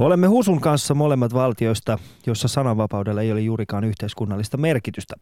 Olemme 0.00 0.26
Husun 0.26 0.60
kanssa 0.60 0.94
molemmat 0.94 1.34
valtioista, 1.34 1.98
jossa 2.26 2.48
sananvapaudella 2.48 3.22
ei 3.22 3.32
ole 3.32 3.40
juurikaan 3.40 3.84
yhteiskunnallista 3.84 4.56
merkitystä. 4.56 5.14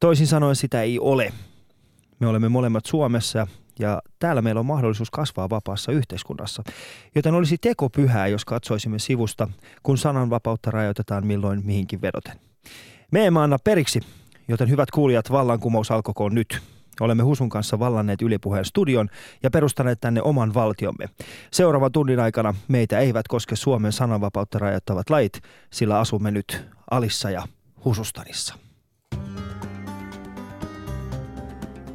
Toisin 0.00 0.26
sanoen 0.26 0.56
sitä 0.56 0.82
ei 0.82 0.98
ole. 0.98 1.32
Me 2.20 2.26
olemme 2.26 2.48
molemmat 2.48 2.86
Suomessa 2.86 3.46
ja 3.78 4.02
täällä 4.18 4.42
meillä 4.42 4.58
on 4.58 4.66
mahdollisuus 4.66 5.10
kasvaa 5.10 5.50
vapaassa 5.50 5.92
yhteiskunnassa. 5.92 6.62
Joten 7.14 7.34
olisi 7.34 7.58
teko 7.58 7.90
pyhää, 7.90 8.26
jos 8.26 8.44
katsoisimme 8.44 8.98
sivusta, 8.98 9.48
kun 9.82 9.98
sananvapautta 9.98 10.70
rajoitetaan 10.70 11.26
milloin 11.26 11.60
mihinkin 11.64 12.02
vedoten. 12.02 12.40
Me 13.10 13.26
emme 13.26 13.40
anna 13.40 13.58
periksi, 13.64 14.00
joten 14.48 14.70
hyvät 14.70 14.90
kuulijat, 14.90 15.30
vallankumous 15.30 15.90
alkokoon 15.90 16.34
nyt. 16.34 16.62
Olemme 17.00 17.22
Husun 17.22 17.48
kanssa 17.48 17.78
vallanneet 17.78 18.22
ylipuheen 18.22 18.64
studion 18.64 19.08
ja 19.42 19.50
perustaneet 19.50 20.00
tänne 20.00 20.22
oman 20.22 20.54
valtiomme. 20.54 21.08
Seuraavan 21.52 21.92
tunnin 21.92 22.20
aikana 22.20 22.54
meitä 22.68 22.98
eivät 22.98 23.28
koske 23.28 23.56
Suomen 23.56 23.92
sananvapautta 23.92 24.58
rajoittavat 24.58 25.10
lait, 25.10 25.40
sillä 25.70 25.98
asumme 25.98 26.30
nyt 26.30 26.64
Alissa 26.90 27.30
ja 27.30 27.42
Husustanissa. 27.84 28.54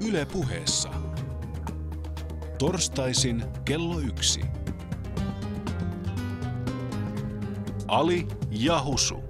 Yle 0.08 0.26
puheessa. 0.26 0.90
Torstaisin 2.58 3.44
kello 3.66 4.00
yksi. 4.00 4.42
Ali 7.88 8.28
ja 8.52 8.84
Husu. 8.84 9.27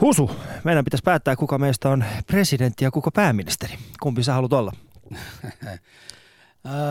Husu, 0.00 0.30
meidän 0.64 0.84
pitäisi 0.84 1.02
päättää, 1.02 1.36
kuka 1.36 1.58
meistä 1.58 1.88
on 1.88 2.04
presidentti 2.26 2.84
ja 2.84 2.90
kuka 2.90 3.10
pääministeri. 3.10 3.74
Kumpi 4.00 4.22
sä 4.22 4.32
haluat 4.32 4.52
olla? 4.52 4.72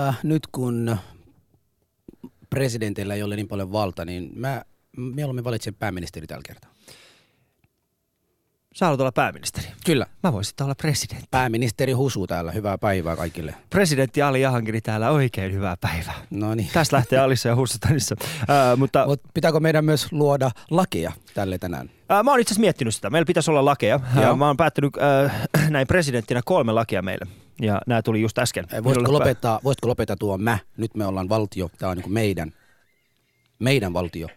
Äh, 0.07 0.19
nyt 0.23 0.47
kun 0.47 0.97
presidentillä 2.49 3.15
ei 3.15 3.23
ole 3.23 3.35
niin 3.35 3.47
paljon 3.47 3.71
valta, 3.71 4.05
niin 4.05 4.31
mä 4.35 4.63
mieluummin 4.97 5.43
valitsen 5.43 5.75
pääministeri 5.75 6.27
tällä 6.27 6.41
kertaa. 6.45 6.72
Sä 8.73 8.85
haluat 8.85 8.99
olla 9.01 9.11
pääministeri. 9.11 9.67
Kyllä. 9.85 10.05
Mä 10.23 10.33
voisin 10.33 10.53
olla 10.61 10.75
presidentti. 10.75 11.27
Pääministeri 11.31 11.91
Husu 11.93 12.27
täällä. 12.27 12.51
Hyvää 12.51 12.77
päivää 12.77 13.15
kaikille. 13.15 13.55
Presidentti 13.69 14.21
Ali 14.21 14.41
Jahangiri 14.41 14.81
täällä 14.81 15.11
oikein 15.11 15.53
hyvää 15.53 15.77
päivää. 15.81 16.13
No 16.29 16.55
niin. 16.55 16.69
Tästä 16.73 16.95
lähtee 16.95 17.19
Alissa 17.19 17.49
ja 17.49 17.55
Hussustanissa. 17.55 18.15
Äh, 18.21 18.77
mutta 18.77 19.05
Mut 19.07 19.21
pitääkö 19.33 19.59
meidän 19.59 19.85
myös 19.85 20.11
luoda 20.11 20.51
lakia 20.69 21.11
tälle 21.33 21.57
tänään? 21.57 21.89
äh, 22.11 22.23
mä 22.23 22.31
oon 22.31 22.39
itse 22.39 22.51
asiassa 22.51 22.61
miettinyt 22.61 22.95
sitä. 22.95 23.09
Meillä 23.09 23.25
pitäisi 23.25 23.51
olla 23.51 23.65
lakeja. 23.65 23.99
Joo. 24.15 24.31
Äh, 24.31 24.37
mä 24.37 24.47
oon 24.47 24.57
päättänyt 24.57 24.93
äh, 24.97 25.47
näin 25.69 25.87
presidenttinä 25.87 26.41
kolme 26.45 26.71
lakia 26.71 27.01
meille. 27.01 27.25
Ja 27.61 27.81
nämä 27.87 28.01
tuli 28.01 28.21
just 28.21 28.39
äsken. 28.39 28.63
Eh, 28.63 28.69
Voisitko 28.83 28.89
Minulle 28.89 29.19
lopettaa, 29.19 29.59
voisitko 29.63 29.87
lopettaa 29.87 30.15
tuo 30.15 30.37
mä? 30.37 30.57
Nyt 30.77 30.95
me 30.95 31.05
ollaan 31.05 31.29
valtio. 31.29 31.69
Tämä 31.77 31.89
on 31.89 31.97
niin 31.97 32.03
kuin 32.03 32.13
meidän. 32.13 32.53
Meidän 33.59 33.93
valtio. 33.93 34.27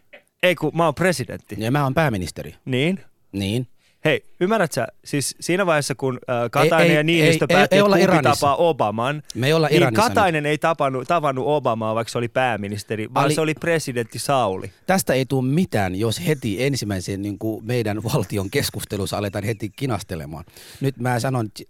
Ei 0.42 0.54
kun 0.54 0.70
mä 0.74 0.84
oon 0.84 0.94
presidentti. 0.94 1.56
Ja 1.58 1.70
mä 1.70 1.84
oon 1.84 1.94
pääministeri. 1.94 2.54
Niin? 2.64 3.00
Niin. 3.32 3.68
Hei, 4.06 4.24
ymmärrät 4.40 4.72
sä, 4.72 4.86
siis 5.04 5.34
siinä 5.40 5.66
vaiheessa 5.66 5.94
kun 5.94 6.18
äh, 6.30 6.50
Katainen 6.50 6.80
Ei- 6.86 6.90
ei- 6.90 6.96
ja 6.96 7.02
Niinistö 7.02 7.46
ei- 7.50 7.54
ei- 7.54 7.56
päätti, 7.56 7.76
ei 7.76 7.80
että 7.80 7.88
kumpi 7.90 8.02
Iranissa. 8.02 8.34
tapaa 8.40 8.56
Obaman, 8.56 9.22
Me 9.34 9.46
ei 9.46 9.52
olla 9.52 9.68
niin 9.68 9.76
Iranissa 9.76 10.08
Katainen 10.08 10.46
ei 10.46 10.58
tapannut, 10.58 11.08
tavannut 11.08 11.44
Obamaa, 11.48 11.94
vaikka 11.94 12.12
se 12.12 12.18
oli 12.18 12.28
pääministeri, 12.28 13.14
vaan 13.14 13.26
Ali- 13.26 13.34
se 13.34 13.40
oli 13.40 13.54
presidentti 13.54 14.18
Sauli. 14.18 14.72
Tästä 14.86 15.14
ei 15.14 15.26
tule 15.26 15.48
mitään, 15.48 15.94
jos 15.94 16.26
heti 16.26 16.64
ensimmäisen 16.64 17.22
niin 17.22 17.38
kuin 17.38 17.64
meidän 17.64 18.02
valtion 18.04 18.50
keskustelussa 18.50 19.18
aletaan 19.18 19.44
heti 19.44 19.68
kinastelemaan. 19.76 20.44
Nyt 20.80 20.98
mä 20.98 21.20
sanon, 21.20 21.46
että 21.46 21.62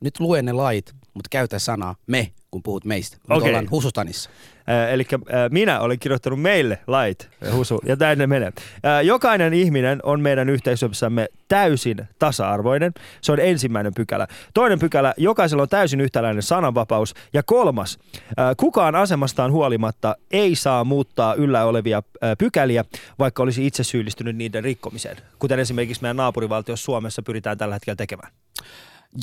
nyt 0.00 0.20
luen 0.20 0.44
ne 0.44 0.52
lait, 0.52 0.92
mutta 1.14 1.28
käytä 1.30 1.58
sanaa 1.58 1.94
me, 2.06 2.32
kun 2.52 2.62
puhut 2.62 2.84
meistä. 2.84 3.16
Okei. 3.30 3.48
ollaan 3.48 3.70
Husustanissa. 3.70 4.30
Äh, 4.70 4.92
eli 4.92 5.06
äh, 5.12 5.20
minä 5.50 5.80
olen 5.80 5.98
kirjoittanut 5.98 6.42
meille 6.42 6.78
lait, 6.86 7.30
äh, 7.46 7.54
Husu, 7.54 7.80
ja 7.86 7.96
näin 8.00 8.18
ne 8.18 8.26
menee. 8.26 8.52
Äh, 8.86 9.04
jokainen 9.04 9.54
ihminen 9.54 10.00
on 10.02 10.20
meidän 10.20 10.48
yhteisössämme 10.48 11.28
täysin 11.48 11.96
tasa-arvoinen. 12.18 12.92
Se 13.20 13.32
on 13.32 13.40
ensimmäinen 13.40 13.94
pykälä. 13.94 14.26
Toinen 14.54 14.78
pykälä, 14.78 15.14
jokaisella 15.16 15.62
on 15.62 15.68
täysin 15.68 16.00
yhtäläinen 16.00 16.42
sananvapaus. 16.42 17.14
Ja 17.32 17.42
kolmas, 17.42 17.98
äh, 18.38 18.54
kukaan 18.56 18.94
asemastaan 18.94 19.52
huolimatta 19.52 20.16
ei 20.30 20.54
saa 20.54 20.84
muuttaa 20.84 21.34
yllä 21.34 21.64
olevia 21.64 21.98
äh, 21.98 22.30
pykäliä, 22.38 22.84
vaikka 23.18 23.42
olisi 23.42 23.66
itse 23.66 23.84
syyllistynyt 23.84 24.36
niiden 24.36 24.64
rikkomiseen. 24.64 25.16
Kuten 25.38 25.58
esimerkiksi 25.58 26.02
meidän 26.02 26.16
naapurivaltiossa 26.16 26.84
Suomessa 26.84 27.22
pyritään 27.22 27.58
tällä 27.58 27.74
hetkellä 27.74 27.96
tekemään. 27.96 28.32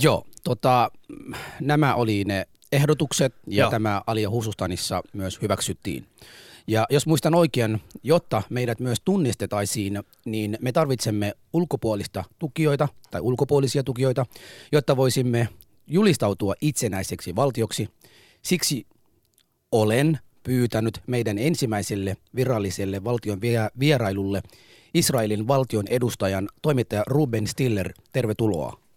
Joo, 0.02 0.26
tota, 0.44 0.92
nämä 1.60 1.96
oli 1.96 2.24
ne 2.24 2.46
ehdotukset 2.72 3.34
ja 3.48 3.64
Joo. 3.64 3.72
Tämä 3.72 4.02
Alia 4.08 4.30
Husustanissa 4.30 5.02
myös 5.14 5.42
hyväksyttiin. 5.42 6.06
Ja 6.68 6.86
jos 6.90 7.08
muistan 7.08 7.36
oikein, 7.36 7.82
jotta 8.04 8.44
meidät 8.50 8.80
myös 8.80 8.98
tunnistetaisiin, 9.06 10.04
niin 10.26 10.58
me 10.62 10.72
tarvitsemme 10.72 11.34
ulkopuolista 11.54 12.24
tukijoita 12.40 12.88
tai 13.12 13.22
ulkopuolisia 13.22 13.84
tukijoita, 13.84 14.26
jotta 14.72 14.98
voisimme 14.98 15.50
julistautua 15.88 16.54
itsenäiseksi 16.62 17.36
valtioksi. 17.36 17.90
Siksi 18.42 18.88
olen 19.72 20.20
pyytänyt 20.44 21.02
meidän 21.08 21.38
ensimmäiselle 21.38 22.18
viralliselle 22.36 23.04
valtion 23.04 23.42
vie- 23.42 23.70
vierailulle 23.80 24.42
Israelin 24.94 25.48
valtion 25.48 25.88
edustajan 25.88 26.50
toimittaja 26.62 27.04
Ruben 27.08 27.48
Stiller. 27.48 27.94
Tervetuloa. 28.12 28.89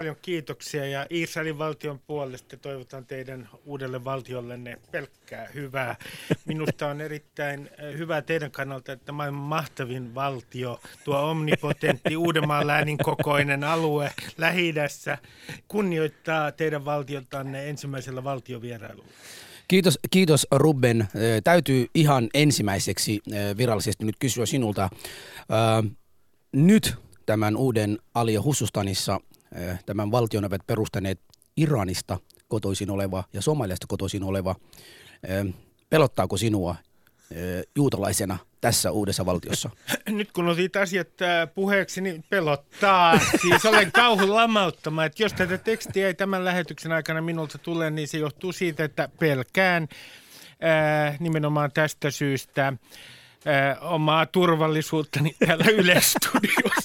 Paljon 0.00 0.16
kiitoksia 0.22 0.86
ja 0.86 1.06
Israelin 1.10 1.58
valtion 1.58 1.98
puolesta 1.98 2.56
toivotan 2.56 3.06
teidän 3.06 3.48
uudelle 3.64 4.04
valtiollenne 4.04 4.78
pelkkää 4.90 5.48
hyvää. 5.54 5.96
Minusta 6.44 6.86
on 6.86 7.00
erittäin 7.00 7.70
eh, 7.78 7.98
hyvä 7.98 8.22
teidän 8.22 8.50
kannalta, 8.50 8.92
että 8.92 9.12
maailman 9.12 9.42
mahtavin 9.42 10.14
valtio, 10.14 10.80
tuo 11.04 11.30
omnipotentti 11.30 12.16
Uudenmaan 12.16 12.66
läänin 12.66 12.98
kokoinen 12.98 13.64
alue 13.64 14.12
lähi 14.38 14.74
kunnioittaa 15.68 16.52
teidän 16.52 16.84
valtiotanne 16.84 17.68
ensimmäisellä 17.68 18.24
valtiovierailulla. 18.24 19.08
Kiitos, 19.68 19.98
kiitos 20.10 20.46
Ruben. 20.50 21.08
Ö, 21.16 21.40
Täytyy 21.44 21.86
ihan 21.94 22.28
ensimmäiseksi 22.34 23.20
ö, 23.32 23.56
virallisesti 23.56 24.04
nyt 24.04 24.16
kysyä 24.18 24.46
sinulta. 24.46 24.90
Nyt 26.52 26.94
tämän 27.26 27.56
uuden 27.56 27.98
Alia 28.14 28.42
Hussustanissa 28.42 29.20
tämän 29.86 30.10
valtion 30.10 30.44
ovat 30.44 30.66
perustaneet 30.66 31.20
Iranista 31.56 32.18
kotoisin 32.48 32.90
oleva 32.90 33.24
ja 33.32 33.42
Somaliasta 33.42 33.86
kotoisin 33.86 34.22
oleva. 34.22 34.54
Ö, 35.30 35.44
Pelottaako 35.90 36.36
sinua 36.36 36.76
ö, 37.36 37.62
juutalaisena 37.76 38.38
tässä 38.60 38.90
uudessa 38.90 39.26
valtiossa? 39.26 39.70
Nyt 40.08 40.32
kun 40.32 40.48
otit 40.48 40.76
asiat 40.76 41.22
äh, 41.22 41.54
puheeksi, 41.54 42.00
niin 42.00 42.24
pelottaa. 42.30 43.18
Siis 43.40 43.66
olen 43.66 43.92
kauhun 43.92 44.34
lamauttama, 44.34 45.04
että 45.04 45.22
jos 45.22 45.32
tätä 45.32 45.58
tekstiä 45.58 46.06
ei 46.06 46.14
tämän 46.14 46.44
lähetyksen 46.44 46.92
aikana 46.92 47.20
minulta 47.20 47.58
tule, 47.58 47.90
niin 47.90 48.08
se 48.08 48.18
johtuu 48.18 48.52
siitä, 48.52 48.84
että 48.84 49.08
pelkään 49.20 49.88
äh, 50.64 51.20
nimenomaan 51.20 51.72
tästä 51.72 52.10
syystä 52.10 52.66
äh, 52.66 53.92
omaa 53.92 54.26
turvallisuuttani 54.26 55.36
täällä 55.46 55.64
Yle-studiossa. 55.64 56.79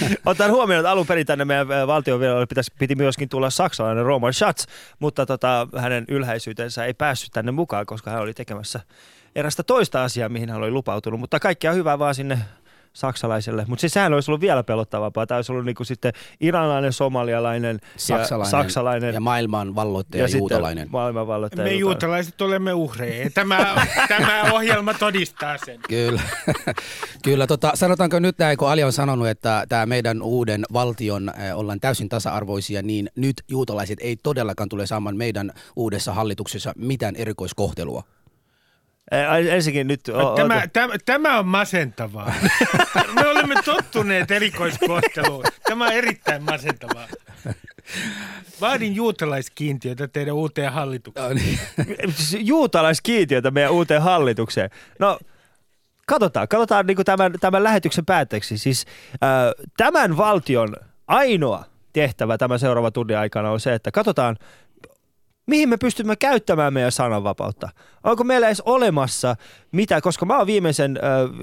Otan 0.26 0.50
huomioon, 0.50 0.80
että 0.80 0.90
alun 0.90 1.06
perin 1.06 1.26
tänne 1.26 1.44
meidän 1.44 1.68
valtion 1.86 2.20
pitäisi, 2.48 2.72
piti 2.78 2.94
myöskin 2.94 3.28
tulla 3.28 3.50
saksalainen 3.50 4.04
Roman 4.04 4.34
Schatz, 4.34 4.66
mutta 4.98 5.26
tota, 5.26 5.68
hänen 5.76 6.04
ylhäisyytensä 6.08 6.84
ei 6.84 6.94
päässyt 6.94 7.30
tänne 7.32 7.52
mukaan, 7.52 7.86
koska 7.86 8.10
hän 8.10 8.22
oli 8.22 8.34
tekemässä 8.34 8.80
erästä 9.34 9.62
toista 9.62 10.04
asiaa, 10.04 10.28
mihin 10.28 10.50
hän 10.50 10.58
oli 10.58 10.70
lupautunut. 10.70 11.20
Mutta 11.20 11.40
kaikkea 11.40 11.72
hyvää 11.72 11.98
vaan 11.98 12.14
sinne 12.14 12.38
saksalaiselle. 12.96 13.64
Mutta 13.68 13.80
siis 13.80 13.92
sehän 13.92 14.14
olisi 14.14 14.30
ollut 14.30 14.40
vielä 14.40 14.62
pelottavampaa. 14.62 15.26
Tämä 15.26 15.36
olisi 15.38 15.52
ollut 15.52 15.64
niinku 15.64 15.84
sitten 15.84 16.12
iranilainen, 16.40 16.92
somalialainen 16.92 17.78
Saksalainen, 17.96 18.46
ja 18.46 18.62
saksalainen. 18.62 19.14
ja 19.14 19.20
maailman 19.20 19.74
valloittaja 19.74 20.24
ja 20.24 20.28
sitten 20.28 20.38
juutalainen. 20.38 20.88
Maailman 20.90 21.26
valloittaja. 21.26 21.64
Me 21.64 21.70
juutalainen. 21.70 21.80
juutalaiset 21.80 22.40
olemme 22.40 22.72
uhreja. 22.72 23.30
Tämä, 23.30 23.86
tämä 24.08 24.44
ohjelma 24.52 24.94
todistaa 24.94 25.58
sen. 25.58 25.80
Kyllä. 25.88 26.20
Kyllä 27.24 27.46
tota, 27.46 27.72
sanotaanko 27.74 28.18
nyt 28.18 28.38
näin, 28.38 28.58
kun 28.58 28.70
Ali 28.70 28.84
on 28.84 28.92
sanonut, 28.92 29.28
että 29.28 29.64
tämä 29.68 29.86
meidän 29.86 30.22
uuden 30.22 30.64
valtion 30.72 31.28
äh, 31.28 31.58
ollaan 31.58 31.80
täysin 31.80 32.08
tasa-arvoisia, 32.08 32.82
niin 32.82 33.10
nyt 33.16 33.42
juutalaiset 33.48 33.98
ei 34.02 34.16
todellakaan 34.16 34.68
tule 34.68 34.86
saamaan 34.86 35.16
meidän 35.16 35.52
uudessa 35.76 36.14
hallituksessa 36.14 36.72
mitään 36.76 37.16
erikoiskohtelua. 37.16 38.15
Ensinnäkin 39.50 39.86
nyt... 39.86 40.08
o- 40.08 40.34
Tämä, 40.36 40.66
tämä, 40.72 40.94
tämä 41.04 41.38
on 41.38 41.46
masentavaa. 41.46 42.34
Me 43.14 43.26
olemme 43.28 43.54
tottuneet 43.64 44.30
erikoiskohteluun. 44.30 45.44
Tämä 45.68 45.86
on 45.86 45.92
erittäin 45.92 46.42
masentavaa. 46.42 47.06
Vaadin 48.60 48.94
juutalaiskiintiötä 48.94 50.08
teidän 50.08 50.34
uuteen 50.34 50.72
hallitukseen. 50.72 51.28
No 51.28 51.34
niin. 51.34 51.58
juutalaiskiintiötä 52.46 53.50
meidän 53.50 53.72
uuteen 53.72 54.02
hallitukseen. 54.02 54.70
No, 54.98 55.18
katsotaan, 56.06 56.48
katsotaan 56.48 56.86
niin 56.86 57.04
tämän, 57.04 57.32
tämän 57.40 57.64
lähetyksen 57.64 58.06
päätteeksi. 58.06 58.58
Siis 58.58 58.84
äh, 59.12 59.66
tämän 59.76 60.16
valtion 60.16 60.76
ainoa 61.06 61.64
tehtävä 61.92 62.38
tämän 62.38 62.58
seuraavan 62.58 62.92
tunnin 62.92 63.18
aikana 63.18 63.50
on 63.50 63.60
se, 63.60 63.74
että 63.74 63.90
katsotaan, 63.90 64.36
Mihin 65.46 65.68
me 65.68 65.76
pystymme 65.76 66.16
käyttämään 66.16 66.72
meidän 66.72 66.92
sananvapautta? 66.92 67.68
Onko 68.04 68.24
meillä 68.24 68.46
edes 68.46 68.60
olemassa 68.60 69.36
mitä, 69.72 70.00
koska 70.00 70.26
mä 70.26 70.38
oon 70.38 70.46
viimeisen 70.46 70.96
ö, 70.96 71.00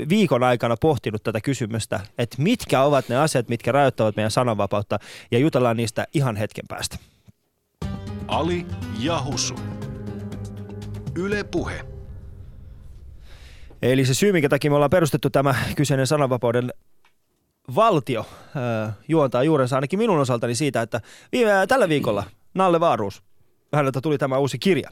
viikon 0.09 0.43
aikana 0.43 0.75
pohtinut 0.81 1.23
tätä 1.23 1.41
kysymystä, 1.41 1.99
että 2.17 2.41
mitkä 2.41 2.81
ovat 2.81 3.09
ne 3.09 3.17
asiat, 3.17 3.49
mitkä 3.49 3.71
rajoittavat 3.71 4.15
meidän 4.15 4.31
sananvapautta 4.31 4.99
ja 5.31 5.39
jutellaan 5.39 5.77
niistä 5.77 6.07
ihan 6.13 6.35
hetken 6.35 6.65
päästä. 6.67 6.97
Ali 8.27 8.65
ja 8.99 9.21
Husu. 9.23 9.55
Yle 11.15 11.43
Puhe. 11.43 11.85
Eli 13.81 14.05
se 14.05 14.13
syy, 14.13 14.31
minkä 14.31 14.49
takia 14.49 14.71
me 14.71 14.75
ollaan 14.75 14.89
perustettu 14.89 15.29
tämä 15.29 15.55
kyseinen 15.75 16.07
sananvapauden 16.07 16.73
valtio, 17.75 18.25
ö, 18.55 18.91
juontaa 19.07 19.43
juurensa 19.43 19.75
ainakin 19.75 19.99
minun 19.99 20.19
osaltani 20.19 20.55
siitä, 20.55 20.81
että 20.81 21.01
viime, 21.31 21.51
tällä 21.67 21.89
viikolla 21.89 22.23
Nalle 22.53 22.79
Vaaruus, 22.79 23.23
häneltä 23.73 24.01
tuli 24.01 24.17
tämä 24.17 24.37
uusi 24.37 24.59
kirja. 24.59 24.89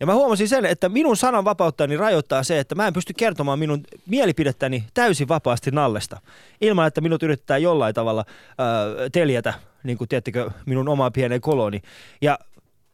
Ja 0.00 0.06
mä 0.06 0.14
huomasin 0.14 0.48
sen, 0.48 0.64
että 0.64 0.88
minun 0.88 1.16
sananvapauttani 1.16 1.96
rajoittaa 1.96 2.42
se, 2.42 2.58
että 2.58 2.74
mä 2.74 2.86
en 2.86 2.92
pysty 2.92 3.12
kertomaan 3.12 3.58
minun 3.58 3.84
mielipidettäni 4.06 4.84
täysin 4.94 5.28
vapaasti 5.28 5.70
Nallesta. 5.70 6.20
Ilman, 6.60 6.86
että 6.86 7.00
minut 7.00 7.22
yritetään 7.22 7.62
jollain 7.62 7.94
tavalla 7.94 8.24
ö, 8.28 9.10
teljätä, 9.10 9.54
niin 9.82 9.98
kuin 9.98 10.08
tiedättekö, 10.08 10.50
minun 10.66 10.88
oma 10.88 11.10
pienen 11.10 11.40
koloni. 11.40 11.82
Ja 12.22 12.38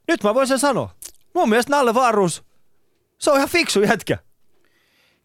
nyt 0.09 0.23
mä 0.23 0.35
voin 0.35 0.47
sen 0.47 0.59
sanoa. 0.59 0.91
Mun 1.35 1.49
mielestä 1.49 1.77
Nalle 1.77 1.95
Vaaruus, 1.95 2.43
se 3.19 3.31
on 3.31 3.37
ihan 3.37 3.49
fiksu 3.49 3.83
jätkä. 3.83 4.19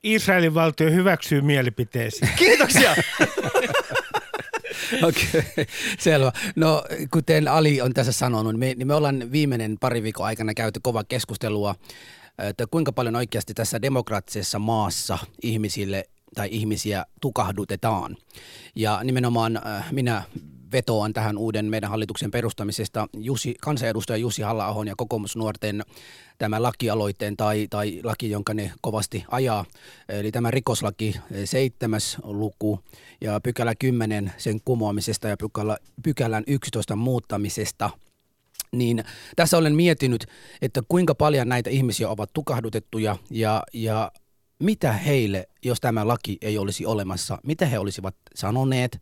Israelin 0.03 0.53
valtio 0.53 0.91
hyväksyy 0.91 1.41
mielipiteesi. 1.41 2.25
Kiitoksia. 2.37 2.95
Okei, 5.07 5.23
okay, 5.33 5.65
selvä. 5.99 6.31
No 6.55 6.83
kuten 7.11 7.47
Ali 7.47 7.81
on 7.81 7.93
tässä 7.93 8.11
sanonut, 8.11 8.55
me, 8.55 8.73
niin 8.75 8.87
me 8.87 8.93
ollaan 8.93 9.31
viimeinen 9.31 9.77
pari 9.79 10.03
viikon 10.03 10.25
aikana 10.25 10.53
käyty 10.53 10.79
kova 10.83 11.03
keskustelua, 11.03 11.75
että 12.37 12.67
kuinka 12.67 12.91
paljon 12.91 13.15
oikeasti 13.15 13.53
tässä 13.53 13.81
demokraattisessa 13.81 14.59
maassa 14.59 15.17
ihmisille 15.43 16.05
tai 16.35 16.49
ihmisiä 16.51 17.05
tukahdutetaan. 17.21 18.17
Ja 18.75 18.99
nimenomaan 19.03 19.57
äh, 19.57 19.91
minä 19.91 20.23
vetoan 20.71 21.13
tähän 21.13 21.37
uuden 21.37 21.65
meidän 21.65 21.89
hallituksen 21.89 22.31
perustamisesta 22.31 23.07
Jussi, 23.17 23.55
kansanedustaja 23.61 24.17
Jussi 24.17 24.41
halla 24.41 24.85
ja 24.85 24.93
kokoomusnuorten 24.97 25.83
tämä 26.37 26.61
lakialoitteen 26.63 27.37
tai, 27.37 27.67
tai 27.69 27.99
laki, 28.03 28.29
jonka 28.29 28.53
ne 28.53 28.71
kovasti 28.81 29.25
ajaa. 29.31 29.65
Eli 30.09 30.31
tämä 30.31 30.51
rikoslaki 30.51 31.15
seitsemäs 31.45 32.17
luku 32.23 32.79
ja 33.21 33.39
pykälä 33.39 33.75
10 33.75 34.31
sen 34.37 34.59
kumoamisesta 34.65 35.27
ja 35.27 35.37
pykälä, 35.37 35.77
pykälän 36.03 36.43
11 36.47 36.95
muuttamisesta– 36.95 37.89
niin 38.71 39.03
tässä 39.35 39.57
olen 39.57 39.75
miettinyt, 39.75 40.25
että 40.61 40.81
kuinka 40.87 41.15
paljon 41.15 41.49
näitä 41.49 41.69
ihmisiä 41.69 42.09
ovat 42.09 42.29
tukahdutettuja 42.33 43.15
ja, 43.29 43.63
ja 43.73 44.11
mitä 44.59 44.93
heille, 44.93 45.47
jos 45.65 45.79
tämä 45.79 46.07
laki 46.07 46.37
ei 46.41 46.57
olisi 46.57 46.85
olemassa, 46.85 47.37
mitä 47.43 47.65
he 47.65 47.79
olisivat 47.79 48.15
sanoneet. 48.35 49.01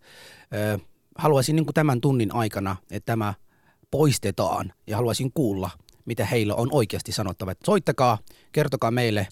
Haluaisin 1.17 1.55
niin 1.55 1.65
kuin 1.65 1.73
tämän 1.73 2.01
tunnin 2.01 2.35
aikana, 2.35 2.75
että 2.91 3.05
tämä 3.05 3.33
poistetaan 3.91 4.73
ja 4.87 4.95
haluaisin 4.95 5.31
kuulla, 5.33 5.69
mitä 6.05 6.25
heillä 6.25 6.55
on 6.55 6.67
oikeasti 6.71 7.11
sanottava. 7.11 7.53
Soittakaa, 7.65 8.17
kertokaa 8.51 8.91
meille, 8.91 9.27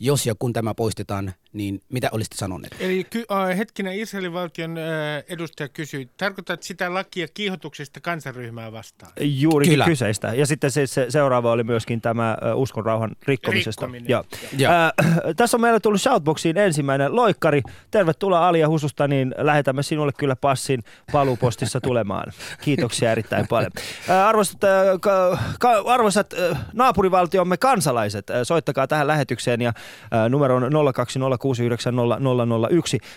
jos 0.00 0.26
ja 0.26 0.34
kun 0.38 0.52
tämä 0.52 0.74
poistetaan, 0.74 1.32
niin 1.52 1.82
mitä 1.88 2.08
olisitte 2.12 2.36
sanoneet? 2.36 2.76
Eli 2.80 3.04
ky- 3.04 3.24
äh, 3.32 3.58
hetkinen 3.58 3.98
Israelin 3.98 4.32
valtion 4.32 4.78
äh, 4.78 4.84
edustaja 5.28 5.68
kysyi, 5.68 6.08
tarkoitat 6.16 6.62
sitä 6.62 6.94
lakia 6.94 7.28
kiihotuksesta 7.34 8.00
kansanryhmää 8.00 8.72
vastaan? 8.72 9.12
Juurikin 9.20 9.72
Kyllä. 9.72 9.84
kyseistä. 9.84 10.34
Ja 10.34 10.46
sitten 10.46 10.70
se, 10.70 10.86
se 10.86 11.06
seuraava 11.08 11.52
oli 11.52 11.64
myöskin 11.64 12.00
tämä 12.00 12.30
äh, 12.30 12.58
uskonrauhan 12.58 13.16
rikkomisesta. 13.26 13.88
Ja. 14.08 14.24
Ja. 14.58 14.86
Äh, 14.86 15.14
tässä 15.36 15.56
on 15.56 15.60
meillä 15.60 15.80
tullut 15.80 16.00
Shoutboxiin 16.00 16.58
ensimmäinen 16.58 17.16
loikkari. 17.16 17.62
Tervetuloa 17.90 18.48
Alia 18.48 18.68
Hususta, 18.68 19.08
niin 19.08 19.34
lähetämme 19.38 19.82
sinulle 19.82 20.12
kyllä 20.18 20.36
passin 20.36 20.82
paluupostissa 21.12 21.80
tulemaan. 21.90 22.32
Kiitoksia 22.60 23.12
erittäin 23.12 23.48
paljon. 23.48 23.72
Äh, 24.10 24.26
arvoisat, 24.26 24.64
äh, 24.64 24.70
ka, 25.00 25.38
ka, 25.60 25.70
arvoisat 25.86 26.32
äh, 26.32 26.58
naapurivaltiomme 26.72 27.56
kansalaiset, 27.56 28.30
äh, 28.30 28.36
soittakaa 28.42 28.86
tähän 28.86 29.06
lähetykseen 29.06 29.60
ja 29.60 29.68
äh, 29.68 30.30
numero 30.30 30.56
on 30.56 30.94
020 30.94 31.39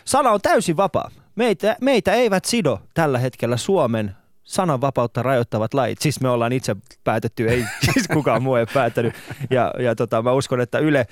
Sana 0.05 0.31
on 0.31 0.41
täysin 0.41 0.77
vapaa. 0.77 1.11
Meitä, 1.35 1.75
meitä 1.81 2.13
eivät 2.13 2.45
sido 2.45 2.79
tällä 2.93 3.19
hetkellä 3.19 3.57
Suomen 3.57 4.15
sananvapautta 4.43 5.23
rajoittavat 5.23 5.73
lait. 5.73 5.99
Siis 6.01 6.21
me 6.21 6.29
ollaan 6.29 6.51
itse 6.53 6.75
päätetty, 7.03 7.49
ei 7.49 7.65
siis 7.93 8.07
kukaan 8.07 8.43
muu 8.43 8.55
ei 8.55 8.65
päättänyt. 8.73 9.13
Ja, 9.49 9.73
ja 9.79 9.95
tota, 9.95 10.21
mä 10.21 10.31
uskon, 10.31 10.61
että 10.61 10.79
Yle, 10.79 11.07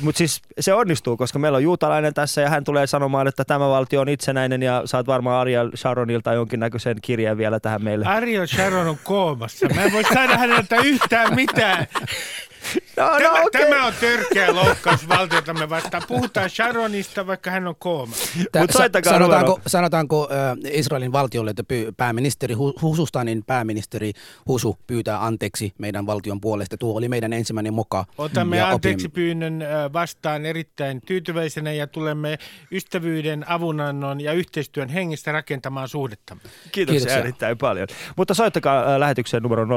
mutta 0.00 0.18
siis 0.18 0.42
se 0.60 0.74
onnistuu, 0.74 1.16
koska 1.16 1.38
meillä 1.38 1.56
on 1.56 1.62
juutalainen 1.62 2.14
tässä 2.14 2.40
ja 2.40 2.50
hän 2.50 2.64
tulee 2.64 2.86
sanomaan, 2.86 3.28
että 3.28 3.44
tämä 3.44 3.68
valtio 3.68 4.00
on 4.00 4.08
itsenäinen 4.08 4.62
ja 4.62 4.82
saat 4.84 5.06
varmaan 5.06 5.40
Ariel 5.40 5.70
Sharonilta 5.76 6.32
jonkinnäköisen 6.32 6.96
kirjeen 7.02 7.38
vielä 7.38 7.60
tähän 7.60 7.84
meille. 7.84 8.06
Ariel 8.06 8.46
Sharon 8.46 8.86
on 8.86 8.98
koomassa. 9.04 9.66
Mä 9.74 9.84
en 9.84 9.92
voi 9.92 10.04
saada 10.04 10.38
häneltä 10.38 10.76
yhtään 10.76 11.34
mitään. 11.34 11.86
No, 12.96 13.04
no 13.10 13.18
tämä, 13.18 13.40
no, 13.40 13.46
okay. 13.46 13.70
tämä 13.70 13.86
on 13.86 13.92
törkeä 14.00 14.54
loukkaus 14.54 15.08
valtiotamme 15.08 15.70
vastaan. 15.70 16.02
Puhutaan 16.08 16.50
Sharonista, 16.50 17.26
vaikka 17.26 17.50
hän 17.50 17.66
on 17.66 17.76
kooma. 17.78 18.12
Mut 18.60 18.70
sa- 18.70 19.10
sanotaanko, 19.10 19.60
sanotaanko 19.66 20.28
äh, 20.32 20.72
Israelin 20.72 21.12
valtiolle, 21.12 21.50
että 21.50 21.62
py- 21.62 21.92
pääministeri 21.96 22.54
Hususta, 22.82 23.24
niin 23.24 23.44
pääministeri 23.46 24.12
Husu 24.48 24.78
pyytää 24.86 25.24
anteeksi 25.24 25.72
meidän 25.78 26.06
valtion 26.06 26.40
puolesta. 26.40 26.76
Tuo 26.76 26.98
oli 26.98 27.08
meidän 27.08 27.32
ensimmäinen 27.32 27.74
moka. 27.74 28.04
Otamme 28.18 28.62
anteeksi 28.62 29.08
pyynnön 29.08 29.64
vastaan 29.92 30.46
erittäin 30.46 31.00
tyytyväisenä 31.06 31.72
ja 31.72 31.86
tulemme 31.86 32.38
ystävyyden, 32.72 33.50
avunannon 33.50 34.20
ja 34.20 34.32
yhteistyön 34.32 34.88
hengissä 34.88 35.32
rakentamaan 35.32 35.88
suhdettamme. 35.88 36.42
Kiitoksia, 36.72 36.84
Kiitoksia. 37.00 37.18
erittäin 37.18 37.58
paljon. 37.58 37.88
Mutta 38.16 38.34
soittakaa 38.34 39.00
lähetykseen 39.00 39.42
numero 39.42 39.64
020690001. 39.64 39.68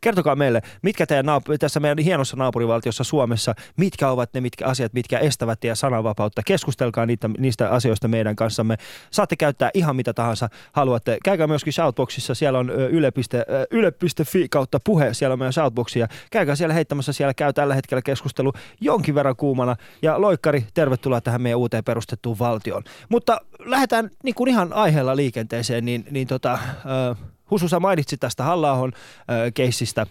Kertokaa 0.00 0.36
meille, 0.36 0.55
mitkä 0.82 1.06
teidän 1.06 1.26
naap- 1.26 1.58
tässä 1.58 1.80
meidän 1.80 1.98
hienossa 1.98 2.36
naapurivaltiossa 2.36 3.04
Suomessa, 3.04 3.54
mitkä 3.76 4.10
ovat 4.10 4.34
ne 4.34 4.40
mitkä 4.40 4.66
asiat, 4.66 4.92
mitkä 4.92 5.18
estävät 5.18 5.60
teidän 5.60 5.76
sananvapautta. 5.76 6.42
Keskustelkaa 6.46 7.06
niitä, 7.06 7.30
niistä 7.38 7.70
asioista 7.70 8.08
meidän 8.08 8.36
kanssamme. 8.36 8.76
Saatte 9.10 9.36
käyttää 9.36 9.70
ihan 9.74 9.96
mitä 9.96 10.14
tahansa 10.14 10.48
haluatte. 10.72 11.18
Käykää 11.24 11.46
myöskin 11.46 11.72
Shoutboxissa, 11.72 12.34
siellä 12.34 12.58
on 12.58 12.70
yle.fi 12.70 13.36
yle 13.70 13.92
kautta 14.50 14.80
puhe, 14.84 15.14
siellä 15.14 15.32
on 15.32 15.38
meidän 15.38 15.52
Shoutboxia. 15.52 16.08
Käykää 16.30 16.54
siellä 16.56 16.74
heittämässä, 16.74 17.12
siellä 17.12 17.34
käy 17.34 17.52
tällä 17.52 17.74
hetkellä 17.74 18.02
keskustelu 18.02 18.52
jonkin 18.80 19.14
verran 19.14 19.36
kuumana. 19.36 19.76
Ja 20.02 20.20
Loikkari, 20.20 20.64
tervetuloa 20.74 21.20
tähän 21.20 21.42
meidän 21.42 21.58
uuteen 21.58 21.84
perustettuun 21.84 22.38
valtioon. 22.38 22.82
Mutta 23.08 23.40
lähdetään 23.58 24.10
niin 24.22 24.34
kuin 24.34 24.48
ihan 24.48 24.72
aiheella 24.72 25.16
liikenteeseen, 25.16 25.84
niin, 25.84 26.06
niin 26.10 26.26
tota, 26.26 26.52
äh, 26.52 27.16
Husu, 27.50 27.68
sä 27.68 27.80
mainitsit 27.80 28.20
tästä 28.20 28.44
halla 28.44 28.72
äh, 28.72 28.92
keissistä 29.54 30.06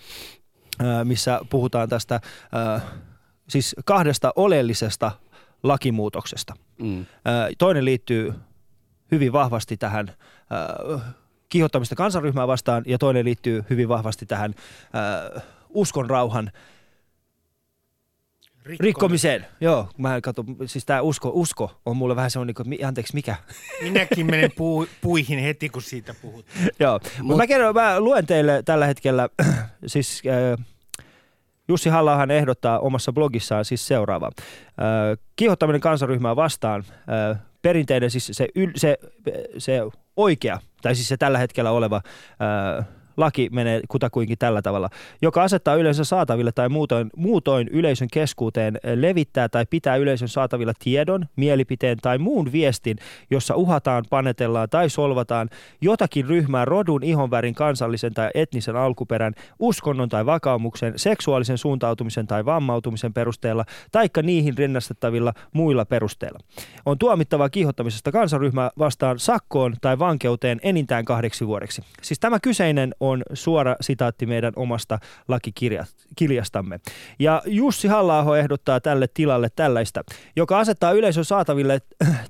missä 1.03 1.39
puhutaan 1.49 1.89
tästä 1.89 2.21
siis 3.49 3.75
kahdesta 3.85 4.33
oleellisesta 4.35 5.11
lakimuutoksesta. 5.63 6.53
Mm. 6.81 7.05
Toinen 7.57 7.85
liittyy 7.85 8.33
hyvin 9.11 9.33
vahvasti 9.33 9.77
tähän 9.77 10.13
kiihottamista 11.49 11.95
kansanryhmää 11.95 12.47
vastaan 12.47 12.83
ja 12.87 12.97
toinen 12.97 13.25
liittyy 13.25 13.63
hyvin 13.69 13.89
vahvasti 13.89 14.25
tähän 14.25 14.55
uskon 15.69 16.09
rauhan 16.09 16.51
Rikkomiseen. 18.65 19.45
Joo, 19.62 19.89
mä 19.98 20.22
katson, 20.22 20.45
siis 20.65 20.86
tämä 20.86 21.01
usko, 21.01 21.31
usko 21.34 21.81
on 21.86 21.98
mulle 21.98 22.15
vähän 22.15 22.31
semmoinen, 22.31 22.55
niin 22.57 22.77
kuin, 22.77 22.88
anteeksi, 22.88 23.13
mikä? 23.13 23.36
Minäkin 23.81 24.25
menen 24.25 24.51
puu, 24.55 24.88
puihin 25.01 25.39
heti, 25.39 25.69
kun 25.69 25.81
siitä 25.81 26.15
puhut. 26.22 26.45
Joo, 26.79 27.00
Mut... 27.22 27.38
mä, 27.38 27.48
kerron, 27.48 27.75
mä 27.75 28.00
luen 28.00 28.25
teille 28.25 28.63
tällä 28.65 28.86
hetkellä, 28.86 29.29
siis 29.86 30.24
äh, 30.27 30.65
Jussi 31.67 31.89
Hallahan 31.89 32.31
ehdottaa 32.31 32.79
omassa 32.79 33.13
blogissaan 33.13 33.65
siis 33.65 33.88
seuraava. 33.88 34.27
Äh, 34.38 35.17
kiihottaminen 35.36 35.81
kansaryhmää 35.81 36.36
vastaan, 36.36 36.84
äh, 36.89 37.39
perinteinen 37.62 38.12
siis 38.12 38.27
se, 38.31 38.48
se, 38.75 38.98
se 39.57 39.81
oikea, 40.17 40.60
tai 40.81 40.95
siis 40.95 41.07
se 41.07 41.17
tällä 41.17 41.38
hetkellä 41.38 41.72
oleva 41.72 42.01
äh, 42.77 42.86
laki 43.17 43.50
menee 43.51 43.81
kutakuinkin 43.88 44.38
tällä 44.38 44.62
tavalla, 44.62 44.89
joka 45.22 45.43
asettaa 45.43 45.75
yleensä 45.75 46.03
saataville 46.03 46.51
tai 46.51 46.69
muutoin, 46.69 47.10
muutoin 47.15 47.67
yleisön 47.67 48.07
keskuuteen 48.13 48.79
levittää 48.95 49.50
tai 49.50 49.65
pitää 49.69 49.95
yleisön 49.95 50.27
saatavilla 50.27 50.74
tiedon, 50.84 51.25
mielipiteen 51.36 51.98
tai 52.01 52.17
muun 52.17 52.51
viestin, 52.51 52.98
jossa 53.31 53.55
uhataan, 53.55 54.03
panetellaan 54.10 54.69
tai 54.69 54.89
solvataan 54.89 55.50
jotakin 55.81 56.25
ryhmää 56.25 56.65
rodun, 56.65 57.03
ihonvärin, 57.03 57.55
kansallisen 57.55 58.13
tai 58.13 58.29
etnisen 58.34 58.75
alkuperän, 58.75 59.34
uskonnon 59.60 60.10
tai 60.10 60.25
vakaumuksen, 60.25 60.93
seksuaalisen 60.95 61.57
suuntautumisen 61.57 62.27
tai 62.27 62.45
vammautumisen 62.45 63.13
perusteella, 63.13 63.65
taikka 63.91 64.22
niihin 64.22 64.57
rinnastettavilla 64.57 65.34
muilla 65.53 65.86
perusteilla. 65.86 66.39
On 66.86 66.98
tuomittava 66.98 67.50
kiihottamisesta 67.50 68.12
kansanryhmää 68.12 68.72
vastaan 68.79 69.19
sakkoon 69.19 69.74
tai 69.81 70.00
vankeuteen 70.00 70.60
enintään 70.63 71.05
kahdeksi 71.05 71.48
vuodeksi. 71.48 71.81
Siis 72.01 72.19
tämä 72.19 72.39
kyseinen 72.39 72.95
suora 73.33 73.75
sitaatti 73.81 74.25
meidän 74.25 74.53
omasta 74.55 75.00
lakikirjastamme. 75.27 76.79
Ja 77.19 77.41
Jussi 77.45 77.88
halla 77.88 78.38
ehdottaa 78.38 78.79
tälle 78.79 79.07
tilalle 79.13 79.47
tällaista, 79.55 80.03
joka 80.35 80.59
asettaa 80.59 80.91
yleisön 80.91 81.25
saataville 81.25 81.79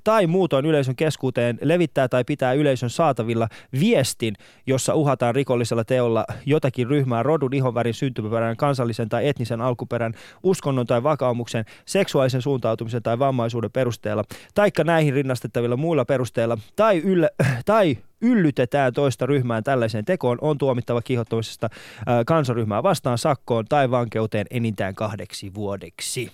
tai 0.04 0.26
muutoin 0.26 0.66
yleisön 0.66 0.96
keskuuteen 0.96 1.58
levittää 1.62 2.08
tai 2.08 2.24
pitää 2.24 2.52
yleisön 2.52 2.90
saatavilla 2.90 3.48
viestin, 3.80 4.34
jossa 4.66 4.94
uhataan 4.94 5.34
rikollisella 5.34 5.84
teolla 5.84 6.24
jotakin 6.46 6.86
ryhmää 6.86 7.22
rodun, 7.22 7.54
ihonvärin, 7.54 7.94
syntymäperän, 7.94 8.56
kansallisen 8.56 9.08
tai 9.08 9.28
etnisen 9.28 9.60
alkuperän, 9.60 10.14
uskonnon 10.42 10.86
tai 10.86 11.02
vakaumuksen, 11.02 11.64
seksuaalisen 11.84 12.42
suuntautumisen 12.42 13.02
tai 13.02 13.18
vammaisuuden 13.18 13.70
perusteella, 13.70 14.24
taikka 14.54 14.84
näihin 14.84 15.14
rinnastettavilla 15.14 15.76
muilla 15.76 16.04
perusteilla, 16.04 16.58
tai, 16.76 16.98
yllä, 16.98 17.28
tai 17.64 17.98
yllytetään 18.20 18.92
toista 18.92 19.26
ryhmään 19.26 19.64
tällaiseen 19.64 20.04
tekoon, 20.04 20.38
on 20.40 20.58
tuomittava 20.58 21.02
kiihottamisesta 21.02 21.68
kansaryhmää 22.26 22.82
vastaan 22.82 23.18
sakkoon 23.18 23.64
tai 23.68 23.90
vankeuteen 23.90 24.46
enintään 24.50 24.94
kahdeksi 24.94 25.54
vuodeksi. 25.54 26.32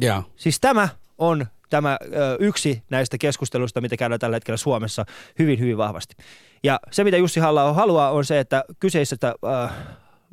Ja. 0.00 0.22
Siis 0.36 0.60
tämä 0.60 0.88
on 1.18 1.46
tämä 1.70 1.98
ö, 2.02 2.36
yksi 2.40 2.82
näistä 2.90 3.18
keskusteluista, 3.18 3.80
mitä 3.80 3.96
käydään 3.96 4.20
tällä 4.20 4.36
hetkellä 4.36 4.56
Suomessa 4.56 5.04
hyvin, 5.38 5.58
hyvin 5.58 5.76
vahvasti. 5.76 6.14
Ja 6.62 6.80
se, 6.90 7.04
mitä 7.04 7.16
Jussi 7.16 7.40
halla 7.40 7.72
haluaa, 7.72 8.10
on 8.10 8.24
se, 8.24 8.40
että 8.40 8.64
kyseisestä 8.80 9.34
ö, 9.44 9.68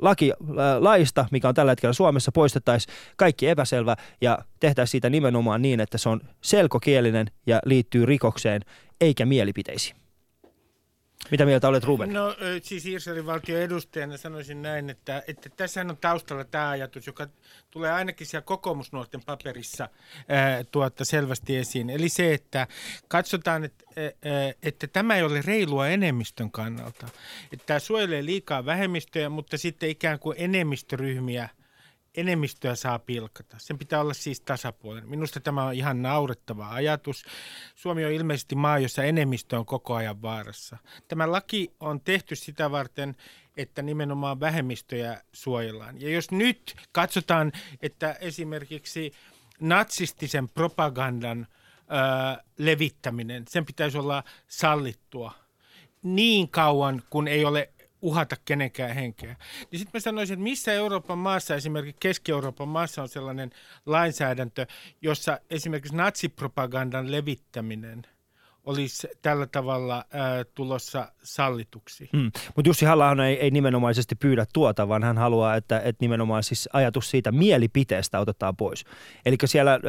laki, 0.01 0.31
laista, 0.79 1.25
mikä 1.31 1.47
on 1.47 1.55
tällä 1.55 1.71
hetkellä 1.71 1.93
Suomessa, 1.93 2.31
poistettaisiin 2.31 2.95
kaikki 3.15 3.47
epäselvä 3.47 3.95
ja 4.21 4.37
tehtäisiin 4.59 4.91
siitä 4.91 5.09
nimenomaan 5.09 5.61
niin, 5.61 5.79
että 5.79 5.97
se 5.97 6.09
on 6.09 6.21
selkokielinen 6.41 7.27
ja 7.47 7.59
liittyy 7.65 8.05
rikokseen 8.05 8.61
eikä 9.01 9.25
mielipiteisiin. 9.25 10.04
Mitä 11.31 11.45
mieltä 11.45 11.67
olet, 11.67 11.83
Ruben? 11.83 12.13
No 12.13 12.35
siis 12.61 12.85
Israelin 12.85 13.25
valtion 13.25 13.61
edustajana 13.61 14.17
sanoisin 14.17 14.61
näin, 14.61 14.89
että, 14.89 15.23
että 15.27 15.49
tässä 15.49 15.81
on 15.81 15.97
taustalla 16.01 16.43
tämä 16.43 16.69
ajatus, 16.69 17.07
joka 17.07 17.27
tulee 17.71 17.91
ainakin 17.91 18.27
siellä 18.27 18.45
kokoomusnuorten 18.45 19.21
paperissa 19.25 19.89
ää, 20.29 20.63
tuota, 20.63 21.05
selvästi 21.05 21.57
esiin. 21.57 21.89
Eli 21.89 22.09
se, 22.09 22.33
että 22.33 22.67
katsotaan, 23.07 23.63
että, 23.63 23.85
ää, 23.97 24.11
että 24.63 24.87
tämä 24.87 25.15
ei 25.15 25.23
ole 25.23 25.41
reilua 25.41 25.87
enemmistön 25.87 26.51
kannalta. 26.51 27.07
Että 27.53 27.65
tämä 27.65 27.79
suojelee 27.79 28.25
liikaa 28.25 28.65
vähemmistöjä, 28.65 29.29
mutta 29.29 29.57
sitten 29.57 29.89
ikään 29.89 30.19
kuin 30.19 30.35
enemmistöryhmiä– 30.39 31.49
enemmistöä 32.17 32.75
saa 32.75 32.99
pilkata. 32.99 33.55
Sen 33.59 33.77
pitää 33.77 34.01
olla 34.01 34.13
siis 34.13 34.41
tasapuolinen. 34.41 35.09
Minusta 35.09 35.39
tämä 35.39 35.63
on 35.63 35.73
ihan 35.73 36.01
naurettava 36.01 36.69
ajatus. 36.69 37.25
Suomi 37.75 38.05
on 38.05 38.11
ilmeisesti 38.11 38.55
maa, 38.55 38.79
jossa 38.79 39.03
enemmistö 39.03 39.57
on 39.57 39.65
koko 39.65 39.95
ajan 39.95 40.21
vaarassa. 40.21 40.77
Tämä 41.07 41.31
laki 41.31 41.71
on 41.79 42.01
tehty 42.01 42.35
sitä 42.35 42.71
varten, 42.71 43.15
että 43.57 43.81
nimenomaan 43.81 44.39
vähemmistöjä 44.39 45.21
suojellaan. 45.33 46.01
Ja 46.01 46.09
jos 46.09 46.31
nyt 46.31 46.75
katsotaan, 46.91 47.51
että 47.81 48.13
esimerkiksi 48.13 49.11
natsistisen 49.59 50.49
propagandan 50.49 51.47
ää, 51.87 52.43
levittäminen, 52.57 53.43
sen 53.49 53.65
pitäisi 53.65 53.97
olla 53.97 54.23
sallittua 54.47 55.31
niin 56.03 56.49
kauan, 56.49 57.03
kun 57.09 57.27
ei 57.27 57.45
ole 57.45 57.69
uhata 58.01 58.35
kenenkään 58.45 58.95
henkeä. 58.95 59.35
Niin 59.71 59.79
sitten 59.79 59.91
mä 59.93 59.99
sanoisin, 59.99 60.33
että 60.33 60.43
missä 60.43 60.73
Euroopan 60.73 61.17
maassa, 61.17 61.55
esimerkiksi 61.55 61.97
Keski-Euroopan 61.99 62.67
maassa 62.67 63.01
on 63.01 63.09
sellainen 63.09 63.49
lainsäädäntö, 63.85 64.65
jossa 65.01 65.39
esimerkiksi 65.49 65.95
natsipropagandan 65.95 67.11
levittäminen– 67.11 68.07
olisi 68.65 69.07
tällä 69.21 69.47
tavalla 69.47 70.05
ää, 70.13 70.43
tulossa 70.43 71.11
sallituksi. 71.23 72.09
Hmm. 72.13 72.31
Mutta 72.55 72.69
Jussi 72.69 72.85
halla 72.85 73.25
ei, 73.27 73.39
ei 73.39 73.51
nimenomaisesti 73.51 74.15
pyydä 74.15 74.45
tuota, 74.53 74.87
vaan 74.87 75.03
hän 75.03 75.17
haluaa, 75.17 75.55
että, 75.55 75.79
että 75.79 76.03
nimenomaan 76.03 76.43
siis 76.43 76.69
ajatus 76.73 77.09
siitä 77.09 77.31
mielipiteestä 77.31 78.19
otetaan 78.19 78.55
pois. 78.55 78.85
Eli 79.25 79.35
siellä 79.45 79.71
ää, 79.71 79.79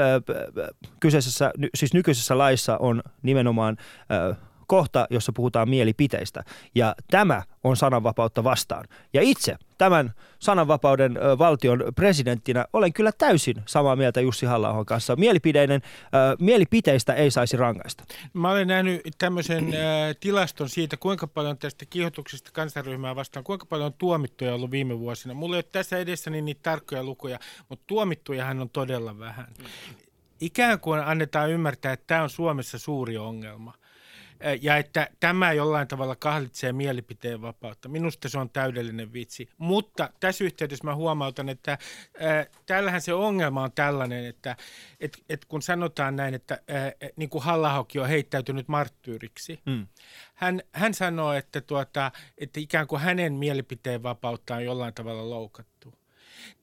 kyseisessä, 1.01 1.53
siis 1.75 1.95
nykyisessä 1.95 2.39
laissa 2.39 2.77
on 2.79 3.03
nimenomaan 3.23 3.77
ää, 4.09 4.35
kohta, 4.67 5.07
jossa 5.11 5.33
puhutaan 5.33 5.69
mielipiteistä. 5.69 6.45
Ja 6.75 6.95
tämä 7.11 7.43
on 7.65 7.77
sananvapautta 7.77 8.45
vastaan. 8.45 8.85
Ja 9.13 9.23
itse 9.23 9.57
tämän 9.79 10.15
sananvapauden 10.39 11.17
ö, 11.17 11.39
valtion 11.39 11.85
presidenttinä 11.97 12.65
olen 12.73 12.93
kyllä 12.93 13.13
täysin 13.13 13.63
samaa 13.67 13.97
mieltä 13.97 14.21
Jussi 14.21 14.47
halla 14.47 14.85
kanssa. 14.85 15.17
Mielipideinen, 15.17 15.83
ö, 15.85 16.37
mielipiteistä 16.41 17.15
ei 17.15 17.31
saisi 17.31 17.57
rangaista. 17.57 18.05
Mä 18.33 18.51
olen 18.51 18.69
nähnyt 18.69 19.01
tämmöisen 19.19 19.75
ö, 19.75 19.79
tilaston 20.21 20.69
siitä, 20.69 20.97
kuinka 20.97 21.27
paljon 21.27 21.59
tästä 21.59 21.85
kiihotuksesta 21.91 22.51
kansanryhmää 22.53 23.17
vastaan, 23.17 23.45
kuinka 23.45 23.67
paljon 23.67 23.93
tuomittuja 23.93 24.51
on 24.51 24.55
ollut 24.55 24.71
viime 24.71 24.99
vuosina. 24.99 25.35
Mulla 25.35 25.57
ei 25.57 25.59
ole 25.59 25.65
tässä 25.73 25.99
edessäni 25.99 26.43
niitä 26.43 26.61
tarkkoja 26.63 27.05
lukuja, 27.05 27.39
mutta 27.69 27.85
tuomittujahan 27.87 28.61
on 28.61 28.71
todella 28.71 29.19
vähän. 29.19 29.47
Ikään 30.41 30.81
kuin 30.81 31.01
annetaan 31.01 31.51
ymmärtää, 31.51 31.93
että 31.93 32.05
tämä 32.07 32.23
on 32.23 32.31
Suomessa 32.31 32.79
suuri 32.79 33.19
ongelma– 33.19 33.73
ja 34.61 34.76
että 34.76 35.09
tämä 35.21 35.52
jollain 35.52 35.88
tavalla 35.88 36.16
kahlitsee 36.16 36.73
mielipiteen 36.73 37.43
vapautta. 37.43 37.88
Minusta 37.88 38.28
se 38.28 38.38
on 38.38 38.50
täydellinen 38.50 39.12
vitsi. 39.12 39.49
Mutta 39.59 40.11
tässä 40.21 40.45
yhteydessä 40.45 40.85
mä 40.85 40.95
huomautan, 40.95 41.49
että 41.49 41.73
äh, 41.73 42.47
tällähän 42.66 43.00
se 43.00 43.14
ongelma 43.14 43.62
on 43.62 43.73
tällainen, 43.73 44.26
että 44.26 44.57
et, 45.00 45.23
et 45.28 45.45
kun 45.45 45.62
sanotaan 45.62 46.16
näin, 46.16 46.35
että 46.35 46.55
äh, 46.55 47.11
niin 47.16 47.31
kuin 47.31 47.45
Hallahoki 47.45 47.99
on 47.99 48.09
heittäytynyt 48.09 48.69
marttyyriksi, 48.69 49.61
mm. 49.66 49.87
hän, 50.35 50.62
hän 50.73 50.95
sanoo, 50.95 51.33
että, 51.33 51.61
tuota, 51.61 52.12
että 52.38 52.61
ikään 52.61 52.87
kuin 52.87 53.00
hänen 53.00 53.33
mielipiteen 53.33 54.02
vapautta 54.02 54.55
on 54.55 54.64
jollain 54.64 54.95
tavalla 54.95 55.31
loukattu. 55.31 55.95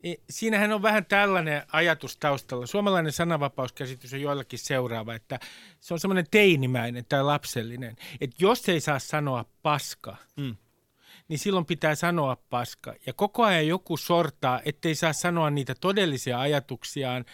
Niin 0.03 0.17
siinähän 0.29 0.71
on 0.71 0.81
vähän 0.81 1.05
tällainen 1.05 1.63
ajatus 1.71 2.17
taustalla. 2.17 2.65
Suomalainen 2.65 3.11
sananvapauskäsitys 3.11 4.13
on 4.13 4.21
joillakin 4.21 4.59
seuraava, 4.59 5.15
että 5.15 5.39
se 5.79 5.93
on 5.93 5.99
semmoinen 5.99 6.25
teinimäinen 6.31 7.05
tai 7.09 7.23
lapsellinen. 7.23 7.95
Että 8.21 8.35
jos 8.39 8.69
ei 8.69 8.79
saa 8.79 8.99
sanoa 8.99 9.45
paska, 9.61 10.17
mm. 10.35 10.55
niin 11.27 11.39
silloin 11.39 11.65
pitää 11.65 11.95
sanoa 11.95 12.37
paska. 12.49 12.93
Ja 13.05 13.13
koko 13.13 13.43
ajan 13.43 13.67
joku 13.67 13.97
sortaa, 13.97 14.61
ettei 14.65 14.95
saa 14.95 15.13
sanoa 15.13 15.49
niitä 15.49 15.75
todellisia 15.75 16.39
ajatuksiaan. 16.39 17.25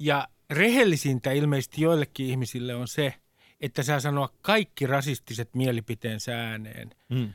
Ja 0.00 0.28
rehellisintä 0.50 1.32
ilmeisesti 1.32 1.82
joillekin 1.82 2.26
ihmisille 2.26 2.74
on 2.74 2.88
se, 2.88 3.14
että 3.60 3.82
saa 3.82 4.00
sanoa 4.00 4.28
kaikki 4.42 4.86
rasistiset 4.86 5.54
mielipiteensä 5.54 6.38
ääneen. 6.38 6.90
Mm. 7.08 7.32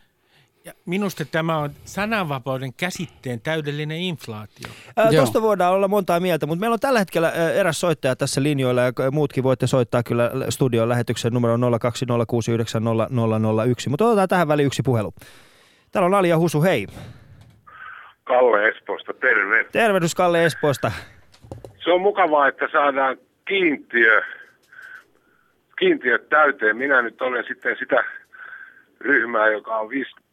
Ja 0.67 0.73
minusta 0.85 1.25
tämä 1.25 1.57
on 1.57 1.69
sananvapauden 1.85 2.73
käsitteen 2.73 3.41
täydellinen 3.41 3.97
inflaatio. 3.97 4.69
Tuosta 5.15 5.41
voidaan 5.41 5.73
olla 5.73 5.87
montaa 5.87 6.19
mieltä, 6.19 6.45
mutta 6.45 6.59
meillä 6.59 6.73
on 6.73 6.79
tällä 6.79 6.99
hetkellä 6.99 7.31
eräs 7.31 7.79
soittaja 7.79 8.15
tässä 8.15 8.43
linjoilla 8.43 8.81
ja 8.81 8.91
muutkin 9.11 9.43
voitte 9.43 9.67
soittaa 9.67 10.03
kyllä 10.03 10.31
studion 10.49 10.89
lähetyksen 10.89 11.33
numero 11.33 11.57
02069001. 11.57 11.59
Mutta 13.89 14.05
otetaan 14.05 14.29
tähän 14.29 14.47
väliin 14.47 14.67
yksi 14.67 14.81
puhelu. 14.85 15.13
Täällä 15.91 16.05
on 16.05 16.13
Alia 16.13 16.37
Husu, 16.37 16.63
hei. 16.63 16.87
Kalle 18.23 18.67
Espoosta, 18.67 19.13
terve. 19.13 19.63
Tervehdys 19.71 20.15
Kalle 20.15 20.45
Espoosta. 20.45 20.91
Se 21.83 21.91
on 21.91 22.01
mukavaa, 22.01 22.47
että 22.47 22.67
saadaan 22.71 23.17
kiintiö, 23.45 24.21
kiintiöt 25.79 26.29
täyteen. 26.29 26.77
Minä 26.77 27.01
nyt 27.01 27.21
olen 27.21 27.43
sitten 27.47 27.75
sitä 27.79 28.03
ryhmää, 28.99 29.47
joka 29.47 29.77
on 29.77 29.89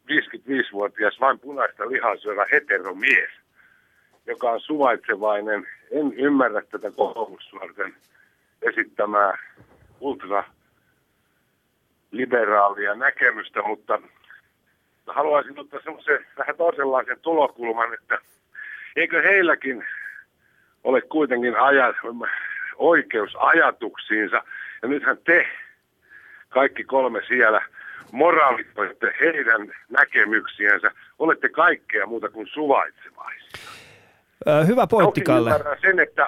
55-vuotias 0.09 1.19
vain 1.19 1.39
punaista 1.39 1.89
lihaa 1.89 2.17
syövä 2.17 2.45
heteromies, 2.51 3.29
joka 4.25 4.51
on 4.51 4.59
suvaitsevainen. 4.59 5.67
En 5.91 6.13
ymmärrä 6.13 6.61
tätä 6.61 6.91
kokoomusnuorten 6.91 7.95
esittämää 8.61 9.37
ultra 9.99 10.43
liberaalia 12.11 12.95
näkemystä, 12.95 13.61
mutta 13.61 14.01
haluaisin 15.07 15.59
ottaa 15.59 15.79
semmoisen 15.83 16.25
vähän 16.37 16.55
toisenlaisen 16.57 17.19
tulokulman, 17.21 17.93
että 17.93 18.17
eikö 18.95 19.21
heilläkin 19.21 19.85
ole 20.83 21.01
kuitenkin 21.01 21.59
ajat, 21.59 21.95
oikeus 22.75 23.35
ajatuksiinsa. 23.35 24.43
Ja 24.81 24.87
nythän 24.87 25.17
te, 25.17 25.47
kaikki 26.49 26.83
kolme 26.83 27.21
siellä, 27.27 27.61
moraalitoitte 28.11 29.13
heidän 29.19 29.73
näkemyksiänsä. 29.89 30.91
Olette 31.19 31.49
kaikkea 31.49 32.05
muuta 32.05 32.29
kuin 32.29 32.47
suvaitsevaisia. 32.47 33.51
hyvä 34.67 34.87
pointti, 34.87 35.21
Kalle. 35.21 35.51
sen, 35.81 35.99
että 35.99 36.27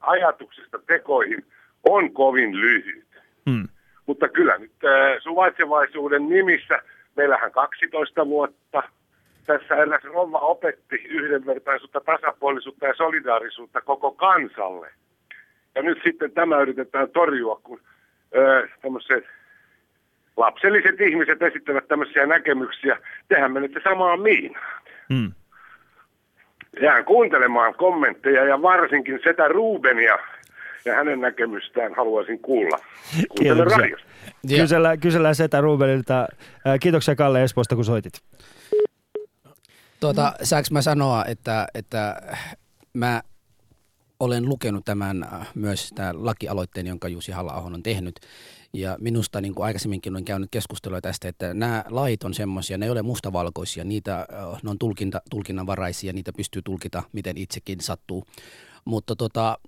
ajatuksesta 0.00 0.78
tekoihin 0.86 1.46
on 1.84 2.12
kovin 2.12 2.60
lyhyt. 2.60 3.06
Hmm. 3.50 3.68
Mutta 4.06 4.28
kyllä 4.28 4.58
nyt 4.58 4.72
suvaitsevaisuuden 5.22 6.28
nimissä, 6.28 6.82
meillähän 7.16 7.52
12 7.52 8.26
vuotta, 8.26 8.82
tässä 9.46 9.76
eräs 9.76 10.04
rouva 10.04 10.38
opetti 10.38 10.96
yhdenvertaisuutta, 10.96 12.00
tasapuolisuutta 12.00 12.86
ja 12.86 12.94
solidaarisuutta 12.94 13.80
koko 13.80 14.10
kansalle. 14.10 14.90
Ja 15.74 15.82
nyt 15.82 15.98
sitten 16.04 16.32
tämä 16.32 16.60
yritetään 16.60 17.08
torjua, 17.10 17.60
kun 17.62 17.80
tämmöiset 18.82 19.24
lapselliset 20.36 21.00
ihmiset 21.00 21.42
esittävät 21.42 21.88
tämmöisiä 21.88 22.26
näkemyksiä. 22.26 22.98
Tehän 23.28 23.52
menette 23.52 23.80
samaan 23.84 24.20
miinaan. 24.20 24.82
Mm. 25.08 25.32
Jään 26.80 27.04
kuuntelemaan 27.04 27.74
kommentteja 27.74 28.44
ja 28.44 28.62
varsinkin 28.62 29.20
Setä 29.24 29.48
Rubenia 29.48 30.18
ja 30.84 30.94
hänen 30.94 31.20
näkemystään 31.20 31.94
haluaisin 31.94 32.38
kuulla. 32.38 32.78
Kiitoksia. 33.38 33.78
radiosta. 33.78 34.08
Kysellään 35.00 35.34
Setä 35.34 35.60
Rubenilta. 35.60 36.26
Kiitoksia 36.80 37.14
Kalle 37.14 37.42
Espoosta, 37.42 37.74
kun 37.74 37.84
soitit. 37.84 38.12
tuota, 40.00 40.32
saanko 40.42 40.66
mä 40.72 40.82
sanoa, 40.82 41.24
että, 41.24 41.66
että 41.74 42.16
mä 42.94 43.22
olen 44.20 44.48
lukenut 44.48 44.84
tämän 44.84 45.26
myös 45.54 45.92
tämän 45.94 46.26
lakialoitteen, 46.26 46.86
jonka 46.86 47.08
Jussi 47.08 47.32
halla 47.32 47.52
on 47.52 47.82
tehnyt. 47.82 48.14
Ja 48.74 48.96
minusta 49.00 49.40
niin 49.40 49.54
kuin 49.54 49.66
aikaisemminkin 49.66 50.12
olen 50.12 50.24
käynyt 50.24 50.50
keskustelua 50.50 51.00
tästä, 51.00 51.28
että 51.28 51.54
nämä 51.54 51.84
lait 51.88 52.24
on 52.24 52.34
semmoisia, 52.34 52.78
ne 52.78 52.86
ei 52.86 52.90
ole 52.90 53.02
mustavalkoisia, 53.02 53.84
niitä, 53.84 54.26
ne 54.62 54.70
on 54.70 54.78
tulkinta, 54.78 55.22
tulkinnanvaraisia, 55.30 56.12
niitä 56.12 56.32
pystyy 56.36 56.62
tulkita 56.62 57.02
miten 57.12 57.38
itsekin 57.38 57.80
sattuu. 57.80 58.24
Mutta 58.84 59.16
tota, 59.16 59.58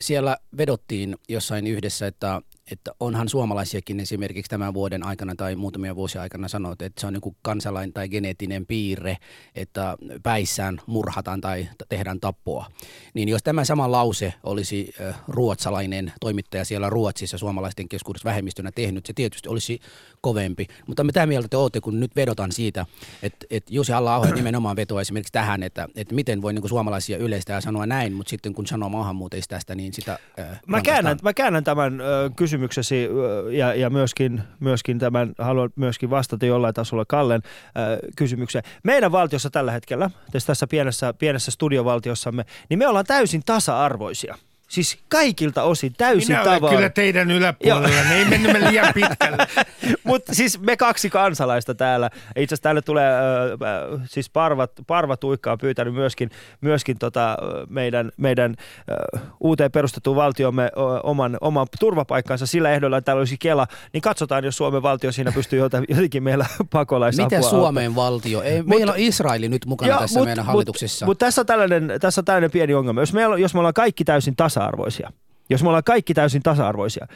siellä 0.00 0.36
vedottiin 0.56 1.16
jossain 1.28 1.66
yhdessä, 1.66 2.06
että, 2.06 2.42
että 2.70 2.92
onhan 3.00 3.28
suomalaisiakin 3.28 4.00
esimerkiksi 4.00 4.50
tämän 4.50 4.74
vuoden 4.74 5.02
aikana 5.02 5.34
tai 5.34 5.56
muutamia 5.56 5.96
vuosia 5.96 6.22
aikana 6.22 6.48
sanottu, 6.48 6.84
että 6.84 7.00
se 7.00 7.06
on 7.06 7.12
niin 7.12 7.36
kansalain 7.42 7.92
tai 7.92 8.08
geneettinen 8.08 8.66
piirre, 8.66 9.16
että 9.54 9.96
päissään 10.22 10.80
murhataan 10.86 11.40
tai 11.40 11.68
tehdään 11.88 12.20
tappoa. 12.20 12.66
Niin 13.14 13.28
jos 13.28 13.42
tämä 13.42 13.64
sama 13.64 13.92
lause 13.92 14.34
olisi 14.42 14.94
äh, 15.00 15.20
ruotsalainen 15.28 16.12
toimittaja 16.20 16.64
siellä 16.64 16.90
Ruotsissa 16.90 17.38
suomalaisten 17.38 17.88
keskuudessa 17.88 18.28
vähemmistönä 18.28 18.72
tehnyt, 18.72 19.06
se 19.06 19.12
tietysti 19.12 19.48
olisi 19.48 19.80
kovempi. 20.20 20.66
Mutta 20.86 21.04
mitä 21.04 21.26
mieltä 21.26 21.48
te 21.48 21.56
olette, 21.56 21.80
kun 21.80 22.00
nyt 22.00 22.16
vedotaan 22.16 22.52
siitä, 22.52 22.86
että, 23.22 23.46
että 23.50 23.74
Jussi 23.74 23.92
halla 23.92 24.26
nimenomaan 24.34 24.76
vetoaa 24.76 25.00
esimerkiksi 25.00 25.32
tähän, 25.32 25.62
että, 25.62 25.88
että 25.96 26.14
miten 26.14 26.42
voi 26.42 26.52
niin 26.52 26.68
suomalaisia 26.68 27.18
yleistää 27.18 27.56
ja 27.56 27.60
sanoa 27.60 27.86
näin, 27.86 28.12
mutta 28.12 28.30
sitten 28.30 28.54
kun 28.54 28.66
sanoo 28.66 28.88
maahanmuuttajista 28.88 29.54
tästä, 29.54 29.74
niin 29.74 29.92
sitä 29.92 30.18
äh, 30.38 30.60
Mä 30.66 30.80
käännän, 30.80 31.18
mä 31.22 31.34
käännän 31.34 31.64
tämän 31.64 32.00
ö, 32.00 32.30
kysymyksesi 32.56 33.08
ja, 33.50 33.74
ja 33.74 33.90
myöskin, 33.90 34.42
myöskin 34.60 34.98
tämän, 34.98 35.34
haluan 35.38 35.70
myöskin 35.76 36.10
vastata 36.10 36.46
jollain 36.46 36.74
tasolla 36.74 37.04
Kallen 37.04 37.42
ö, 37.44 37.98
kysymykseen. 38.16 38.64
Meidän 38.84 39.12
valtiossa 39.12 39.50
tällä 39.50 39.72
hetkellä, 39.72 40.10
tässä 40.46 40.66
pienessä, 40.66 41.14
pienessä 41.14 41.50
studiovaltiossamme, 41.50 42.44
niin 42.68 42.78
me 42.78 42.88
ollaan 42.88 43.04
täysin 43.04 43.42
tasa-arvoisia. 43.46 44.38
Siis 44.68 44.98
kaikilta 45.08 45.62
osin 45.62 45.92
täysin 45.96 46.28
Minä 46.28 46.42
olen 46.42 46.54
tavalla. 46.54 46.76
kyllä 46.76 46.88
teidän 46.90 47.30
yläpuolella, 47.30 47.88
ne 48.08 48.18
ei 48.18 48.24
mennyt 48.24 48.52
me 48.52 48.70
liian 48.70 48.94
pitkälle. 48.94 49.46
Mutta 50.04 50.34
siis 50.34 50.60
me 50.60 50.76
kaksi 50.76 51.10
kansalaista 51.10 51.74
täällä, 51.74 52.10
itse 52.36 52.54
asiassa 52.54 52.62
täällä 52.62 52.82
tulee, 52.82 53.12
ö, 53.12 53.98
siis 54.04 54.30
Parvat, 54.30 54.70
Parvatuikka 54.86 55.52
on 55.52 55.58
pyytänyt 55.58 55.94
myöskin, 55.94 56.30
myöskin 56.60 56.98
tota, 56.98 57.36
meidän, 57.68 58.10
meidän 58.16 58.54
ö, 58.90 59.18
uuteen 59.40 59.72
perustettuun 59.72 60.16
valtiomme 60.16 60.62
ö, 60.64 60.68
oman, 61.02 61.38
oman 61.40 61.66
turvapaikkansa 61.80 62.46
sillä 62.46 62.70
ehdolla, 62.70 62.96
että 62.96 63.04
täällä 63.06 63.20
olisi 63.20 63.36
Kela, 63.38 63.66
niin 63.92 64.00
katsotaan, 64.02 64.44
jos 64.44 64.56
Suomen 64.56 64.82
valtio 64.82 65.12
siinä 65.12 65.32
pystyy 65.32 65.58
jotenkin 65.58 66.22
meillä 66.22 66.46
pakolaisapua 66.70 67.26
Miten. 67.26 67.42
Suomen 67.50 67.94
valtio? 67.94 68.42
Ei, 68.42 68.62
meillä 68.62 68.92
on 68.92 68.98
Israeli 68.98 69.48
nyt 69.48 69.66
mukana 69.66 69.90
Joo, 69.90 70.00
tässä 70.00 70.20
mut- 70.20 70.24
meidän 70.24 70.44
mut- 70.44 70.46
hallituksessa. 70.46 71.06
Mutta 71.06 71.26
tässä, 71.26 71.40
on 71.40 71.46
tällainen, 71.46 71.92
tässä 72.00 72.20
on 72.20 72.24
tällainen 72.24 72.50
pieni 72.50 72.74
ongelma. 72.74 73.00
Jos 73.02 73.12
me, 73.12 73.22
jos 73.38 73.54
me 73.54 73.60
ollaan 73.60 73.74
kaikki 73.74 74.04
täysin 74.04 74.36
tasa-arvoisia, 74.56 75.12
jos 75.50 75.62
me 75.62 75.68
ollaan 75.68 75.84
kaikki 75.84 76.14
täysin 76.14 76.42
tasa-arvoisia, 76.42 77.06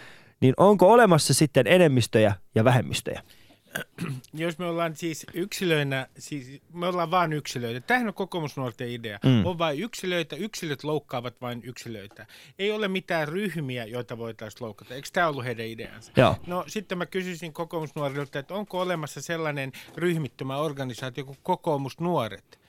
niin 0.41 0.55
onko 0.57 0.93
olemassa 0.93 1.35
sitten 1.35 1.67
enemmistöjä 1.67 2.35
ja 2.55 2.65
vähemmistöjä? 2.65 3.23
Jos 4.35 4.59
me 4.59 4.67
ollaan 4.67 4.97
siis 4.97 5.27
yksilöinä, 5.35 6.07
siis 6.19 6.63
me 6.73 6.87
ollaan 6.87 7.11
vain 7.11 7.33
yksilöitä. 7.33 7.81
Tämähän 7.81 8.09
on 8.09 8.15
kokoomusnuorten 8.15 8.89
idea. 8.89 9.19
Mm. 9.25 9.31
Mm. 9.31 9.47
On 9.47 9.59
vain 9.59 9.81
yksilöitä, 9.81 10.37
yksilöt 10.37 10.85
loukkaavat 10.85 11.41
vain 11.41 11.61
yksilöitä. 11.65 12.27
Ei 12.59 12.73
ole 12.73 12.89
mitään 12.89 13.29
ryhmiä, 13.29 13.85
joita 13.85 14.19
voitaisiin 14.19 14.67
loukata. 14.67 14.95
Eikö 14.95 15.09
tämä 15.13 15.29
ollut 15.29 15.45
heidän 15.45 15.67
ideansa? 15.67 16.13
Joo. 16.17 16.37
No 16.47 16.65
sitten 16.67 16.99
mä 16.99 17.07
kysyisin 17.07 17.53
kokoomusnuorilta, 17.53 18.39
että 18.39 18.55
onko 18.55 18.81
olemassa 18.81 19.21
sellainen 19.21 19.73
ryhmittymä 19.97 20.57
organisaatio 20.57 21.25
kuin 21.25 21.39
kokoomusnuoret? 21.43 22.60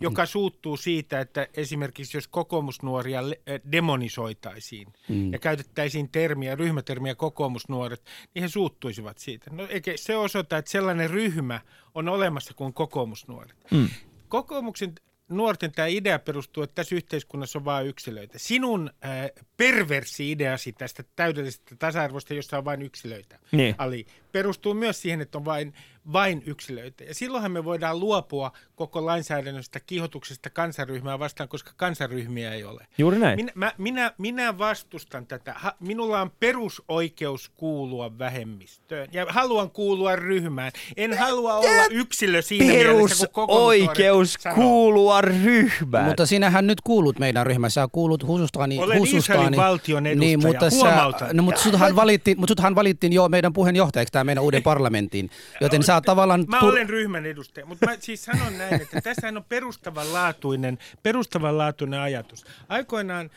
Joka 0.00 0.26
suuttuu 0.26 0.76
siitä, 0.76 1.20
että 1.20 1.46
esimerkiksi 1.54 2.16
jos 2.16 2.28
kokoomusnuoria 2.28 3.20
äh, 3.20 3.60
demonisoitaisiin 3.72 4.92
mm. 5.08 5.32
ja 5.32 5.38
käytettäisiin 5.38 6.08
termiä, 6.08 6.56
ryhmätermiä 6.56 7.14
kokoomusnuoret, 7.14 8.02
niin 8.34 8.42
he 8.42 8.48
suuttuisivat 8.48 9.18
siitä. 9.18 9.50
No 9.50 9.66
eikä 9.68 9.92
se 9.96 10.16
osoita, 10.16 10.58
että 10.58 10.70
sellainen 10.70 11.10
ryhmä 11.10 11.60
on 11.94 12.08
olemassa 12.08 12.54
kuin 12.54 12.72
kokoomusnuoret. 12.72 13.56
Mm. 13.70 13.88
Kokoomuksen 14.28 14.94
nuorten 15.28 15.72
tämä 15.72 15.86
idea 15.86 16.18
perustuu, 16.18 16.62
että 16.62 16.74
tässä 16.74 16.94
yhteiskunnassa 16.94 17.58
on 17.58 17.64
vain 17.64 17.86
yksilöitä. 17.86 18.38
Sinun 18.38 18.90
äh, 19.04 19.30
perversi 19.60 20.30
ideasi 20.30 20.72
tästä 20.72 21.04
täydellisestä 21.16 21.76
tasa-arvosta, 21.78 22.34
jossa 22.34 22.58
on 22.58 22.64
vain 22.64 22.82
yksilöitä, 22.82 23.38
Niin. 23.52 23.74
Ali, 23.78 24.06
perustuu 24.32 24.74
myös 24.74 25.02
siihen, 25.02 25.20
että 25.20 25.38
on 25.38 25.44
vain, 25.44 25.74
vain 26.12 26.42
yksilöitä. 26.46 27.04
Ja 27.04 27.14
silloinhan 27.14 27.52
me 27.52 27.64
voidaan 27.64 28.00
luopua 28.00 28.52
koko 28.74 29.06
lainsäädännöstä 29.06 29.80
kiihotuksesta 29.80 30.50
kansaryhmää 30.50 31.18
vastaan, 31.18 31.48
koska 31.48 31.72
kansaryhmiä 31.76 32.54
ei 32.54 32.64
ole. 32.64 32.86
Juuri 32.98 33.18
näin. 33.18 33.36
Minä, 33.36 33.52
mä, 33.54 33.72
minä, 33.78 34.12
minä 34.18 34.58
vastustan 34.58 35.26
tätä. 35.26 35.54
Ha, 35.56 35.74
minulla 35.80 36.20
on 36.20 36.30
perusoikeus 36.40 37.50
kuulua 37.56 38.18
vähemmistöön 38.18 39.08
ja 39.12 39.26
haluan 39.28 39.70
kuulua 39.70 40.16
ryhmään. 40.16 40.72
En 40.96 41.18
halua 41.18 41.54
olla 41.54 41.84
yksilö 41.90 42.42
siinä 42.42 42.64
mielessä, 42.64 43.26
kun 43.26 43.46
Perusoikeus 43.46 44.32
sanoo. 44.40 44.56
kuulua 44.56 45.20
ryhmään. 45.20 46.06
Mutta 46.06 46.26
sinähän 46.26 46.66
nyt 46.66 46.80
kuulut 46.80 47.18
meidän 47.18 47.46
ryhmässä, 47.46 47.80
sä 47.80 47.88
kuulut 47.92 48.26
Husustaani. 48.26 48.78
Olen 48.78 49.49
Israelin 49.54 49.70
valtion 49.70 50.06
edustaja, 50.06 50.28
niin, 50.28 50.46
mutta, 50.46 50.70
sä, 50.70 50.76
huomautan. 50.76 51.36
no, 51.36 51.42
mutta 51.42 51.60
suthan, 51.60 51.96
valittiin, 51.96 52.40
mutta 52.40 52.50
suthan 52.50 52.74
valittiin 52.74 53.12
jo 53.12 53.28
meidän 53.28 53.52
puheenjohtajaksi 53.52 54.12
tämä 54.12 54.24
meidän 54.24 54.44
uuden 54.44 54.62
parlamentin, 54.62 55.30
joten 55.60 55.82
sä 55.82 56.00
tavallaan... 56.00 56.44
Mä 56.48 56.60
olen 56.60 56.88
ryhmän 56.88 57.26
edustaja, 57.26 57.66
mutta 57.66 57.86
mä 57.86 57.96
siis 58.00 58.24
sanon 58.24 58.58
näin, 58.58 58.74
että 58.82 59.00
tässähän 59.00 59.36
on 59.36 59.44
perustavanlaatuinen, 59.44 60.78
perustavanlaatuinen 61.02 62.00
ajatus. 62.00 62.44
Aikoinaan 62.68 63.30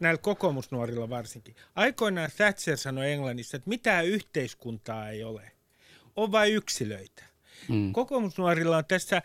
näillä 0.00 0.18
kokoomusnuorilla 0.18 1.10
varsinkin. 1.10 1.56
Aikoinaan 1.76 2.30
Thatcher 2.36 2.76
sanoi 2.76 3.12
Englannissa, 3.12 3.56
että 3.56 3.68
mitään 3.68 4.06
yhteiskuntaa 4.06 5.08
ei 5.08 5.24
ole. 5.24 5.52
On 6.16 6.32
vain 6.32 6.54
yksilöitä. 6.54 7.29
Mm. 7.68 7.92
Kokoomusnuorilla 7.92 8.76
on 8.76 8.84
tässä 8.84 9.16
äh, 9.16 9.22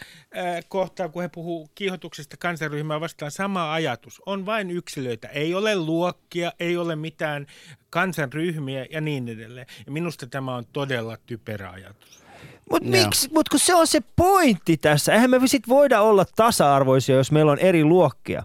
kohtaa, 0.67 1.10
kun 1.10 1.21
he 1.21 1.30
puhuu 1.30 1.69
kiihotuksesta 1.76 2.38
kansanryhmää 2.38 3.00
vastaan, 3.00 3.32
sama 3.32 3.74
ajatus. 3.74 4.21
On 4.26 4.45
vain 4.45 4.71
yksilöitä. 4.71 5.28
Ei 5.28 5.54
ole 5.54 5.76
luokkia, 5.76 6.52
ei 6.60 6.78
ole 6.78 6.95
mitään 6.95 7.45
kansanryhmiä 7.89 8.86
ja 8.91 9.02
niin 9.02 9.28
edelleen. 9.30 9.67
Ja 9.86 9.91
minusta 9.91 10.28
tämä 10.28 10.56
on 10.56 10.65
todella 10.74 11.17
typerä 11.26 11.69
ajatus. 11.69 12.26
Mutta 12.71 12.89
miksi, 12.89 13.30
mut 13.34 13.50
kun 13.50 13.60
se 13.60 13.76
on 13.76 13.88
se 13.88 14.00
pointti 14.15 14.78
tässä. 14.78 15.13
Eihän 15.13 15.30
me 15.30 15.39
sit 15.45 15.67
voida 15.67 16.02
olla 16.02 16.26
tasa-arvoisia, 16.36 17.15
jos 17.15 17.32
meillä 17.32 17.52
on 17.52 17.60
eri 17.60 17.84
luokkia. 17.84 18.43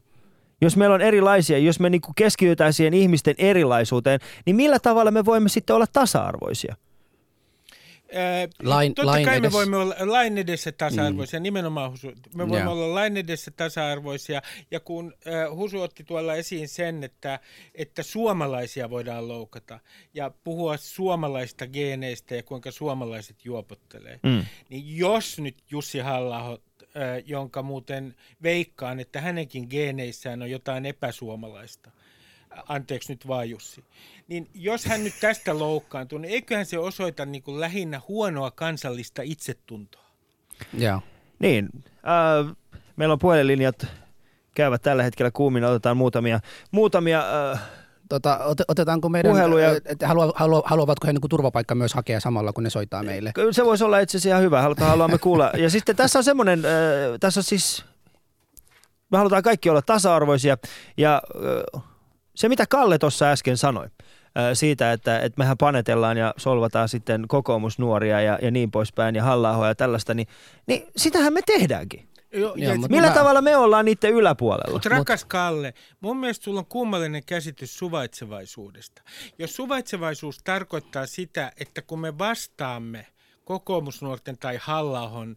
Jos 0.60 0.76
meillä 0.76 0.94
on 0.94 1.00
erilaisia, 1.00 1.58
jos 1.58 1.80
me 1.80 1.90
niinku 1.90 2.12
keskitytään 2.16 2.72
siihen 2.72 2.94
ihmisten 2.94 3.34
erilaisuuteen, 3.38 4.20
niin 4.46 4.56
millä 4.56 4.78
tavalla 4.78 5.10
me 5.10 5.24
voimme 5.24 5.48
sitten 5.48 5.76
olla 5.76 5.86
tasa-arvoisia? 5.92 6.76
Lain- 8.62 8.94
totta 8.94 9.06
lain 9.06 9.24
kai 9.24 9.36
edessä. 9.36 9.48
me 9.48 9.52
voimme 9.52 9.76
olla 9.76 9.94
lain 10.00 10.38
edessä 10.38 10.72
tasa-arvoisia, 10.72 11.40
mm. 11.40 11.42
nimenomaan 11.42 11.90
Husu. 11.90 12.12
Me 12.34 12.48
voimme 12.48 12.64
Joo. 12.64 12.72
olla 12.72 12.94
lain 12.94 13.16
edessä 13.16 13.50
tasa-arvoisia. 13.50 14.42
Ja 14.70 14.80
kun 14.80 15.14
äh, 15.26 15.56
Husu 15.56 15.80
otti 15.80 16.04
tuolla 16.04 16.34
esiin 16.34 16.68
sen, 16.68 17.04
että, 17.04 17.40
että 17.74 18.02
suomalaisia 18.02 18.90
voidaan 18.90 19.28
loukata 19.28 19.80
ja 20.14 20.30
puhua 20.44 20.76
suomalaista 20.76 21.66
geeneistä 21.66 22.34
ja 22.34 22.42
kuinka 22.42 22.70
suomalaiset 22.70 23.44
juopottelee, 23.44 24.20
Mm. 24.22 24.44
niin 24.68 24.96
jos 24.96 25.38
nyt 25.38 25.56
Jussi 25.70 25.98
halla 25.98 26.58
jonka 27.26 27.62
muuten 27.62 28.14
veikkaan, 28.42 29.00
että 29.00 29.20
hänenkin 29.20 29.66
geeneissään 29.70 30.42
on 30.42 30.50
jotain 30.50 30.86
epäsuomalaista, 30.86 31.90
anteeksi 32.68 33.12
nyt 33.12 33.28
vaan 33.28 33.50
Jussi, 33.50 33.84
niin 34.28 34.50
jos 34.54 34.84
hän 34.84 35.04
nyt 35.04 35.14
tästä 35.20 35.58
loukkaantuu, 35.58 36.18
niin 36.18 36.32
eiköhän 36.32 36.66
se 36.66 36.78
osoita 36.78 37.26
niin 37.26 37.42
kuin 37.42 37.60
lähinnä 37.60 38.00
huonoa 38.08 38.50
kansallista 38.50 39.22
itsetuntoa. 39.22 40.04
Joo. 40.78 41.00
Niin, 41.38 41.68
äh, 41.86 42.56
meillä 42.96 43.12
on 43.12 43.18
puhelinlinjat 43.18 43.86
käyvät 44.54 44.82
tällä 44.82 45.02
hetkellä 45.02 45.30
kuumina. 45.30 45.68
Otetaan 45.68 45.96
muutamia, 45.96 46.40
muutamia 46.70 47.50
äh, 47.52 47.60
Tota, 48.10 48.38
ot, 48.38 48.58
otetaanko 48.68 49.08
meidän, 49.08 49.32
Puheluja. 49.32 49.76
että 49.84 50.08
halua, 50.08 50.32
halua, 50.34 50.62
haluavatko 50.64 51.06
he 51.06 51.12
niin 51.12 51.28
turvapaikka 51.30 51.74
myös 51.74 51.94
hakea 51.94 52.20
samalla, 52.20 52.52
kun 52.52 52.64
ne 52.64 52.70
soittaa 52.70 53.02
meille? 53.02 53.32
Kyllä 53.34 53.52
se 53.52 53.64
voisi 53.64 53.84
olla 53.84 53.98
itse 53.98 54.18
asiassa 54.18 54.28
ihan 54.28 54.42
hyvä, 54.42 54.62
haluamme 54.80 55.18
kuulla. 55.18 55.50
Ja 55.56 55.70
sitten 55.70 55.96
tässä 55.96 56.18
on 56.18 56.24
semmoinen, 56.24 56.64
äh, 56.64 56.72
tässä 57.20 57.40
on 57.40 57.44
siis, 57.44 57.84
me 59.10 59.18
halutaan 59.18 59.42
kaikki 59.42 59.70
olla 59.70 59.82
tasa-arvoisia 59.82 60.56
ja 60.96 61.22
äh, 61.76 61.82
se 62.40 62.48
mitä 62.48 62.66
Kalle 62.66 62.98
tuossa 62.98 63.30
äsken 63.30 63.56
sanoi, 63.56 63.86
siitä, 64.54 64.92
että, 64.92 65.18
että 65.18 65.38
mehän 65.38 65.58
panetellaan 65.58 66.16
ja 66.16 66.34
solvataan 66.36 66.88
sitten 66.88 67.24
kokoomusnuoria 67.28 68.20
ja, 68.20 68.38
ja 68.42 68.50
niin 68.50 68.70
poispäin 68.70 69.14
ja 69.14 69.24
halla 69.24 69.66
ja 69.68 69.74
tällaista, 69.74 70.14
niin, 70.14 70.28
niin 70.66 70.86
sitähän 70.96 71.32
me 71.32 71.40
tehdäänkin. 71.46 72.08
Jo, 72.32 72.40
Joo, 72.40 72.54
ja, 72.56 72.74
mutta 72.74 72.88
Millä 72.96 73.08
mä- 73.08 73.14
tavalla 73.14 73.42
me 73.42 73.56
ollaan 73.56 73.84
niiden 73.84 74.10
yläpuolella? 74.12 74.72
Mutta 74.72 74.88
rakas 74.88 75.24
Kalle, 75.24 75.74
mun 76.00 76.16
mielestä 76.16 76.44
sulla 76.44 76.60
on 76.60 76.66
kummallinen 76.66 77.24
käsitys 77.24 77.78
suvaitsevaisuudesta. 77.78 79.02
Jos 79.38 79.56
suvaitsevaisuus 79.56 80.38
tarkoittaa 80.44 81.06
sitä, 81.06 81.52
että 81.60 81.82
kun 81.82 82.00
me 82.00 82.18
vastaamme 82.18 83.06
kokoomusnuorten 83.44 84.38
tai 84.38 84.58
hallahon 84.62 85.36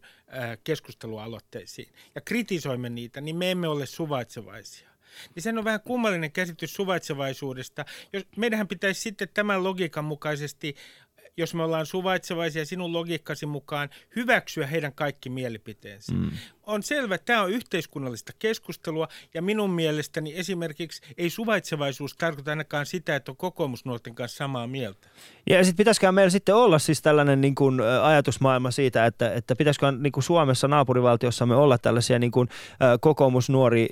keskustelualoitteisiin 0.64 1.92
ja 2.14 2.20
kritisoimme 2.20 2.88
niitä, 2.88 3.20
niin 3.20 3.36
me 3.36 3.50
emme 3.50 3.68
ole 3.68 3.86
suvaitsevaisia. 3.86 4.93
Niin 5.34 5.42
sen 5.42 5.58
on 5.58 5.64
vähän 5.64 5.80
kummallinen 5.80 6.32
käsitys 6.32 6.74
suvaitsevaisuudesta. 6.74 7.84
Jos, 8.12 8.22
meidänhän 8.36 8.68
pitäisi 8.68 9.00
sitten 9.00 9.28
tämän 9.34 9.64
logiikan 9.64 10.04
mukaisesti, 10.04 10.76
jos 11.36 11.54
me 11.54 11.62
ollaan 11.62 11.86
suvaitsevaisia 11.86 12.64
sinun 12.64 12.92
logiikkasi 12.92 13.46
mukaan, 13.46 13.88
hyväksyä 14.16 14.66
heidän 14.66 14.92
kaikki 14.92 15.30
mielipiteensä. 15.30 16.12
Mm. 16.12 16.30
On 16.62 16.82
selvä, 16.82 17.14
että 17.14 17.24
tämä 17.24 17.42
on 17.42 17.50
yhteiskunnallista 17.50 18.32
keskustelua 18.38 19.08
ja 19.34 19.42
minun 19.42 19.70
mielestäni 19.70 20.32
esimerkiksi 20.36 21.02
ei 21.18 21.30
suvaitsevaisuus 21.30 22.16
tarkoita 22.16 22.50
ainakaan 22.50 22.86
sitä, 22.86 23.16
että 23.16 23.32
on 23.32 23.36
kokoomusnuorten 23.36 24.14
kanssa 24.14 24.36
samaa 24.36 24.66
mieltä. 24.66 25.08
Ja 25.50 25.64
sitten 25.64 25.76
pitäisikö 25.76 26.12
meillä 26.12 26.30
sitten 26.30 26.54
olla 26.54 26.78
siis 26.78 27.02
tällainen 27.02 27.40
niin 27.40 27.54
kuin, 27.54 27.80
ajatusmaailma 28.02 28.70
siitä, 28.70 29.06
että, 29.06 29.32
että 29.32 29.56
pitäisikö 29.56 29.92
niin 29.92 30.12
kuin 30.12 30.24
Suomessa 30.24 30.68
naapurivaltiossamme 30.68 31.54
olla 31.54 31.78
tällaisia 31.78 32.18
niin 32.18 32.32
kuin, 32.32 32.48
kokoomusnuori, 33.00 33.86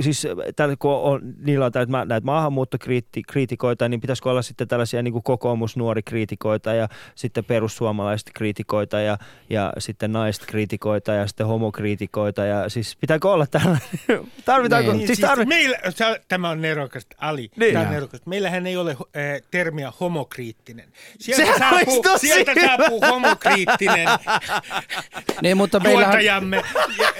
siis 0.00 0.26
tällä, 0.56 0.76
kun 0.78 0.90
on, 0.90 1.20
niillä 1.38 1.66
on 1.66 1.72
näitä 2.06 2.26
maahanmuuttokriitikoita, 2.26 3.88
niin 3.88 4.00
pitäisikö 4.00 4.30
olla 4.30 4.42
sitten 4.42 4.68
tällaisia 4.68 5.02
niin 5.02 5.12
kuin 5.12 5.22
kokoomusnuori 5.22 6.02
kriitikoita 6.02 6.49
ja 6.76 6.88
sitten 7.14 7.44
perussuomalaiset 7.44 8.30
kriitikoita 8.34 9.00
ja, 9.00 9.18
ja 9.50 9.72
sitten 9.78 10.12
naiset 10.12 10.46
kriitikoita 10.46 11.12
ja 11.12 11.26
sitten 11.26 11.46
homokriitikoita 11.46 12.44
ja 12.44 12.68
siis 12.68 12.96
pitääkö 12.96 13.30
olla 13.30 13.46
tällainen? 13.46 13.88
Tarvitaanko? 14.44 14.92
Niin, 14.92 15.06
siis 15.06 15.18
tarvi... 15.18 15.44
meillä, 15.44 15.78
sä- 15.96 16.20
tämä 16.28 16.48
on 16.50 16.60
nerokasta, 16.60 17.16
Ali. 17.18 17.50
Niin. 17.56 17.72
Tämä 17.72 17.84
on 17.86 17.94
nerokasta. 17.94 18.30
Meillähän 18.30 18.66
ei 18.66 18.76
ole 18.76 18.90
äh, 18.90 19.42
termiä 19.50 19.92
homokriittinen. 20.00 20.92
Sehän 21.18 21.46
Sieltä 21.46 21.68
olisi 21.70 21.84
saapuu, 21.84 22.18
sieltä 22.18 22.52
saapuu 22.60 23.00
homokriittinen 23.00 24.08
Niin, 25.42 25.56
mutta 25.56 25.80
meillähän, 25.80 26.10
tuotajamme. 26.10 26.56
Ja- 26.98 27.12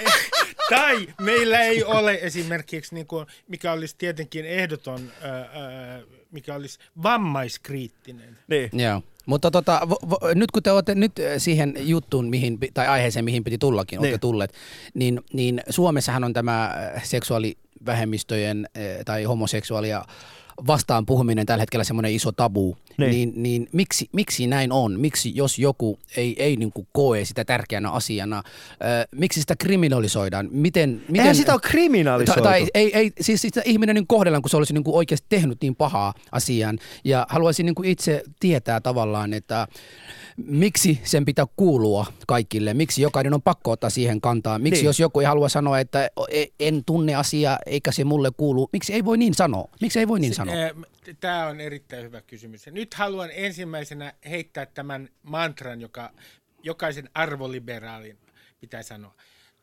tai 0.71 1.09
meillä 1.21 1.61
ei 1.61 1.85
ole 1.85 2.19
esimerkiksi, 2.23 2.95
niin 2.95 3.07
kuin, 3.07 3.27
mikä 3.49 3.73
olisi 3.73 3.95
tietenkin 3.99 4.45
ehdoton, 4.47 5.13
äh, 5.25 5.41
äh, 5.41 6.20
mikä 6.31 6.55
olisi 6.55 6.79
vammaiskriittinen. 7.03 8.39
Niin. 8.49 8.71
Joo. 8.73 9.03
Mutta 9.27 9.51
tota, 9.51 9.81
vo, 9.89 9.97
vo, 10.11 10.19
nyt 10.35 10.51
kun 10.51 10.63
te 10.63 10.71
olette 10.71 10.95
nyt 10.95 11.13
äh, 11.19 11.25
siihen 11.39 11.75
juttuun, 11.79 12.29
mihin, 12.31 12.59
tai 12.75 12.87
aiheeseen, 12.87 13.25
mihin 13.25 13.45
piti 13.45 13.59
tullakin, 13.59 13.99
olette 13.99 14.13
Niin. 14.13 14.21
tulleet, 14.21 14.55
niin, 14.95 15.21
niin 15.33 15.63
Suomessahan 15.71 16.25
on 16.25 16.33
tämä 16.33 16.65
äh, 16.65 17.05
seksuaalivähemmistöjen 17.05 18.69
äh, 18.77 18.83
tai 19.05 19.25
homoseksuaalia 19.25 20.05
vastaan 20.67 21.07
puhuminen 21.07 21.47
tällä 21.47 21.63
hetkellä 21.63 21.85
semmoinen 21.85 22.13
iso 22.13 22.33
tabu, 22.33 22.77
Niin. 23.07 23.13
niin, 23.13 23.43
niin, 23.43 23.69
miksi, 23.73 24.09
miksi 24.13 24.47
näin 24.47 24.73
on? 24.73 25.01
Miksi 25.01 25.33
jos 25.37 25.59
joku 25.59 25.99
ei, 26.17 26.43
ei 26.43 26.57
niin 26.57 26.73
kuin 26.73 26.89
koe 26.93 27.25
sitä 27.25 27.45
tärkeänä 27.45 27.91
asiana, 27.91 28.37
äh, 28.37 28.43
miksi 29.17 29.41
sitä 29.41 29.57
kriminalisoidaan? 29.57 30.49
Miten, 30.53 30.91
miten, 31.09 31.17
Eihän 31.21 31.37
sitä 31.37 31.53
ole 31.53 31.61
kriminalisoitu. 31.65 32.43
tai, 32.43 32.61
tai 32.61 32.69
ei, 32.75 32.97
ei, 32.99 33.13
siis 33.21 33.43
sitä 33.43 33.63
ihminen 33.65 33.95
niin 33.95 34.07
kohdellaan, 34.07 34.43
kun 34.43 34.51
se 34.51 34.57
olisi 34.57 34.73
niin 34.75 34.85
kuin 34.85 34.97
oikeasti 34.97 35.27
tehnyt 35.29 35.59
niin 35.63 35.77
pahaa 35.77 36.15
asiaan. 36.33 36.79
Ja 37.05 37.27
haluaisin 37.29 37.67
niin 37.67 37.75
kuin 37.75 37.89
itse 37.89 38.23
tietää 38.41 38.81
tavallaan, 38.81 39.33
että 39.35 39.67
miksi 40.47 41.01
sen 41.05 41.25
pitää 41.25 41.47
kuulua 41.57 42.07
kaikille, 42.27 42.75
miksi 42.75 43.03
jokainen 43.03 43.35
on 43.35 43.43
pakko 43.43 43.71
ottaa 43.71 43.91
siihen 43.91 44.21
kantaa, 44.21 44.59
miksi 44.59 44.81
Niin. 44.81 44.87
jos 44.87 45.01
joku 45.01 45.21
ei 45.21 45.27
halua 45.27 45.49
sanoa, 45.49 45.79
että 45.81 46.11
e- 46.31 46.45
en 46.61 46.85
tunne 46.85 47.15
asiaa 47.15 47.59
eikä 47.67 47.93
se 47.93 48.05
mulle 48.05 48.31
kuulu, 48.37 48.69
miksi 48.73 48.93
ei 48.93 49.05
voi 49.05 49.19
niin 49.19 49.35
sanoa? 49.35 49.69
Miksi 49.81 49.99
ei 49.99 50.09
voi 50.09 50.21
niin 50.21 50.35
sanoa? 50.35 50.55
Tämä 51.21 51.47
on 51.47 51.61
erittäin 51.61 52.05
hyvä 52.05 52.23
kysymys. 52.23 52.67
Nyt 52.67 52.95
haluan 52.95 53.31
ensimmäisenä 53.33 54.13
heittää 54.31 54.67
tämän 54.67 55.09
mantran, 55.23 55.81
joka 55.81 56.13
jokaisen 56.63 57.11
arvoliberaalin 57.15 58.19
pitää 58.61 58.83
sanoa. 58.83 59.15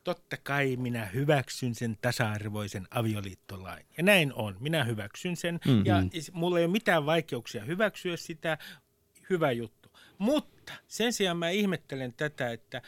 Totta 0.04 0.36
kai 0.36 0.76
minä 0.76 1.06
hyväksyn 1.06 1.74
sen 1.74 1.98
tasa-arvoisen 2.00 2.86
avioliittolain. 2.90 3.86
Ja 3.96 4.02
näin 4.02 4.32
on. 4.32 4.56
Minä 4.60 4.84
hyväksyn 4.84 5.36
sen. 5.36 5.60
Mm-hmm. 5.66 5.84
Ja 5.84 6.02
mulla 6.32 6.58
ei 6.58 6.64
ole 6.64 6.72
mitään 6.72 7.06
vaikeuksia 7.06 7.64
hyväksyä 7.64 8.16
sitä. 8.16 8.58
Hyvä 9.30 9.52
juttu. 9.52 9.92
Mutta 10.18 10.72
sen 10.88 11.12
sijaan 11.12 11.36
mä 11.36 11.50
ihmettelen 11.50 12.12
tätä, 12.12 12.52
että, 12.52 12.82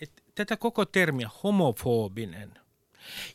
että 0.00 0.22
tätä 0.34 0.56
koko 0.56 0.84
termiä 0.84 1.30
homofobinen– 1.42 2.54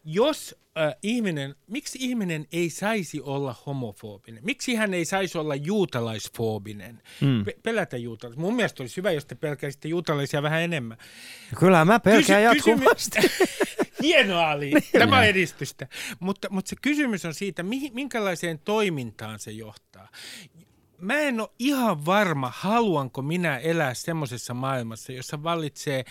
jos 0.05 0.55
äh, 0.77 0.95
ihminen, 1.03 1.55
miksi 1.67 1.97
ihminen 2.01 2.47
ei 2.51 2.69
saisi 2.69 3.21
olla 3.21 3.55
homofobinen? 3.65 4.43
Miksi 4.43 4.75
hän 4.75 4.93
ei 4.93 5.05
saisi 5.05 5.38
olla 5.38 5.55
juutalaisfoobinen? 5.55 7.01
Mm. 7.21 7.45
Pe- 7.45 7.58
pelätä 7.63 7.97
juutalaisia. 7.97 8.41
Mun 8.41 8.55
mielestä 8.55 8.84
olisi 8.84 8.97
hyvä, 8.97 9.12
jos 9.12 9.25
te 9.25 9.36
pelkäisitte 9.36 9.88
juutalaisia 9.88 10.41
vähän 10.43 10.62
enemmän. 10.62 10.97
Kyllä 11.60 11.86
mä 11.86 11.99
pelkään 11.99 12.55
Kysy- 12.55 12.69
jatkuvasti. 12.69 13.19
Hienoa, 14.03 14.51
Ali. 14.51 14.71
Tämä 14.91 15.17
on 15.17 15.25
edistystä. 15.25 15.88
Mutta, 16.19 16.47
mutta 16.51 16.69
se 16.69 16.75
kysymys 16.82 17.25
on 17.25 17.34
siitä, 17.34 17.63
mihin, 17.63 17.93
minkälaiseen 17.93 18.60
toimintaan 18.60 19.39
se 19.39 19.51
johtaa. 19.51 20.10
Mä 20.97 21.19
en 21.19 21.39
ole 21.39 21.49
ihan 21.60 22.05
varma, 22.05 22.51
haluanko 22.55 23.21
minä 23.21 23.58
elää 23.58 23.93
semmoisessa 23.93 24.53
maailmassa, 24.53 25.12
jossa 25.12 25.43
vallitsee, 25.43 26.05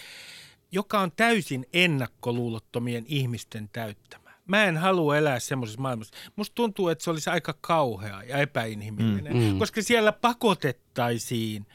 joka 0.73 1.01
on 1.01 1.13
täysin 1.17 1.67
ennakkoluulottomien 1.73 3.05
ihmisten 3.09 3.69
täyttämä. 3.73 4.31
Mä 4.47 4.65
en 4.65 4.77
halua 4.77 5.17
elää 5.17 5.41
semmoisessa 5.41 5.81
maailmassa. 5.81 6.15
Musta 6.37 6.55
tuntuu, 6.55 6.89
että 6.89 7.05
se 7.05 7.11
olisi 7.11 7.31
aika 7.31 7.55
kauhea 7.61 8.23
ja 8.23 8.39
epäinhimillinen, 8.39 9.37
mm, 9.37 9.43
mm. 9.43 9.59
koska 9.59 9.83
siellä 9.83 10.13
pakotettaisiin 10.13 11.67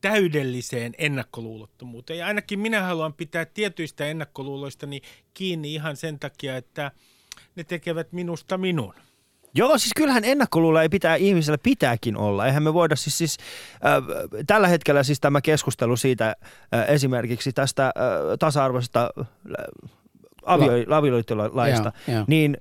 täydelliseen 0.00 0.94
ennakkoluulottomuuteen. 0.98 2.18
Ja 2.18 2.26
ainakin 2.26 2.58
minä 2.58 2.82
haluan 2.82 3.14
pitää 3.14 3.44
tietyistä 3.44 4.06
ennakkoluuloistani 4.06 5.00
kiinni 5.34 5.74
ihan 5.74 5.96
sen 5.96 6.18
takia, 6.18 6.56
että 6.56 6.90
ne 7.56 7.64
tekevät 7.64 8.12
minusta 8.12 8.58
minun. 8.58 8.94
Joo, 9.54 9.78
siis 9.78 9.92
kyllähän 9.96 10.24
ennakkoluulla 10.24 10.82
ei 10.82 10.88
pitää 10.88 11.16
ihmisellä 11.16 11.58
pitääkin 11.62 12.16
olla. 12.16 12.46
Eihän 12.46 12.62
me 12.62 12.74
voida 12.74 12.96
siis, 12.96 13.18
siis 13.18 13.36
äh, 13.74 14.44
tällä 14.46 14.68
hetkellä 14.68 15.02
siis 15.02 15.20
tämä 15.20 15.40
keskustelu 15.40 15.96
siitä 15.96 16.36
äh, 16.74 16.84
esimerkiksi 16.88 17.52
tästä 17.52 17.86
äh, 17.86 17.92
tasa-arvoisesta 18.38 19.10
äh, 19.20 19.26
avio, 20.46 20.72
avioliittolaista, 20.96 21.92
niin 22.26 22.56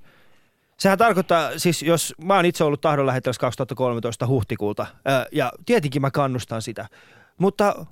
sehän 0.82 0.97
tarkoittaa, 0.97 1.51
siis 1.58 1.84
jos 1.84 2.13
mä 2.23 2.36
oon 2.36 2.45
itse 2.45 2.63
ollut 2.63 2.82
tahdon 2.82 3.06
lähettiläs 3.06 3.39
2013 3.39 4.27
huhtikuulta 4.27 4.82
äh, 4.82 5.25
ja 5.32 5.51
tietenkin 5.65 6.01
mä 6.01 6.12
kannustan 6.12 6.62
sitä, 6.62 6.88
mutta 7.38 7.86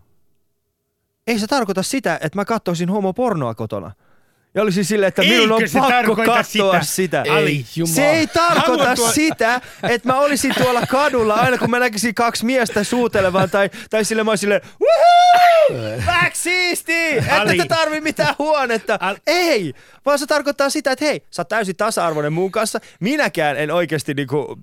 ei 1.27 1.39
se 1.39 1.47
tarkoita 1.47 1.83
sitä, 1.83 2.15
että 2.15 2.39
mä 2.39 2.45
katsoisin 2.45 2.89
homopornoa 2.89 3.55
kotona. 3.55 3.91
Ja 4.55 4.61
olisin 4.61 4.85
silleen, 4.85 5.07
että 5.07 5.21
minun 5.21 5.51
on 5.51 5.61
pakko 5.73 6.15
katsoa 6.15 6.81
sitä? 6.81 6.81
sitä. 6.81 7.37
Ei. 7.37 7.65
Se 7.85 8.09
ei 8.09 8.27
tarkoita 8.27 8.67
Haluan 8.83 8.95
tuo- 8.97 9.11
sitä, 9.11 9.61
että 9.89 10.07
mä 10.09 10.19
olisin 10.19 10.53
tuolla 10.57 10.81
kadulla 10.87 11.33
aina 11.33 11.57
kun 11.57 11.69
mä 11.69 11.79
näkisin 11.79 12.15
kaksi 12.15 12.45
miestä 12.45 12.83
suutelevan 12.83 13.49
tai, 13.49 13.69
tai 13.89 14.05
sille 14.05 14.23
mä 14.23 14.31
olisin 14.31 14.41
silleen! 14.41 14.61
Back 16.05 16.35
siisti! 16.35 17.07
Ette 17.17 17.55
te 17.57 17.65
tarvi 17.67 18.01
mitään 18.01 18.35
huonetta. 18.39 18.97
Al- 19.01 19.15
Ei, 19.27 19.73
vaan 20.05 20.19
se 20.19 20.25
tarkoittaa 20.27 20.69
sitä, 20.69 20.91
että 20.91 21.05
hei, 21.05 21.21
sä 21.31 21.41
oot 21.41 21.49
täysin 21.49 21.75
tasa-arvoinen 21.75 22.33
mun 22.33 22.51
kanssa. 22.51 22.79
Minäkään 22.99 23.57
en 23.57 23.71
oikeasti 23.71 24.13
niinku, 24.13 24.59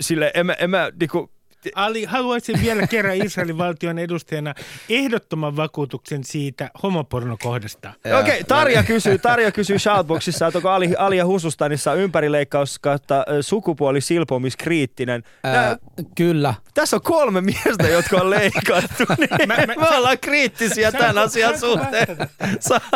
sille, 0.00 0.30
en 0.34 0.46
mä, 0.46 0.52
en 0.52 0.70
mä 0.70 0.90
niinku, 1.00 1.30
Ali, 1.74 2.04
haluaisin 2.04 2.62
vielä 2.62 2.86
kerran 2.86 3.16
Israelin 3.16 3.58
valtion 3.58 3.98
edustajana 3.98 4.54
ehdottoman 4.88 5.56
vakuutuksen 5.56 6.24
siitä 6.24 6.70
homopornokohdasta. 6.82 7.92
Okei, 7.98 8.12
okay, 8.20 8.44
Tarja 8.48 8.82
kysyy, 8.82 9.18
Tarja 9.18 9.52
kysyy 9.52 9.78
Shoutboxissa, 9.78 10.46
että 10.46 10.58
onko 10.58 10.68
Ali, 10.68 10.94
Alia 10.98 11.26
Husustanissa 11.26 11.94
ympärileikkaus 11.94 12.78
kautta 12.78 13.24
sukupuolisilpomiskriittinen. 13.40 15.22
Nää, 15.42 15.66
Ää, 15.68 15.76
kyllä. 16.14 16.54
tässä 16.74 16.96
on 16.96 17.02
kolme 17.02 17.40
miestä, 17.40 17.88
jotka 17.88 18.16
on 18.16 18.30
leikattu, 18.30 19.04
niin 19.18 19.48
Mä- 19.48 19.56
mä- 19.66 19.74
me 19.88 19.96
ollaan 19.96 20.18
kriittisiä 20.18 20.92
tämän 20.92 21.18
asian 21.18 21.58
suhteen. 21.58 22.16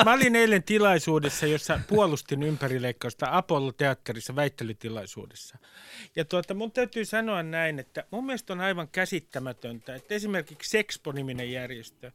Mä 0.05 0.13
olin 0.13 0.37
eilen 0.37 0.63
tilaisuudessa, 0.63 1.47
jossa 1.47 1.81
puolustin 1.89 2.43
ympärileikkausta 2.43 3.27
Apollo-teatterissa 3.31 4.37
väittelytilaisuudessa. 4.37 5.59
Ja 6.17 6.25
tuota, 6.25 6.55
mun 6.55 6.73
täytyy 6.73 7.05
sanoa 7.05 7.43
näin, 7.43 7.79
että 7.79 8.05
mun 8.11 8.27
mielestä 8.27 8.53
on 8.53 8.61
aivan 8.61 8.89
käsittämätöntä, 8.89 9.95
että 9.95 10.15
esimerkiksi 10.15 10.71
Sexpo-niminen 10.71 11.53
järjestö 11.53 12.13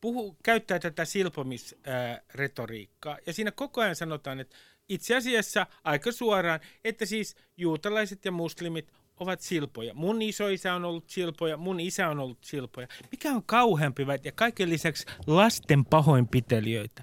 puhuu, 0.00 0.36
käyttää 0.42 0.78
tätä 0.78 1.04
silpomisretoriikkaa. 1.04 3.18
Ja 3.26 3.32
siinä 3.32 3.50
koko 3.50 3.80
ajan 3.80 3.96
sanotaan, 3.96 4.40
että 4.40 4.56
itse 4.88 5.16
asiassa 5.16 5.66
aika 5.84 6.12
suoraan, 6.12 6.60
että 6.84 7.06
siis 7.06 7.36
juutalaiset 7.56 8.24
ja 8.24 8.32
muslimit 8.32 8.92
ovat 9.20 9.40
silpoja. 9.40 9.94
Mun 9.94 10.22
isoisä 10.22 10.74
on 10.74 10.84
ollut 10.84 11.08
silpoja, 11.08 11.56
mun 11.56 11.80
isä 11.80 12.08
on 12.08 12.18
ollut 12.18 12.44
silpoja. 12.44 12.88
Mikä 13.10 13.30
on 13.30 13.42
kauheampi? 13.46 14.06
Ja 14.24 14.32
kaiken 14.32 14.70
lisäksi 14.70 15.06
lasten 15.26 15.84
pahoinpitelijöitä 15.84 17.02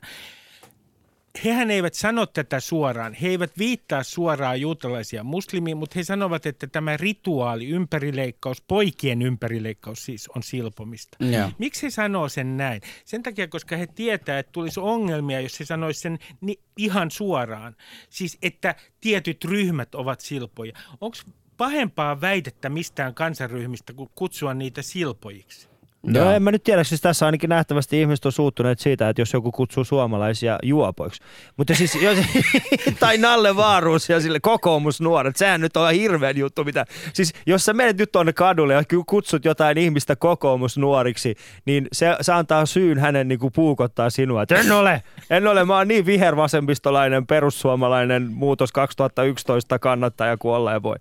hehän 1.45 1.71
eivät 1.71 1.93
sano 1.93 2.25
tätä 2.25 2.59
suoraan. 2.59 3.13
He 3.13 3.27
eivät 3.27 3.51
viittaa 3.57 4.03
suoraan 4.03 4.61
juutalaisia 4.61 5.23
muslimiin, 5.23 5.77
mutta 5.77 5.93
he 5.99 6.03
sanovat, 6.03 6.45
että 6.45 6.67
tämä 6.67 6.97
rituaali, 6.97 7.69
ympärileikkaus, 7.69 8.61
poikien 8.61 9.21
ympärileikkaus 9.21 10.05
siis 10.05 10.27
on 10.35 10.43
silpomista. 10.43 11.17
Joo. 11.25 11.51
Miksi 11.57 11.83
he 11.83 11.89
sanoo 11.89 12.29
sen 12.29 12.57
näin? 12.57 12.81
Sen 13.05 13.23
takia, 13.23 13.47
koska 13.47 13.77
he 13.77 13.87
tietää, 13.87 14.39
että 14.39 14.51
tulisi 14.51 14.79
ongelmia, 14.79 15.41
jos 15.41 15.59
he 15.59 15.65
sanoisi 15.65 15.99
sen 15.99 16.19
ni- 16.41 16.59
ihan 16.77 17.11
suoraan. 17.11 17.75
Siis, 18.09 18.37
että 18.41 18.75
tietyt 19.01 19.45
ryhmät 19.45 19.95
ovat 19.95 20.21
silpoja. 20.21 20.73
Onko 21.01 21.17
pahempaa 21.57 22.21
väitettä 22.21 22.69
mistään 22.69 23.13
kansanryhmistä 23.13 23.93
kuin 23.93 24.09
kutsua 24.15 24.53
niitä 24.53 24.81
silpojiksi? 24.81 25.68
No 26.03 26.19
Joo. 26.19 26.31
en 26.31 26.43
mä 26.43 26.51
nyt 26.51 26.63
tiedä, 26.63 26.83
siis 26.83 27.01
tässä 27.01 27.25
ainakin 27.25 27.49
nähtävästi 27.49 28.01
ihmiset 28.01 28.25
on 28.25 28.31
suuttuneet 28.31 28.79
siitä, 28.79 29.09
että 29.09 29.21
jos 29.21 29.33
joku 29.33 29.51
kutsuu 29.51 29.83
suomalaisia 29.83 30.59
juopoiksi. 30.63 31.21
Mutta 31.57 31.75
siis, 31.75 31.95
jos, 32.05 32.17
tai 32.99 33.17
Nalle 33.17 33.55
Vaaruus 33.55 34.09
ja 34.09 34.21
sille 34.21 34.39
kokoomusnuoret, 34.39 35.35
sehän 35.35 35.61
nyt 35.61 35.77
on 35.77 35.93
hirveän 35.93 36.37
juttu, 36.37 36.63
mitä, 36.63 36.85
siis 37.13 37.33
jos 37.45 37.65
sä 37.65 37.73
menet 37.73 37.97
nyt 37.97 38.11
tuonne 38.11 38.33
kadulle 38.33 38.73
ja 38.73 38.83
kutsut 39.07 39.45
jotain 39.45 39.77
ihmistä 39.77 40.15
kokoomusnuoriksi, 40.15 41.35
niin 41.65 41.87
se, 41.91 42.15
se 42.21 42.33
antaa 42.33 42.65
syyn 42.65 42.99
hänen 42.99 43.27
niin 43.27 43.39
kuin 43.39 43.53
puukottaa 43.53 44.09
sinua, 44.09 44.43
että 44.43 44.55
en 44.55 44.71
ole, 44.71 45.03
en 45.29 45.47
ole, 45.47 45.65
mä 45.65 45.77
oon 45.77 45.87
niin 45.87 46.05
vihervasemmistolainen, 46.05 47.27
perussuomalainen, 47.27 48.31
muutos 48.31 48.71
2011 48.71 49.79
kannattaja 49.79 50.37
kuin 50.37 50.55
olla 50.55 50.71
ja 50.71 50.83
voi. 50.83 50.95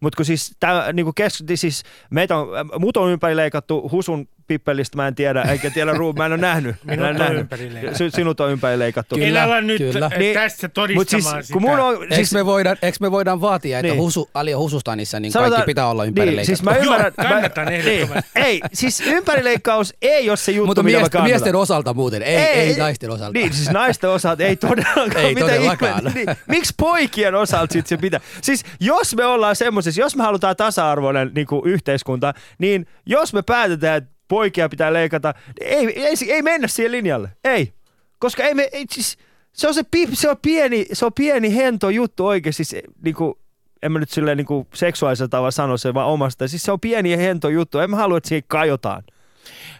Mutta 0.00 0.16
kun 0.16 0.26
siis, 0.26 0.56
tää, 0.60 0.92
kuin 1.04 1.14
kes, 1.14 1.44
siis 1.54 1.82
meitä 2.10 2.36
on, 2.36 2.48
mut 2.78 2.96
on 2.96 3.10
ympärileikattu 3.10 3.88
Husun 3.92 4.28
pippelistä, 4.48 4.96
mä 4.96 5.06
en 5.08 5.14
tiedä, 5.14 5.42
eikä 5.42 5.70
tiedä 5.70 5.92
Ruu, 5.92 6.12
mä 6.12 6.26
en 6.26 6.32
ole 6.32 6.40
nähnyt. 6.40 6.76
Mä 6.84 6.92
en 6.92 7.00
Minut 7.00 7.10
on 7.10 7.16
nähnyt. 7.16 8.14
sinut 8.14 8.40
on 8.40 8.50
ympärileikattu. 8.50 9.14
Kyllä, 9.14 9.42
en 9.44 9.50
ala 9.50 9.60
nyt 9.60 9.78
kyllä. 9.78 10.10
Niin, 10.18 10.34
tässä 10.34 10.68
todistamaan 10.68 11.34
siis, 11.34 11.46
sitä. 11.46 11.52
kun 11.52 11.62
mun 11.62 11.80
on, 11.80 12.02
Eikö 12.02 12.14
siis, 12.14 12.32
me, 12.32 12.46
voidaan, 12.46 12.76
eikö 12.82 12.98
me 13.00 13.10
voidaan 13.10 13.40
vaatia, 13.40 13.78
että 13.78 13.92
Niin. 13.92 14.02
husu, 14.02 14.30
Alia 14.34 14.58
Husustanissa 14.58 15.20
niin 15.20 15.32
kaikki 15.32 15.62
pitää 15.66 15.88
olla 15.88 16.02
niin, 16.02 16.08
ympärileikattu? 16.08 16.46
siis 16.46 16.62
mä 16.62 16.76
ymmärrän. 16.76 17.12
Joo, 17.18 17.28
kannatan 17.28 17.64
mä, 17.64 17.70
ehdottomasti. 17.70 18.30
Niin, 18.34 18.46
ei, 18.46 18.60
siis 18.72 19.00
ympärileikkaus 19.06 19.94
ei 20.02 20.28
ole 20.30 20.36
se 20.36 20.52
juttu, 20.52 20.66
Mutta 20.66 20.82
mitä 20.82 20.96
mä 20.96 21.00
mies, 21.00 21.10
kannatan. 21.10 21.30
miesten 21.30 21.56
osalta 21.56 21.94
muuten, 21.94 22.22
ei, 22.22 22.36
ei, 22.36 22.58
ei 22.70 22.76
naisten 22.76 23.10
osalta. 23.10 23.32
Niin, 23.38 23.52
siis 23.52 23.70
naisten 23.70 24.10
osalta 24.10 24.42
ei 24.44 24.56
todellakaan. 24.66 25.16
Ei 25.16 25.34
mitä 25.34 25.46
todellakaan. 25.46 25.98
ihme- 26.06 26.14
Niin, 26.14 26.28
miksi 26.48 26.74
poikien 26.76 27.34
osalta 27.34 27.72
sit 27.72 27.86
se 27.86 27.96
pitää? 27.96 28.20
Siis 28.42 28.64
jos 28.80 29.16
me 29.16 29.24
ollaan 29.24 29.56
semmoisessa, 29.56 30.00
jos 30.00 30.16
me 30.16 30.22
halutaan 30.22 30.56
tasa-arvoinen 30.56 31.30
niin 31.34 31.46
kuin 31.46 31.62
yhteiskunta, 31.70 32.34
niin 32.58 32.86
jos 33.06 33.32
me 33.34 33.42
päätetään, 33.42 33.96
että 33.98 34.17
poikia 34.28 34.68
pitää 34.68 34.92
leikata, 34.92 35.34
ei, 35.60 36.02
ei, 36.02 36.14
ei 36.28 36.42
mennä 36.42 36.68
siihen 36.68 36.92
linjalle. 36.92 37.28
Ei. 37.44 37.72
Koska 38.18 38.42
ei 38.44 38.54
me, 38.54 38.68
ei, 38.72 38.84
siis, 38.90 39.18
se 39.52 39.68
on 39.68 39.74
se, 39.74 39.82
pi- 39.90 40.08
se 40.12 40.30
on 40.30 40.36
pieni, 40.42 40.86
se 40.92 41.04
on 41.06 41.12
pieni 41.12 41.56
hento 41.56 41.90
juttu 41.90 42.26
oikeasti, 42.26 42.64
siis 42.64 42.84
niin 43.04 43.14
kuin, 43.14 43.34
en 43.82 43.92
mä 43.92 43.98
nyt 43.98 44.10
silleen 44.10 44.36
niin 44.36 44.46
kuin 44.46 44.66
seksuaalisella 44.74 45.28
tavalla 45.28 45.50
sano 45.50 45.76
se 45.76 45.94
vaan 45.94 46.06
omasta. 46.08 46.48
Siis 46.48 46.62
se 46.62 46.72
on 46.72 46.80
pieni 46.80 47.10
ja 47.10 47.16
hento 47.16 47.48
juttu. 47.48 47.78
En 47.78 47.90
mä 47.90 47.96
halua, 47.96 48.18
että 48.18 48.28
siihen 48.28 48.44
kajotaan. 48.48 49.02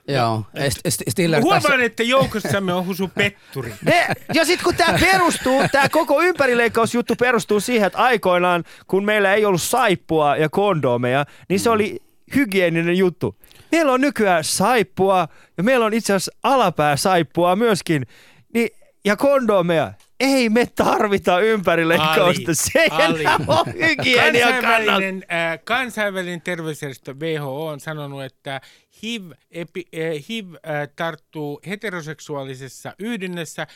Joo, 0.09 0.45
St- 0.59 0.89
St- 0.89 1.11
Stiller 1.11 1.43
tässä. 1.43 1.69
Huomaan, 1.69 1.85
että 1.85 2.03
joukossamme 2.03 2.73
on 2.73 2.87
Husu 2.87 3.09
Petturi. 3.15 3.75
Ne, 3.85 4.09
ja 4.35 4.45
sitten 4.45 4.65
kun 4.65 4.75
tämä 4.75 4.99
perustuu, 4.99 5.63
tämä 5.73 5.89
koko 5.89 6.23
ympärileikkausjuttu 6.23 7.15
perustuu 7.17 7.61
siihen, 7.61 7.87
että 7.87 7.99
aikoinaan, 7.99 8.65
kun 8.87 9.05
meillä 9.05 9.35
ei 9.35 9.45
ollut 9.45 9.63
saippua 9.63 10.37
ja 10.37 10.49
kondomeja, 10.49 11.27
niin 11.49 11.61
se 11.61 11.71
oli 11.71 12.03
hygieninen 12.35 12.99
juttu. 12.99 13.37
Meillä 13.73 13.93
on 13.93 14.01
nykyään 14.01 14.45
saippua 14.45 15.29
ja 15.57 15.63
meillä 15.63 15.87
on 15.87 15.95
itse 15.95 16.13
asiassa 16.13 16.33
alapääsaippua 16.43 17.57
myöskin 17.57 18.07
niin, 18.55 18.69
ja 19.05 19.17
kondomeja. 19.17 19.93
Ei 20.21 20.49
me 20.49 20.67
tarvita 20.67 21.41
ympärileikkausta. 21.41 22.43
Ali, 22.47 22.55
Se 22.55 22.79
ei 22.79 22.89
Ali. 22.91 23.25
enää 23.25 24.49
ole 24.49 24.61
kannalta. 24.61 24.63
Kansainvälinen, 24.63 25.25
äh, 25.33 25.59
kansainvälinen 25.65 26.41
terveysjärjestö 26.41 27.15
WHO 27.15 27.67
on 27.67 27.81
sanonut, 27.81 28.23
että 28.23 28.61
HIV, 29.03 29.31
epi, 29.51 29.85
äh, 29.95 30.29
HIV 30.29 30.55
äh, 30.55 30.61
tarttuu 30.97 31.61
heteroseksuaalisessa 31.67 32.95
yhdynnässä 32.99 33.67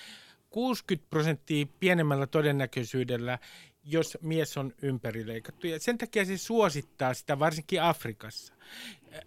60 0.50 1.10
prosenttia 1.10 1.66
pienemmällä 1.80 2.26
todennäköisyydellä, 2.26 3.38
jos 3.84 4.18
mies 4.22 4.56
on 4.56 4.72
ympärileikattu. 4.82 5.66
Ja 5.66 5.80
sen 5.80 5.98
takia 5.98 6.24
se 6.24 6.38
suosittaa 6.38 7.14
sitä 7.14 7.38
varsinkin 7.38 7.82
Afrikassa. 7.82 8.54
Äh, 9.14 9.20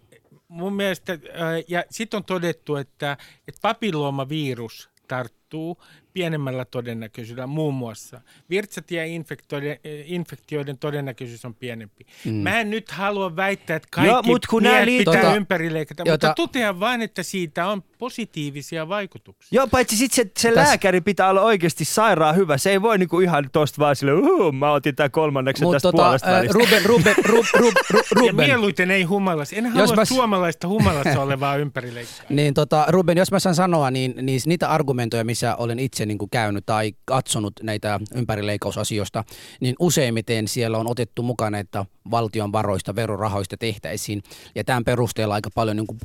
Mun 0.48 0.74
mielestä, 0.74 1.14
äh, 1.14 1.20
ja 1.68 1.84
sitten 1.90 2.18
on 2.18 2.24
todettu, 2.24 2.76
että, 2.76 3.18
että 3.48 3.62
papilloomavirus 3.62 4.90
tarttuu 5.08 5.84
pienemmällä 6.20 6.66
todennäköisyydellä 6.66 7.48
muun 7.48 7.74
muassa. 7.74 8.22
Virtsatieinfektioiden 8.50 9.78
infektioiden 10.06 10.78
todennäköisyys 10.78 11.46
on 11.46 11.56
pienempi. 11.56 12.06
Mm. 12.26 12.34
Mä 12.34 12.60
en 12.60 12.70
nyt 12.70 12.92
halua 12.92 13.36
väittää, 13.36 13.76
että 13.76 13.88
kaikki 13.92 14.12
Joo, 14.14 14.22
mut 14.24 14.46
kun 14.46 14.64
nää 14.64 14.72
miehet 14.72 14.86
liittyy- 14.86 15.12
pitää 15.12 15.22
Tota, 15.24 15.36
ympärileikata, 15.36 16.04
jota- 16.06 16.28
mutta 16.28 16.34
totean 16.42 16.80
vain, 16.80 17.02
että 17.02 17.24
siitä 17.24 17.68
on 17.68 17.84
positiivisia 17.98 18.88
vaikutuksia. 18.90 19.56
Joo, 19.56 19.68
paitsi 19.68 19.98
sitten 19.98 20.16
se, 20.16 20.32
se 20.40 20.50
Täs- 20.50 20.56
lääkäri 20.56 21.02
pitää 21.02 21.30
olla 21.30 21.42
oikeasti 21.42 21.86
sairaan 21.86 22.36
hyvä. 22.36 22.58
Se 22.58 22.70
ei 22.72 22.82
voi 22.82 22.98
niinku 22.98 23.20
ihan 23.20 23.50
tosta 23.52 23.78
vaan 23.80 23.96
sille, 23.96 24.14
uh, 24.14 24.54
mä 24.54 24.72
otin 24.72 24.96
tää 24.96 25.10
kolmanneksi 25.10 25.64
Mutta 25.64 25.76
tästä 25.76 25.92
tota, 25.92 26.04
puolesta 26.04 26.28
äh, 26.30 26.34
välistä. 26.38 26.54
Ruben, 26.60 26.86
Ruben, 26.86 27.16
Ruben, 27.26 27.74
Ruben, 28.12 28.26
Ja 28.26 28.34
mieluiten 28.34 28.92
ei 28.92 29.04
humalassa. 29.04 29.56
En 29.56 29.66
halua 29.66 29.96
mä- 29.96 30.06
suomalaista 30.06 30.68
humalassa 30.68 31.22
olevaa 31.26 31.56
ympärileikkaa. 31.56 32.26
Niin 32.30 32.54
tota, 32.54 32.86
Ruben, 32.88 33.18
jos 33.18 33.32
mä 33.32 33.40
saan 33.40 33.56
sanoa, 33.56 33.92
niin, 33.92 34.14
niin 34.22 34.42
niitä 34.46 34.70
argumentoja, 34.70 35.24
missä 35.24 35.56
olen 35.56 35.80
itse 35.80 36.05
niin 36.06 36.18
kuin 36.18 36.30
käynyt 36.30 36.66
tai 36.66 36.94
katsonut 37.06 37.54
näitä 37.64 38.00
ympärileikkausasioista, 38.16 39.24
niin 39.60 39.76
useimmiten 39.80 40.48
siellä 40.48 40.78
on 40.78 40.88
otettu 40.88 41.24
mukana, 41.24 41.60
että 41.60 41.86
valtion 42.12 42.52
varoista, 42.52 42.96
verorahoista 42.96 43.58
tehtäisiin. 43.58 44.24
Ja 44.56 44.64
tämän 44.64 44.84
perusteella 44.84 45.34
aika 45.34 45.50
paljon 45.56 45.78
niin 45.78 45.88
kuin, 45.88 46.00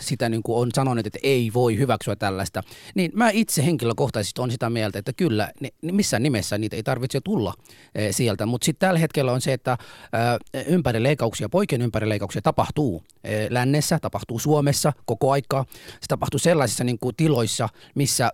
sitä 0.00 0.28
niin 0.28 0.42
kuin 0.42 0.62
on 0.62 0.68
sanonut, 0.74 1.06
että 1.06 1.18
ei 1.22 1.50
voi 1.54 1.78
hyväksyä 1.78 2.16
tällaista. 2.16 2.62
Niin 2.94 3.10
mä 3.14 3.30
itse 3.30 3.64
henkilökohtaisesti 3.64 4.40
on 4.40 4.50
sitä 4.50 4.70
mieltä, 4.70 4.98
että 4.98 5.12
kyllä, 5.12 5.52
ne, 5.60 5.68
missään 5.82 6.22
nimessä 6.22 6.58
niitä 6.58 6.76
ei 6.76 6.82
tarvitse 6.82 7.20
tulla 7.20 7.54
eh, 7.94 8.14
sieltä. 8.14 8.46
Mutta 8.46 8.64
sitten 8.64 8.88
tällä 8.88 9.00
hetkellä 9.00 9.32
on 9.32 9.40
se, 9.40 9.52
että 9.52 9.78
ö, 10.54 10.64
ympärileikkauksia, 10.66 11.48
poikien 11.48 11.82
ympärileikkauksia 11.82 12.42
tapahtuu 12.42 13.02
eh, 13.24 13.46
lännessä, 13.50 13.98
tapahtuu 14.02 14.38
Suomessa 14.38 14.92
koko 15.06 15.32
aikaa. 15.32 15.64
Se 15.74 16.06
tapahtuu 16.08 16.38
sellaisissa 16.38 16.84
niin 16.84 16.98
kuin, 16.98 17.16
tiloissa, 17.16 17.68
missä 17.94 18.30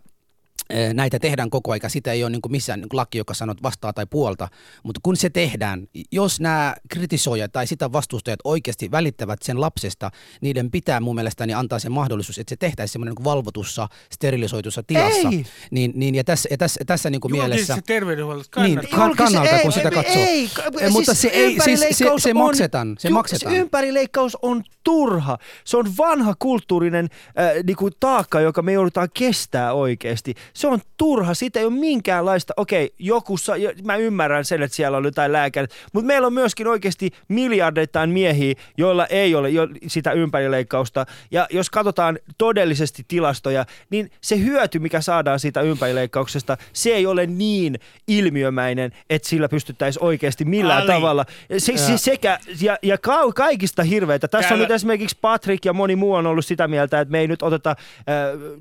näitä 0.94 1.18
tehdään 1.18 1.50
koko 1.50 1.72
aika. 1.72 1.88
Sitä 1.88 2.12
ei 2.12 2.22
ole 2.24 2.30
niin 2.30 2.42
kuin 2.42 2.52
missään 2.52 2.80
niin 2.80 2.88
kuin 2.88 2.98
laki, 2.98 3.18
joka 3.18 3.34
sanoo 3.34 3.54
vastaa 3.62 3.92
tai 3.92 4.06
puolta. 4.10 4.48
Mutta 4.82 5.00
kun 5.02 5.16
se 5.16 5.30
tehdään, 5.30 5.86
jos 6.12 6.40
nämä 6.40 6.74
kritisoijat 6.90 7.52
tai 7.52 7.66
sitä 7.66 7.92
vastustajat 7.92 8.40
oikeasti 8.44 8.90
välittävät 8.90 9.42
sen 9.42 9.60
lapsesta, 9.60 10.10
niiden 10.40 10.70
pitää 10.70 11.00
mun 11.00 11.14
mielestäni 11.14 11.54
antaa 11.54 11.78
se 11.78 11.88
mahdollisuus, 11.88 12.38
että 12.38 12.48
se 12.50 12.56
tehtäisiin 12.56 12.92
semmoinen 12.92 13.14
niin 13.18 13.24
valvotussa, 13.24 13.88
sterilisoitussa 14.12 14.82
tilassa. 14.82 15.28
Ei! 15.28 15.46
Niin, 15.70 15.92
niin, 15.94 16.14
ja 16.14 16.24
tässä, 16.24 16.48
ja 16.50 16.56
tässä, 16.58 16.80
tässä 16.86 17.10
niin 17.10 17.20
kuin 17.20 17.32
mielessä... 17.32 17.78
Terveydenhuollossa 17.86 18.62
Niin, 18.62 18.74
kannattaa. 18.90 19.14
kannalta, 19.26 19.50
ei, 19.56 19.62
kun 19.62 19.72
sitä 19.72 19.88
ei, 19.88 19.94
katsoo. 19.94 20.22
Ei, 20.22 20.50
Eh, 20.80 20.90
mutta 20.90 21.14
se 21.14 21.28
ei- 21.28 21.60
siis 21.64 21.80
se- 21.80 21.88
se 22.18 22.30
on- 22.30 22.36
maksetaan, 22.36 22.96
se 22.98 23.08
Ju- 23.08 23.14
maksetaan. 23.14 23.54
ympärileikkaus 23.56 24.36
on 24.42 24.62
turha. 24.84 25.38
Se 25.64 25.76
on 25.76 25.86
vanha 25.98 26.34
kulttuurinen 26.38 27.04
äh, 27.28 27.64
niinku 27.66 27.90
taakka, 28.00 28.40
joka 28.40 28.62
me 28.62 28.72
joudutaan 28.72 29.08
kestää 29.14 29.72
oikeasti. 29.72 30.34
Se 30.54 30.66
on 30.68 30.78
turha, 30.96 31.34
siitä 31.34 31.58
ei 31.58 31.64
ole 31.66 31.74
minkäänlaista, 31.74 32.54
okei, 32.56 32.94
joku, 32.98 33.36
sa- 33.36 33.52
mä 33.84 33.96
ymmärrän 33.96 34.44
sen, 34.44 34.62
että 34.62 34.76
siellä 34.76 34.96
on 34.98 35.04
jotain 35.04 35.32
lääkärit, 35.32 35.70
mutta 35.92 36.06
meillä 36.06 36.26
on 36.26 36.32
myöskin 36.32 36.66
oikeasti 36.66 37.10
miljardeittain 37.28 38.10
miehiä, 38.10 38.54
joilla 38.78 39.06
ei 39.06 39.34
ole 39.34 39.50
jo 39.50 39.68
sitä 39.86 40.12
ympärileikkausta. 40.12 41.06
Ja 41.30 41.46
jos 41.50 41.70
katsotaan 41.70 42.18
todellisesti 42.38 43.04
tilastoja, 43.08 43.66
niin 43.90 44.10
se 44.20 44.38
hyöty, 44.38 44.78
mikä 44.78 45.00
saadaan 45.00 45.40
siitä 45.40 45.60
ympärileikkauksesta, 45.60 46.56
se 46.72 46.90
ei 46.90 47.06
ole 47.06 47.26
niin 47.26 47.78
ilmiömäinen, 48.08 48.92
että 49.10 49.28
sillä 49.28 49.48
pystyttäisiin 49.48 50.04
oikeasti 50.04 50.44
millään 50.44 50.82
Ali. 50.82 50.86
tavalla. 50.92 51.24
Se, 51.58 51.76
se, 51.76 51.98
sekä, 51.98 52.38
ja, 52.60 52.78
ja 52.82 52.96
kau- 52.96 53.32
kaikista 53.34 53.82
hirveitä. 53.82 54.28
Tässä 54.28 54.46
on 54.46 54.48
Täällä- 54.48 54.64
nyt 54.64 54.70
esimerkiksi 54.74 55.18
Patrick 55.20 55.64
ja 55.64 55.72
moni 55.72 55.96
muu 55.96 56.12
on 56.14 56.26
ollut 56.26 56.44
sitä 56.46 56.68
mieltä, 56.68 57.00
että 57.00 57.12
me 57.12 57.20
ei 57.20 57.28
nyt 57.28 57.42
oteta 57.42 57.70
äh, 57.70 57.76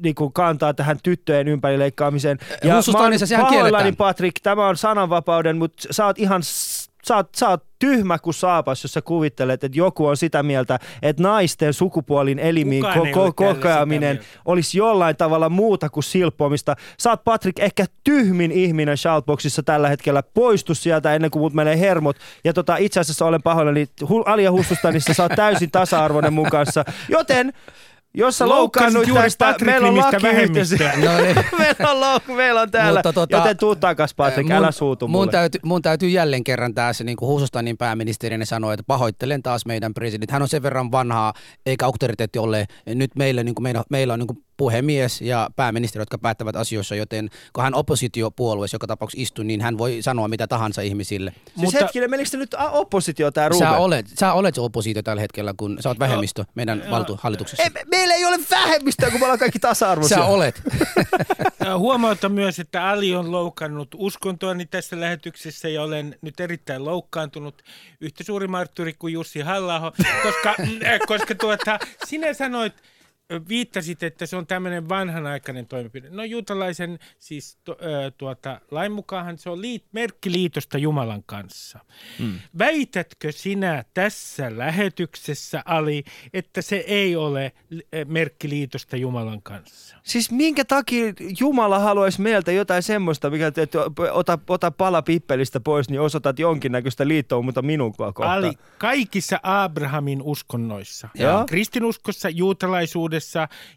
niin 0.03 0.15
kuin 0.15 0.33
kantaa 0.33 0.73
tähän 0.73 0.97
tyttöjen 1.03 1.47
ympärileikkaamiseen. 1.83 2.37
Ja 2.63 2.75
Husustanissa 2.75 3.23
mä 3.23 3.27
sehän 3.27 3.45
oon 3.45 3.53
kielletään. 3.53 3.95
Patrick, 3.95 4.35
tämä 4.43 4.67
on 4.67 4.77
sananvapauden, 4.77 5.57
mutta 5.57 5.87
sä 5.91 6.05
oot 6.05 6.19
ihan 6.19 6.41
sä 7.07 7.15
oot, 7.15 7.29
sä 7.35 7.49
oot 7.49 7.63
tyhmä 7.79 8.19
kuin 8.19 8.33
saapas, 8.33 8.83
jos 8.83 8.93
sä 8.93 9.01
kuvittelet, 9.01 9.63
että 9.63 9.77
joku 9.77 10.05
on 10.05 10.17
sitä 10.17 10.43
mieltä, 10.43 10.79
että 11.01 11.23
naisten 11.23 11.73
sukupuolin 11.73 12.39
elimiin 12.39 12.85
ko- 12.85 12.87
ko- 12.87 13.33
kokoaminen 13.35 14.19
olisi 14.45 14.77
jollain 14.77 15.15
tavalla 15.15 15.49
muuta 15.49 15.89
kuin 15.89 16.03
silpomista. 16.03 16.75
Sä 16.99 17.09
oot 17.09 17.23
Patrick 17.23 17.59
ehkä 17.59 17.85
tyhmin 18.03 18.51
ihminen 18.51 18.97
Shoutboxissa 18.97 19.63
tällä 19.63 19.89
hetkellä. 19.89 20.23
Poistu 20.23 20.75
sieltä 20.75 21.15
ennen 21.15 21.31
kuin 21.31 21.41
mut 21.41 21.53
menee 21.53 21.79
hermot. 21.79 22.17
Ja 22.43 22.53
tota, 22.53 22.77
itse 22.77 22.99
asiassa 22.99 23.25
olen 23.25 23.43
pahoillani, 23.43 23.87
hu- 24.03 24.23
Alia 24.25 24.51
Hussustanissa 24.51 25.13
sä 25.13 25.23
oot 25.23 25.31
täysin 25.35 25.71
tasa-arvoinen 25.71 26.33
mun 26.33 26.49
kanssa. 26.49 26.85
Joten 27.09 27.53
jos 28.17 28.37
sä 28.37 28.49
loukkaannut 28.49 29.07
juuri 29.07 29.23
tästä, 29.37 29.65
meillä 29.65 29.87
on 29.87 29.97
lakiyhteisö. 29.97 30.35
vähemmistöä. 30.35 30.93
No 31.05 31.21
niin. 31.21 31.35
meillä, 31.57 31.91
on 31.91 32.01
louk- 32.21 32.33
meillä 32.35 32.61
on 32.61 32.71
täällä, 32.71 32.97
Mutta 32.99 33.13
tota, 33.13 33.37
joten 33.37 33.57
tuu 33.57 33.75
takas 33.75 34.13
Patrick, 34.13 34.47
mun, 34.49 34.57
älä 34.57 34.71
suutu 34.71 35.07
mun, 35.07 35.19
mulle. 35.21 35.31
täytyy, 35.31 35.59
mun 35.65 35.81
täytyy 35.81 36.09
jälleen 36.09 36.43
kerran 36.43 36.73
tässä, 36.73 37.03
niin 37.03 37.17
kuin 37.17 37.29
Husustanin 37.29 37.77
pääministerinä 37.77 38.45
sanoi, 38.45 38.73
että 38.73 38.83
pahoittelen 38.87 39.43
taas 39.43 39.65
meidän 39.65 39.93
presidentti. 39.93 40.33
Hän 40.33 40.41
on 40.41 40.47
sen 40.47 40.63
verran 40.63 40.91
vanhaa, 40.91 41.33
eikä 41.65 41.85
auktoriteetti 41.85 42.39
ole. 42.39 42.65
Nyt 42.85 43.11
meillä, 43.15 43.43
niin 43.43 43.55
kuin 43.55 43.63
meillä, 43.63 43.83
meillä 43.89 44.13
on 44.13 44.19
niin 44.19 44.27
kuin 44.27 44.43
puhemies 44.63 45.21
ja 45.21 45.49
pääministeri, 45.55 46.01
jotka 46.01 46.17
päättävät 46.17 46.55
asioissa, 46.55 46.95
joten 46.95 47.29
kun 47.53 47.63
hän 47.63 47.75
oppositiopuolueessa 47.75 48.75
joka 48.75 48.87
tapauksessa 48.87 49.21
istuu, 49.21 49.43
niin 49.43 49.61
hän 49.61 49.77
voi 49.77 49.97
sanoa 50.01 50.27
mitä 50.27 50.47
tahansa 50.47 50.81
ihmisille. 50.81 51.31
Siis 51.45 51.55
Mutta- 51.55 51.79
hetkinen, 51.79 52.09
menikö 52.09 52.29
se 52.29 52.37
nyt 52.37 52.55
oppositio 52.71 53.31
tää 53.31 53.49
Ruben? 53.49 53.67
Sä 53.67 53.77
olet, 53.77 54.05
sä 54.19 54.33
olet 54.33 54.55
se 54.55 54.61
oppositio 54.61 55.03
tällä 55.03 55.21
hetkellä, 55.21 55.53
kun 55.57 55.77
sä 55.79 55.89
oot 55.89 55.99
vähemmistö 55.99 56.45
meidän 56.55 56.83
valtu, 56.89 57.19
hallituksessa. 57.21 57.63
Ei, 57.63 57.69
me- 57.69 57.83
meillä 57.91 58.13
ei 58.13 58.25
ole 58.25 58.39
vähemmistöä, 58.51 59.11
kun 59.11 59.19
me 59.19 59.25
ollaan 59.25 59.39
kaikki 59.39 59.59
tasa-arvoisia. 59.59 60.17
Sä 60.17 60.25
olet. 60.25 60.61
Huomauta 61.77 62.29
myös, 62.29 62.59
että 62.59 62.89
Ali 62.89 63.15
on 63.15 63.31
loukannut 63.31 63.87
uskontoani 63.97 64.65
tässä 64.65 64.99
lähetyksessä 64.99 65.69
ja 65.69 65.83
olen 65.83 66.15
nyt 66.21 66.39
erittäin 66.39 66.85
loukkaantunut. 66.85 67.63
Yhtä 68.01 68.23
suuri 68.23 68.47
martturi 68.47 68.93
kuin 68.93 69.13
Jussi 69.13 69.39
halla 69.39 69.93
koska, 70.23 70.55
koska 71.07 71.35
tuota, 71.35 71.79
sinä 72.05 72.33
sanoit, 72.33 72.73
viittasit, 73.49 74.03
että 74.03 74.25
se 74.25 74.35
on 74.35 74.47
tämmöinen 74.47 74.89
vanhanaikainen 74.89 75.67
toimenpide. 75.67 76.09
No 76.09 76.23
juutalaisen 76.23 76.99
siis 77.19 77.57
to, 77.63 77.77
ö, 77.81 78.11
tuota, 78.17 78.61
lain 78.71 78.91
mukaanhan 78.91 79.37
se 79.37 79.49
on 79.49 79.61
liit, 79.61 79.85
merkki 79.91 80.31
liitosta 80.31 80.77
Jumalan 80.77 81.23
kanssa. 81.25 81.79
Mm. 82.19 82.39
Väitätkö 82.57 83.31
sinä 83.31 83.85
tässä 83.93 84.57
lähetyksessä, 84.57 85.61
Ali, 85.65 86.03
että 86.33 86.61
se 86.61 86.75
ei 86.75 87.15
ole 87.15 87.51
merkki 88.07 88.49
liitosta 88.49 88.97
Jumalan 88.97 89.41
kanssa? 89.41 89.97
Siis 90.03 90.31
minkä 90.31 90.65
takia 90.65 91.13
Jumala 91.39 91.79
haluaisi 91.79 92.21
meiltä 92.21 92.51
jotain 92.51 92.83
semmoista, 92.83 93.29
mikä 93.29 93.47
että 93.47 93.79
ota, 94.11 94.39
ota 94.47 94.71
pala 94.71 95.01
pippelistä 95.01 95.59
pois, 95.59 95.89
niin 95.89 96.01
osoitat 96.01 96.39
jonkinnäköistä 96.39 97.07
liittoa, 97.07 97.41
mutta 97.41 97.61
minun 97.61 97.93
kohtaan. 97.93 98.37
Ali, 98.37 98.53
kaikissa 98.77 99.39
Abrahamin 99.43 100.21
uskonnoissa, 100.21 101.09
Joo. 101.15 101.45
kristinuskossa, 101.45 102.29
juutalaisuudessa 102.29 103.22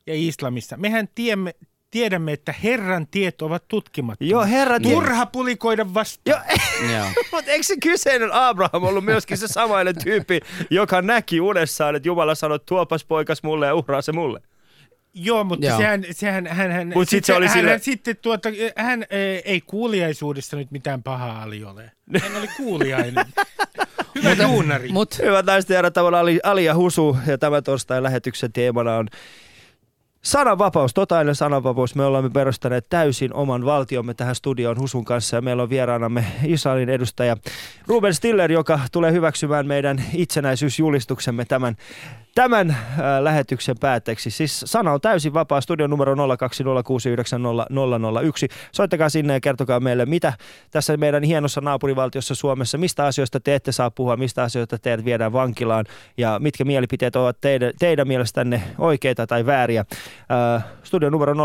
ja 0.06 0.14
islamissa. 0.14 0.76
Mehän 0.76 1.08
tiemme, 1.14 1.54
tiedämme, 1.90 2.32
että 2.32 2.54
Herran 2.62 3.06
tiet 3.06 3.42
ovat 3.42 3.68
tutkimattomat. 3.68 4.30
Joo, 4.30 4.44
Herran 4.44 4.82
tiet- 4.82 4.94
Turha 4.94 5.26
pulikoida 5.26 5.94
vastaan. 5.94 6.42
Joo, 6.48 6.58
Joo. 6.96 7.06
mutta 7.32 7.50
eikö 7.50 7.62
se 7.66 7.74
kyseinen 7.82 8.32
Abraham 8.32 8.82
ollut 8.82 9.04
myöskin 9.04 9.38
se 9.38 9.48
samainen 9.48 9.94
tyyppi, 10.04 10.40
joka 10.70 11.02
näki 11.02 11.40
unessaan, 11.40 11.96
että 11.96 12.08
Jumala 12.08 12.34
sanoi, 12.34 12.58
tuopas 12.66 13.04
poikas 13.04 13.42
mulle 13.42 13.66
ja 13.66 13.74
uhraa 13.74 14.02
se 14.02 14.12
mulle? 14.12 14.40
Joo, 15.18 15.44
mutta 15.44 15.66
Joo. 15.66 15.78
sehän, 15.78 16.04
sehän 16.10 16.46
hän, 16.46 16.72
hän, 16.72 16.92
Mut 16.94 17.08
sit 17.08 17.24
se 17.24 17.34
oli 17.34 17.46
hän, 17.46 17.58
sille- 17.58 17.70
hän, 17.70 17.80
sitten 17.80 18.16
tuota, 18.22 18.48
hän 18.76 19.02
e, 19.02 19.18
ei 19.44 19.60
kuuliaisuudessa 19.60 20.56
nyt 20.56 20.70
mitään 20.70 21.02
pahaa 21.02 21.42
Ali 21.42 21.64
ole. 21.64 21.90
Hän 22.22 22.36
oli 22.38 22.48
kuuliainen. 22.56 23.26
Hyvä 24.14 24.44
duunari. 24.44 24.88
Mut 24.88 25.18
Hyvät 25.18 25.46
naiset 25.46 25.70
ja 25.70 25.90
tämä 25.90 26.06
on 26.06 26.14
Ali, 26.14 26.40
Ali 26.42 26.64
ja 26.64 26.74
Husu 26.74 27.16
ja 27.26 27.38
tämän 27.38 27.62
torstain 27.62 28.02
lähetyksen 28.02 28.52
teemana 28.52 28.96
on 28.96 29.08
Sananvapaus, 30.26 30.94
totaalinen 30.94 31.34
sananvapaus. 31.34 31.94
Me 31.94 32.04
olemme 32.04 32.30
perustaneet 32.30 32.86
täysin 32.88 33.34
oman 33.34 33.64
valtiomme 33.64 34.14
tähän 34.14 34.34
studioon 34.34 34.78
Husun 34.78 35.04
kanssa 35.04 35.36
ja 35.36 35.42
meillä 35.42 35.62
on 35.62 35.70
vieraanamme 35.70 36.26
Israelin 36.44 36.88
edustaja 36.88 37.36
Ruben 37.86 38.14
Stiller, 38.14 38.52
joka 38.52 38.80
tulee 38.92 39.12
hyväksymään 39.12 39.66
meidän 39.66 40.04
itsenäisyysjulistuksemme 40.14 41.44
tämän, 41.44 41.76
tämän 42.36 42.70
äh, 42.70 42.76
lähetyksen 43.20 43.76
päätteeksi. 43.80 44.30
Siis 44.30 44.60
sana 44.66 44.92
on 44.92 45.00
täysin 45.00 45.34
vapaa. 45.34 45.60
Studion 45.60 45.90
numero 45.90 46.14
02069001. 46.14 46.18
Soittakaa 48.72 49.08
sinne 49.08 49.32
ja 49.32 49.40
kertokaa 49.40 49.80
meille, 49.80 50.06
mitä 50.06 50.32
tässä 50.70 50.96
meidän 50.96 51.22
hienossa 51.22 51.60
naapurivaltiossa 51.60 52.34
Suomessa, 52.34 52.78
mistä 52.78 53.04
asioista 53.06 53.40
te 53.40 53.54
ette 53.54 53.72
saa 53.72 53.90
puhua, 53.90 54.16
mistä 54.16 54.42
asioista 54.42 54.78
teidät 54.78 55.04
viedään 55.04 55.32
vankilaan 55.32 55.84
ja 56.16 56.38
mitkä 56.42 56.64
mielipiteet 56.64 57.16
ovat 57.16 57.40
teidän, 57.40 57.72
teidän 57.78 58.08
mielestänne 58.08 58.62
oikeita 58.78 59.26
tai 59.26 59.46
vääriä. 59.46 59.84
Äh, 60.54 60.64
studion 60.82 61.12
numero 61.12 61.34
02069001. 61.34 61.38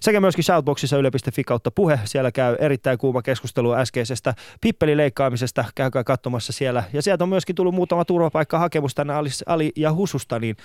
Sekä 0.00 0.20
myöskin 0.20 0.44
Shoutboxissa 0.44 0.98
yle.fi 0.98 1.44
kautta 1.44 1.70
puhe. 1.70 2.00
Siellä 2.04 2.32
käy 2.32 2.56
erittäin 2.58 2.98
kuuma 2.98 3.22
keskustelu 3.22 3.72
äskeisestä 3.72 4.34
pippelileikkaamisesta. 4.60 5.64
Käykää 5.74 6.04
katsomassa 6.04 6.52
siellä. 6.52 6.84
Ja 6.92 7.02
sieltä 7.02 7.24
on 7.24 7.28
myöskin 7.28 7.56
tullut 7.56 7.74
muutama 7.74 8.04
turvapaikkahakemus 8.50 8.94
tänne 8.94 9.14
Ali, 9.14 9.28
Ali 9.46 9.72
ja 9.76 9.92
Hususta, 9.92 10.38
niin, 10.38 10.56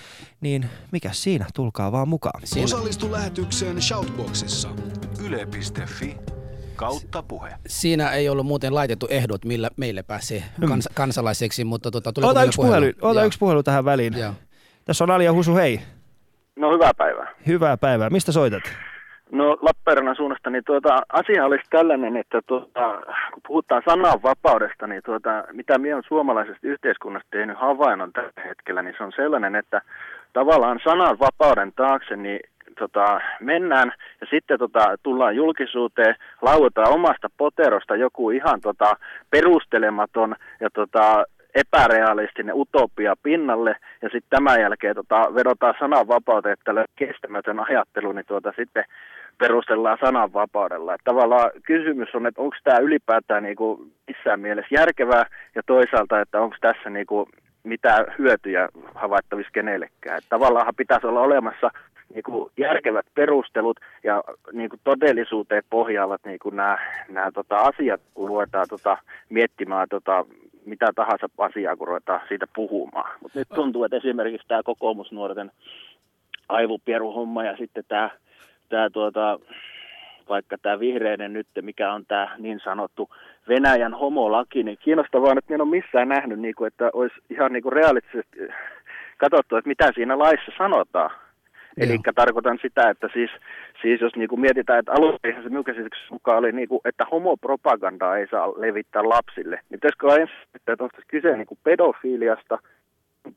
niin 0.41 0.69
mikä 0.91 1.09
siinä? 1.11 1.45
Tulkaa 1.53 1.91
vaan 1.91 2.07
mukaan. 2.07 2.41
siinä, 2.43 2.65
Osallistu 2.65 3.11
lähetykseen 3.11 3.81
Shoutboxissa. 3.81 4.69
Yle.fi 5.25 6.17
kautta 6.75 7.23
puhe. 7.23 7.49
siinä 7.67 8.11
ei 8.11 8.29
ollut 8.29 8.45
muuten 8.45 8.75
laitettu 8.75 9.07
ehdot, 9.09 9.45
millä 9.45 9.69
meille 9.77 10.03
pääsee 10.03 10.43
kans, 10.67 10.89
kansalaiseksi, 10.93 11.63
mutta 11.63 11.91
tota, 11.91 12.13
tuleeko 12.13 12.31
Ota 12.31 12.43
yksi, 12.43 12.55
puhelu, 12.55 12.85
ota 13.01 13.19
Joo. 13.19 13.25
yksi 13.27 13.39
puhelu 13.39 13.63
tähän 13.63 13.85
väliin. 13.85 14.17
Joo. 14.17 14.33
Tässä 14.85 15.03
on 15.03 15.11
Ali 15.11 15.25
ja 15.25 15.33
Husu, 15.33 15.55
hei. 15.55 15.81
No 16.55 16.73
hyvää 16.73 16.91
päivää. 16.97 17.31
Hyvää 17.47 17.77
päivää. 17.77 18.09
Mistä 18.09 18.31
soitat? 18.31 18.63
No 19.35 19.57
Lappeenrannan 19.61 20.15
suunnasta, 20.15 20.49
niin 20.49 20.63
tuota, 20.63 21.01
asia 21.13 21.45
olisi 21.45 21.63
tällainen, 21.69 22.17
että 22.17 22.41
tuota, 22.47 23.01
kun 23.33 23.41
puhutaan 23.47 23.81
sananvapaudesta, 23.89 24.87
niin 24.87 25.01
tuota, 25.05 25.43
mitä 25.51 25.77
minä 25.77 25.95
olen 25.95 26.03
suomalaisesta 26.07 26.67
yhteiskunnasta 26.67 27.27
tehnyt 27.31 27.57
havainnon 27.57 28.13
tällä 28.13 28.41
hetkellä, 28.45 28.81
niin 28.81 28.95
se 28.97 29.03
on 29.03 29.11
sellainen, 29.15 29.55
että 29.55 29.81
tavallaan 30.33 30.79
sananvapauden 30.83 31.73
taakse 31.73 32.15
niin 32.15 32.39
tota, 32.79 33.21
mennään 33.39 33.91
ja 34.21 34.27
sitten 34.29 34.59
tota, 34.59 34.95
tullaan 35.03 35.35
julkisuuteen, 35.35 36.15
lauetaan 36.41 36.93
omasta 36.93 37.29
poterosta 37.37 37.95
joku 37.95 38.29
ihan 38.29 38.61
tota, 38.61 38.97
perustelematon 39.29 40.35
ja 40.59 40.69
tota, 40.69 41.23
epärealistinen 41.55 42.55
utopia 42.55 43.15
pinnalle 43.23 43.75
ja 44.01 44.09
sitten 44.09 44.29
tämän 44.29 44.61
jälkeen 44.61 44.95
tota, 44.95 45.35
vedotaan 45.35 45.73
sananvapauteen, 45.79 46.53
että 46.53 46.85
kestämätön 46.95 47.59
ajattelu, 47.59 48.11
niin 48.11 48.25
tuota, 48.27 48.53
sitten 48.55 48.85
perustellaan 49.37 49.97
sananvapaudella. 50.05 50.93
Että 50.93 51.11
tavallaan 51.11 51.51
kysymys 51.63 52.15
on, 52.15 52.27
että 52.27 52.41
onko 52.41 52.55
tämä 52.63 52.79
ylipäätään 52.79 53.43
niinku 53.43 53.87
missään 54.07 54.39
mielessä 54.39 54.75
järkevää 54.75 55.25
ja 55.55 55.61
toisaalta, 55.65 56.21
että 56.21 56.41
onko 56.41 56.55
tässä 56.61 56.89
niinku 56.89 57.29
mitään 57.63 58.05
hyötyjä 58.19 58.69
havaittavissa 58.95 59.51
kenellekään. 59.51 60.17
Että 60.17 60.29
tavallaan 60.29 60.75
pitäisi 60.77 61.07
olla 61.07 61.21
olemassa 61.21 61.71
niinku 62.13 62.51
järkevät 62.57 63.05
perustelut 63.15 63.79
ja 64.03 64.23
niinku 64.53 64.77
todellisuuteen 64.83 65.63
pohjaavat 65.69 66.21
niinku 66.25 66.49
nämä, 66.49 66.77
nämä 67.09 67.31
tota 67.31 67.57
asiat, 67.57 68.01
kun 68.13 68.27
ruvetaan 68.27 68.65
tota 68.69 68.97
miettimään 69.29 69.87
tota, 69.89 70.25
mitä 70.65 70.85
tahansa 70.95 71.27
asiaa, 71.37 71.75
kun 71.75 71.87
ruvetaan 71.87 72.21
siitä 72.27 72.45
puhumaan. 72.55 73.19
Mutta 73.21 73.39
nyt 73.39 73.47
tuntuu, 73.55 73.83
että 73.83 73.97
esimerkiksi 73.97 74.47
tämä 74.47 74.63
kokoomusnuorten 74.63 75.51
aivopieruhomma 76.49 77.43
ja 77.43 77.57
sitten 77.57 77.83
tämä, 77.87 78.09
tämä 78.69 78.89
tuota, 78.89 79.39
vaikka 80.29 80.57
tämä 80.61 80.79
vihreinen 80.79 81.33
nyt, 81.33 81.47
mikä 81.61 81.93
on 81.93 82.05
tämä 82.05 82.35
niin 82.37 82.59
sanottu 82.63 83.09
Venäjän 83.47 83.93
homolaki, 83.93 84.63
niin 84.63 84.77
kiinnostavaa, 84.81 85.33
että 85.37 85.53
en 85.53 85.61
ole 85.61 85.69
missään 85.69 86.09
nähnyt, 86.09 86.39
niin 86.39 86.55
kuin, 86.55 86.67
että 86.67 86.89
olisi 86.93 87.15
ihan 87.29 87.53
niin 87.53 87.63
kuin 87.63 87.73
realistisesti 87.73 88.39
katsottu, 89.17 89.55
että 89.55 89.67
mitä 89.67 89.91
siinä 89.95 90.19
laissa 90.19 90.51
sanotaan. 90.57 91.11
Eli 91.77 91.99
tarkoitan 92.15 92.59
sitä, 92.61 92.89
että 92.89 93.09
siis, 93.13 93.31
siis 93.81 94.01
jos 94.01 94.15
niin 94.15 94.29
kuin 94.29 94.41
mietitään, 94.41 94.79
että 94.79 94.91
alueellisessa 94.91 95.43
se 95.43 95.49
minun 95.49 95.63
käsityksen 95.63 96.07
mukaan 96.11 96.37
oli, 96.37 96.51
niin 96.51 96.67
kuin, 96.67 96.81
että 96.85 97.05
homopropagandaa 97.11 98.17
ei 98.17 98.27
saa 98.27 98.53
levittää 98.61 99.09
lapsille, 99.09 99.59
niin 99.69 99.79
pitäisikö 99.79 100.07
ensin, 100.07 100.37
että 100.55 100.83
onko 100.83 100.97
kyse 101.07 101.37
niin 101.37 101.47
kuin 101.47 101.59
pedofiliasta, 101.63 102.59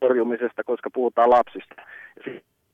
torjumisesta, 0.01 0.65
koska 0.65 0.91
puhutaan 0.91 1.31
lapsista. 1.31 1.75
Ja 2.27 2.33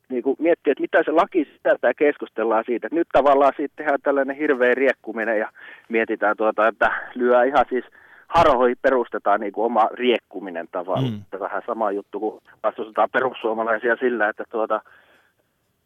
niin 0.09 0.23
kuin 0.23 0.37
miettiä, 0.39 0.71
että 0.71 0.83
mitä 0.83 1.03
se 1.05 1.11
laki 1.11 1.45
sisältää 1.45 1.91
ja 1.91 1.95
keskustellaan 1.95 2.65
siitä. 2.67 2.87
Että 2.87 2.97
nyt 2.97 3.09
tavallaan 3.13 3.53
siitä 3.57 3.75
tehdään 3.77 4.03
tällainen 4.03 4.37
hirveä 4.37 4.75
riekkuminen 4.75 5.39
ja 5.39 5.49
mietitään, 5.89 6.37
tuota, 6.37 6.69
että 6.69 6.91
lyö 7.15 7.45
ihan 7.45 7.65
siis 7.69 7.85
harhoihin 8.29 8.77
perustetaan 8.83 9.41
niin 9.41 9.53
kuin 9.53 9.65
oma 9.65 9.89
riekkuminen 9.93 10.69
tavallaan. 10.73 11.13
Mm. 11.13 11.23
Mm. 11.33 11.41
Vähän 11.41 11.63
sama 11.67 11.91
juttu, 11.91 12.21
kun 12.21 12.41
vastustetaan 12.63 13.09
perussuomalaisia 13.13 13.97
sillä, 13.97 14.29
että 14.29 14.45
tuota, 14.51 14.81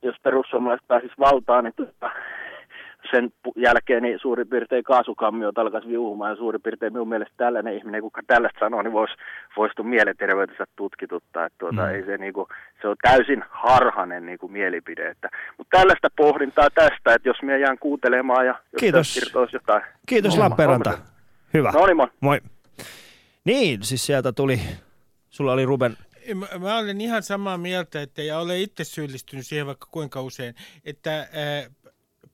jos 0.03 0.16
perussuomalaiset 0.22 0.88
pääsis 0.88 1.12
valtaan, 1.18 1.64
niin 1.64 1.74
tuota, 1.76 2.11
sen 3.11 3.32
jälkeen 3.56 4.02
niin 4.02 4.18
suurin 4.18 4.48
piirtein 4.48 4.84
kaasukammiot 4.84 5.59
alkaisi 5.59 5.88
viuhumaan 5.88 6.30
ja 6.30 6.36
suurin 6.36 6.62
piirtein 6.62 6.92
minun 6.92 7.09
mielestä 7.09 7.34
tällainen 7.36 7.74
ihminen, 7.74 8.02
kuka 8.02 8.20
tällaista 8.26 8.59
sanoo, 8.61 8.82
niin 8.82 8.92
voisi 8.92 9.14
vois 9.56 9.72
mielenterveytensä 9.82 10.64
tutkituttaa. 10.76 11.46
Että 11.46 11.59
tuota, 11.59 11.82
mm. 11.82 11.88
ei 11.88 12.04
se, 12.04 12.16
niin 12.16 12.32
kuin, 12.32 12.46
se 12.82 12.88
on 12.88 12.96
täysin 13.02 13.44
harhainen 13.50 14.26
niin 14.26 14.38
kuin 14.38 14.52
mielipide. 14.52 15.11
Että, 15.11 15.28
mutta 15.59 15.78
tällaista 15.78 16.09
pohdintaa 16.16 16.68
tästä, 16.74 17.14
että 17.14 17.28
jos 17.28 17.42
minä 17.42 17.56
jään 17.56 17.78
kuuntelemaan 17.78 18.46
ja 18.46 18.54
jos 18.72 18.80
Kiitos. 18.80 19.18
jotain. 19.52 19.82
Kiitos 20.06 20.36
no, 20.36 20.42
Lappeenranta. 20.42 20.98
Hyvä. 21.54 21.70
No 21.70 21.86
niin, 21.86 21.96
moi. 21.96 22.09
moi. 22.20 22.40
Niin, 23.44 23.82
siis 23.82 24.06
sieltä 24.06 24.32
tuli, 24.32 24.61
sulla 25.30 25.52
oli 25.52 25.64
Ruben 25.64 25.96
Mä, 26.34 26.46
mä 26.59 26.78
olen 26.78 27.00
ihan 27.00 27.22
samaa 27.22 27.59
mieltä, 27.59 28.02
että 28.02 28.22
ja 28.22 28.38
olen 28.38 28.59
itse 28.59 28.84
syyllistynyt 28.84 29.46
siihen 29.46 29.66
vaikka 29.66 29.88
kuinka 29.90 30.22
usein, 30.22 30.54
että 30.84 31.11
ää, 31.12 31.28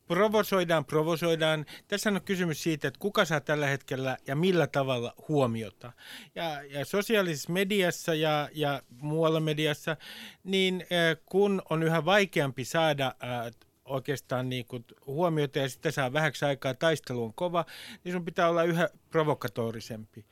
provosoidaan, 0.06 0.84
provosoidaan. 0.84 1.66
Tässä 1.88 2.10
on 2.10 2.20
kysymys 2.24 2.62
siitä, 2.62 2.88
että 2.88 3.00
kuka 3.00 3.24
saa 3.24 3.40
tällä 3.40 3.66
hetkellä 3.66 4.16
ja 4.26 4.36
millä 4.36 4.66
tavalla 4.66 5.14
huomiota. 5.28 5.92
Ja, 6.34 6.62
ja 6.62 6.84
sosiaalisessa 6.84 7.52
mediassa 7.52 8.14
ja, 8.14 8.48
ja 8.52 8.82
muualla 9.00 9.40
mediassa, 9.40 9.96
niin 10.44 10.86
ää, 10.90 11.16
kun 11.26 11.62
on 11.70 11.82
yhä 11.82 12.04
vaikeampi 12.04 12.64
saada 12.64 13.14
ää, 13.20 13.50
oikeastaan 13.84 14.48
niin 14.48 14.66
kuin 14.66 14.84
huomiota 15.06 15.58
ja 15.58 15.68
sitten 15.68 15.92
saa 15.92 16.12
vähäksi 16.12 16.44
aikaa, 16.44 16.74
taistelu 16.74 17.24
on 17.24 17.34
kova, 17.34 17.64
niin 18.04 18.12
sun 18.12 18.24
pitää 18.24 18.48
olla 18.48 18.62
yhä 18.62 18.88
provokatorisempi. 19.10 20.26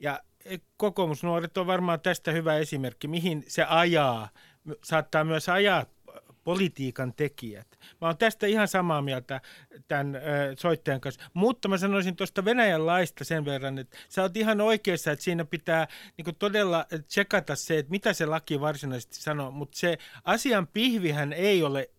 Ja 0.00 0.20
kokoomusnuoret 0.76 1.58
on 1.58 1.66
varmaan 1.66 2.00
tästä 2.00 2.32
hyvä 2.32 2.56
esimerkki, 2.56 3.08
mihin 3.08 3.44
se 3.48 3.64
ajaa, 3.64 4.28
saattaa 4.84 5.24
myös 5.24 5.48
ajaa 5.48 5.86
politiikan 6.46 7.14
tekijät. 7.14 7.66
Mä 8.00 8.06
oon 8.06 8.18
tästä 8.18 8.46
ihan 8.46 8.68
samaa 8.68 9.02
mieltä 9.02 9.40
tämän 9.88 10.20
soittajan 10.58 11.00
kanssa. 11.00 11.24
Mutta 11.34 11.68
mä 11.68 11.78
sanoisin 11.78 12.16
tuosta 12.16 12.44
Venäjän 12.44 12.86
laista 12.86 13.24
sen 13.24 13.44
verran, 13.44 13.78
että 13.78 13.98
sä 14.08 14.22
oot 14.22 14.36
ihan 14.36 14.60
oikeassa, 14.60 15.12
että 15.12 15.24
siinä 15.24 15.44
pitää 15.44 15.88
niin 16.16 16.36
todella 16.38 16.86
tsekata 17.06 17.56
se, 17.56 17.78
että 17.78 17.90
mitä 17.90 18.12
se 18.12 18.26
laki 18.26 18.60
varsinaisesti 18.60 19.16
sanoo. 19.16 19.50
Mutta 19.50 19.78
se 19.78 19.98
asian 20.24 20.66
pihvihän 20.66 21.32
ei 21.32 21.62
ole 21.62 21.90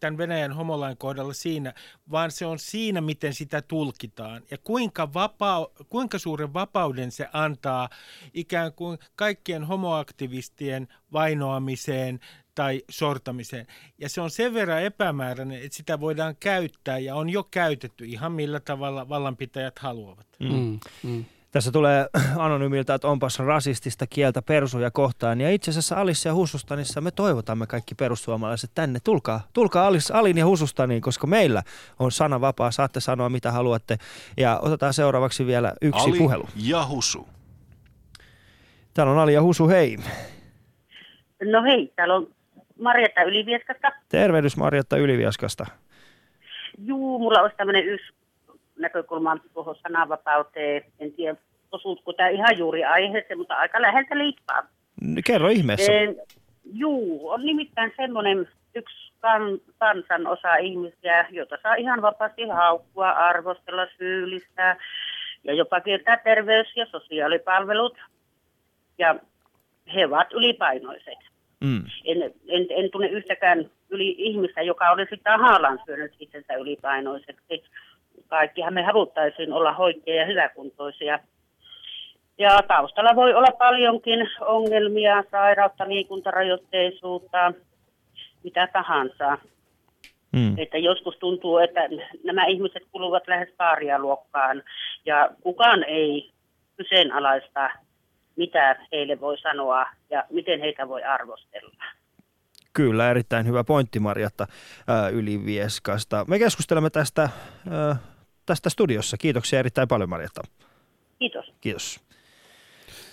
tämän 0.00 0.18
Venäjän 0.18 0.52
homolain 0.52 0.96
kohdalla 0.96 1.32
siinä, 1.32 1.74
vaan 2.10 2.30
se 2.30 2.46
on 2.46 2.58
siinä, 2.58 3.00
miten 3.00 3.34
sitä 3.34 3.62
tulkitaan 3.62 4.42
ja 4.50 4.58
kuinka, 4.58 5.14
vapaa, 5.14 5.66
kuinka 5.88 6.18
suuren 6.18 6.54
vapauden 6.54 7.10
se 7.10 7.28
antaa 7.32 7.88
ikään 8.34 8.72
kuin 8.72 8.98
kaikkien 9.16 9.64
homoaktivistien 9.64 10.88
vainoamiseen 11.12 12.20
tai 12.54 12.82
sortamiseen. 12.90 13.66
Ja 13.98 14.08
se 14.08 14.20
on 14.20 14.30
sen 14.30 14.54
verran 14.54 14.82
epämääräinen, 14.82 15.62
että 15.62 15.76
sitä 15.76 16.00
voidaan 16.00 16.36
käyttää 16.40 16.98
ja 16.98 17.14
on 17.14 17.30
jo 17.30 17.44
käytetty 17.50 18.04
ihan 18.04 18.32
millä 18.32 18.60
tavalla 18.60 19.08
vallanpitäjät 19.08 19.78
haluavat. 19.78 20.26
Mm. 20.40 20.80
Mm. 21.02 21.24
Tässä 21.54 21.72
tulee 21.72 22.06
anonyymiltä, 22.36 22.94
että 22.94 23.08
onpas 23.08 23.38
rasistista 23.38 24.06
kieltä 24.06 24.42
persuja 24.42 24.90
kohtaan. 24.90 25.40
Ja 25.40 25.50
itse 25.50 25.70
asiassa 25.70 25.96
Alissa 25.96 26.28
ja 26.28 26.34
Husustanissa 26.34 27.00
me 27.00 27.10
toivotamme 27.10 27.66
kaikki 27.66 27.94
perussuomalaiset 27.94 28.70
tänne. 28.74 28.98
Tulkaa, 29.04 29.40
tulkaa 29.52 29.86
Alis, 29.86 30.10
Alin 30.10 30.38
ja 30.38 30.46
Husustaniin, 30.46 31.02
koska 31.02 31.26
meillä 31.26 31.62
on 31.98 32.12
sana 32.12 32.40
vapaa. 32.40 32.70
Saatte 32.70 33.00
sanoa 33.00 33.28
mitä 33.28 33.52
haluatte. 33.52 33.98
Ja 34.36 34.58
otetaan 34.62 34.94
seuraavaksi 34.94 35.46
vielä 35.46 35.72
yksi 35.82 36.10
Ali 36.10 36.18
puhelu. 36.18 36.48
ja 36.56 36.86
Husu. 36.86 37.28
Täällä 38.94 39.12
on 39.12 39.18
Ali 39.18 39.34
ja 39.34 39.42
Husu, 39.42 39.68
hei. 39.68 39.98
No 41.52 41.62
hei, 41.62 41.92
täällä 41.96 42.14
on 42.14 42.33
Marjatta 42.80 43.22
Ylivieskasta. 43.22 43.92
Tervehdys 44.08 44.56
Marjatta 44.56 44.96
Ylivieskasta. 44.96 45.66
Juu, 46.78 47.18
mulla 47.18 47.40
olisi 47.40 47.56
tämmöinen 47.56 47.86
yksi 47.86 48.12
näkökulma 48.78 49.36
tuohon 49.54 49.76
sananvapauteen. 49.82 50.82
En 50.98 51.12
tiedä, 51.12 51.36
osuutko 51.72 52.12
tämä 52.12 52.28
ihan 52.28 52.58
juuri 52.58 52.84
aiheeseen, 52.84 53.38
mutta 53.38 53.54
aika 53.54 53.82
läheltä 53.82 54.18
liippaa. 54.18 54.62
Kerro 55.26 55.48
ihmeessä. 55.48 55.92
E, 55.92 56.14
juu, 56.72 57.28
on 57.28 57.46
nimittäin 57.46 57.92
semmoinen 57.96 58.48
yksi 58.74 59.12
kan, 59.20 59.42
kansan 59.78 60.26
osa 60.26 60.56
ihmisiä, 60.56 61.26
jota 61.30 61.58
saa 61.62 61.74
ihan 61.74 62.02
vapaasti 62.02 62.48
haukkua, 62.48 63.10
arvostella, 63.10 63.86
syyllistää 63.98 64.76
ja 65.44 65.54
jopa 65.54 65.80
kiertää 65.80 66.16
terveys- 66.16 66.76
ja 66.76 66.86
sosiaalipalvelut. 66.86 67.98
Ja 68.98 69.14
he 69.94 70.06
ovat 70.06 70.32
ylipainoiset. 70.32 71.33
Mm. 71.64 71.84
En, 72.04 72.22
en, 72.48 72.66
en 72.70 72.90
tunne 72.90 73.08
yhtäkään 73.08 73.70
yli 73.90 74.14
ihmistä, 74.18 74.62
joka 74.62 74.90
olisi 74.90 75.16
tahallaan 75.16 75.78
syönyt 75.86 76.12
itsensä 76.20 76.54
ylipainoiseksi. 76.54 77.64
Kaikkihan 78.28 78.74
me 78.74 78.82
haluttaisiin 78.82 79.52
olla 79.52 79.72
hoitajia 79.72 80.20
ja 80.20 80.26
hyväkuntoisia. 80.26 81.18
Ja 82.38 82.58
taustalla 82.68 83.16
voi 83.16 83.34
olla 83.34 83.52
paljonkin 83.58 84.30
ongelmia, 84.40 85.24
sairautta, 85.30 85.88
liikuntarajoitteisuutta, 85.88 87.52
mitä 88.42 88.68
tahansa. 88.72 89.38
Mm. 90.32 90.58
Että 90.58 90.78
joskus 90.78 91.16
tuntuu, 91.18 91.58
että 91.58 91.80
nämä 92.24 92.46
ihmiset 92.46 92.82
kuluvat 92.92 93.28
lähes 93.28 93.48
luokkaan 93.98 94.62
ja 95.06 95.30
kukaan 95.42 95.84
ei 95.84 96.30
kyseenalaista 96.76 97.70
mitä 98.36 98.86
heille 98.92 99.20
voi 99.20 99.38
sanoa 99.38 99.86
ja 100.10 100.24
miten 100.30 100.60
heitä 100.60 100.88
voi 100.88 101.02
arvostella. 101.02 101.84
Kyllä, 102.72 103.10
erittäin 103.10 103.46
hyvä 103.46 103.64
pointti 103.64 104.00
Marjatta 104.00 104.46
ää, 104.88 105.08
Ylivieskasta. 105.08 106.24
Me 106.28 106.38
keskustelemme 106.38 106.90
tästä, 106.90 107.28
ää, 107.70 107.96
tästä 108.46 108.70
studiossa. 108.70 109.16
Kiitoksia 109.16 109.58
erittäin 109.58 109.88
paljon 109.88 110.08
Marjatta. 110.10 110.42
Kiitos. 111.18 111.52
Kiitos. 111.60 112.03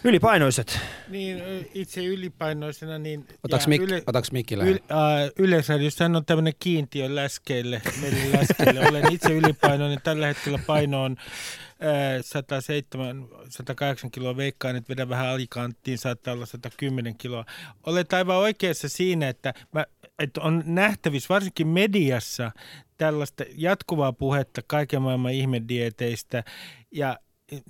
Ylipainoiset. 0.04 0.80
Niin, 1.08 1.44
itse 1.74 2.06
ylipainoisena, 2.06 3.00
niin... 3.00 3.28
Otaks, 3.44 3.68
mik, 3.68 3.82
yle, 3.82 4.04
otaks 4.08 4.32
mikki 4.32 4.56
yl, 4.56 4.74
äh, 4.74 5.32
Yleisradiossa 5.40 6.06
on 6.06 6.26
tämmöinen 6.26 6.54
kiintiö 6.60 7.16
läskeille, 7.16 7.82
läskeille. 8.40 8.80
Olen 8.90 9.14
itse 9.14 9.34
ylipainoinen. 9.34 10.02
Tällä 10.04 10.28
hetkellä 10.28 10.60
paino 10.68 11.04
on 11.04 11.18
äh, 11.20 12.22
107, 12.22 13.28
108 13.50 14.12
kiloa. 14.12 14.38
Veikkaan, 14.38 14.76
että 14.76 14.90
vedän 14.90 15.10
vähän 15.10 15.28
alikanttiin, 15.28 15.98
saattaa 15.98 16.34
olla 16.34 16.46
110 16.46 17.18
kiloa. 17.18 17.46
Olet 17.86 18.14
aivan 18.14 18.38
oikeassa 18.38 18.90
siinä, 18.90 19.30
että, 19.30 19.54
mä, 19.72 19.86
että 20.20 20.42
on 20.42 20.64
nähtävissä, 20.66 21.34
varsinkin 21.34 21.68
mediassa, 21.68 22.52
tällaista 22.98 23.44
jatkuvaa 23.56 24.14
puhetta 24.14 24.62
kaiken 24.68 25.02
maailman 25.02 25.34
ihmedieteistä. 25.34 26.44
Ja 26.92 27.20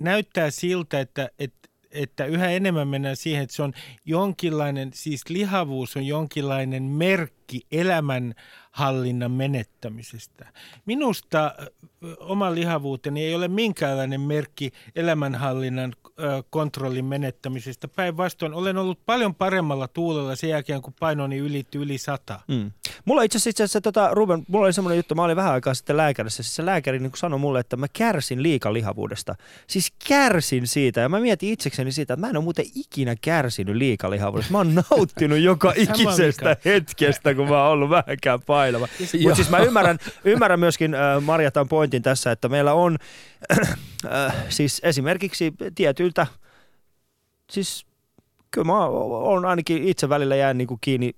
näyttää 0.00 0.50
siltä, 0.50 1.00
että, 1.00 1.30
että 1.38 1.62
että 1.92 2.24
yhä 2.24 2.50
enemmän 2.50 2.88
mennään 2.88 3.16
siihen, 3.16 3.42
että 3.42 3.56
se 3.56 3.62
on 3.62 3.72
jonkinlainen, 4.04 4.90
siis 4.94 5.22
lihavuus 5.28 5.96
on 5.96 6.06
jonkinlainen 6.06 6.82
merkki 6.82 7.66
elämän 7.72 8.34
hallinnan 8.72 9.30
menettämisestä. 9.30 10.46
Minusta 10.86 11.54
oma 12.18 12.54
lihavuuteni 12.54 13.24
ei 13.24 13.34
ole 13.34 13.48
minkäänlainen 13.48 14.20
merkki 14.20 14.70
elämänhallinnan 14.96 15.92
kontrollin 16.50 17.04
menettämisestä. 17.04 17.88
Päinvastoin 17.88 18.54
olen 18.54 18.78
ollut 18.78 18.98
paljon 19.06 19.34
paremmalla 19.34 19.88
tuulella 19.88 20.36
sen 20.36 20.50
jälkeen, 20.50 20.82
kun 20.82 20.94
painoni 21.00 21.38
ylitti 21.38 21.78
yli 21.78 21.98
sata. 21.98 22.40
Mm. 22.48 22.70
Mulla 23.04 23.22
itse 23.22 23.38
asiassa, 23.38 23.80
tota, 23.80 24.08
Ruben, 24.12 24.44
mulla 24.48 24.64
oli 24.66 24.72
semmoinen 24.72 24.96
juttu, 24.96 25.14
mä 25.14 25.22
olin 25.22 25.36
vähän 25.36 25.52
aikaa 25.52 25.74
sitten 25.74 25.96
lääkärissä. 25.96 26.42
Siis 26.42 26.56
se 26.56 26.66
lääkäri 26.66 26.98
niin 26.98 27.12
sanoi 27.14 27.38
mulle, 27.38 27.60
että 27.60 27.76
mä 27.76 27.86
kärsin 27.92 28.42
liikalihavuudesta. 28.42 29.34
Siis 29.66 29.92
kärsin 30.08 30.66
siitä 30.66 31.00
ja 31.00 31.08
mä 31.08 31.20
mietin 31.20 31.52
itsekseni 31.52 31.92
siitä, 31.92 32.14
että 32.14 32.20
mä 32.20 32.30
en 32.30 32.36
ole 32.36 32.44
muuten 32.44 32.64
ikinä 32.74 33.16
kärsinyt 33.20 33.76
liikalihavuudesta. 33.76 34.52
Mä 34.52 34.58
oon 34.58 34.74
nauttinut 34.74 35.38
joka 35.52 35.72
ikisestä 35.76 36.56
hetkestä, 36.64 37.34
kun 37.34 37.48
mä 37.48 37.62
oon 37.62 37.72
ollut 37.72 37.90
vähänkään 37.90 38.40
painava. 38.62 38.88
Mutta 39.22 39.34
siis 39.34 39.50
mä 39.50 39.58
ymmärrän, 39.58 39.98
ymmärrän 40.24 40.60
myöskin 40.60 40.94
äh, 40.94 41.22
Marjatan 41.22 41.68
pointin 41.68 42.02
tässä, 42.02 42.32
että 42.32 42.48
meillä 42.48 42.72
on 42.72 42.98
äh, 44.12 44.34
siis 44.48 44.80
esimerkiksi 44.84 45.54
tietyiltä, 45.74 46.26
siis 47.50 47.86
kyllä 48.50 48.66
mä 48.66 48.86
oon 48.86 49.44
ainakin 49.44 49.88
itse 49.88 50.08
välillä 50.08 50.36
jään 50.36 50.58
niin 50.58 50.68
kuin 50.68 50.78
kiinni 50.80 51.14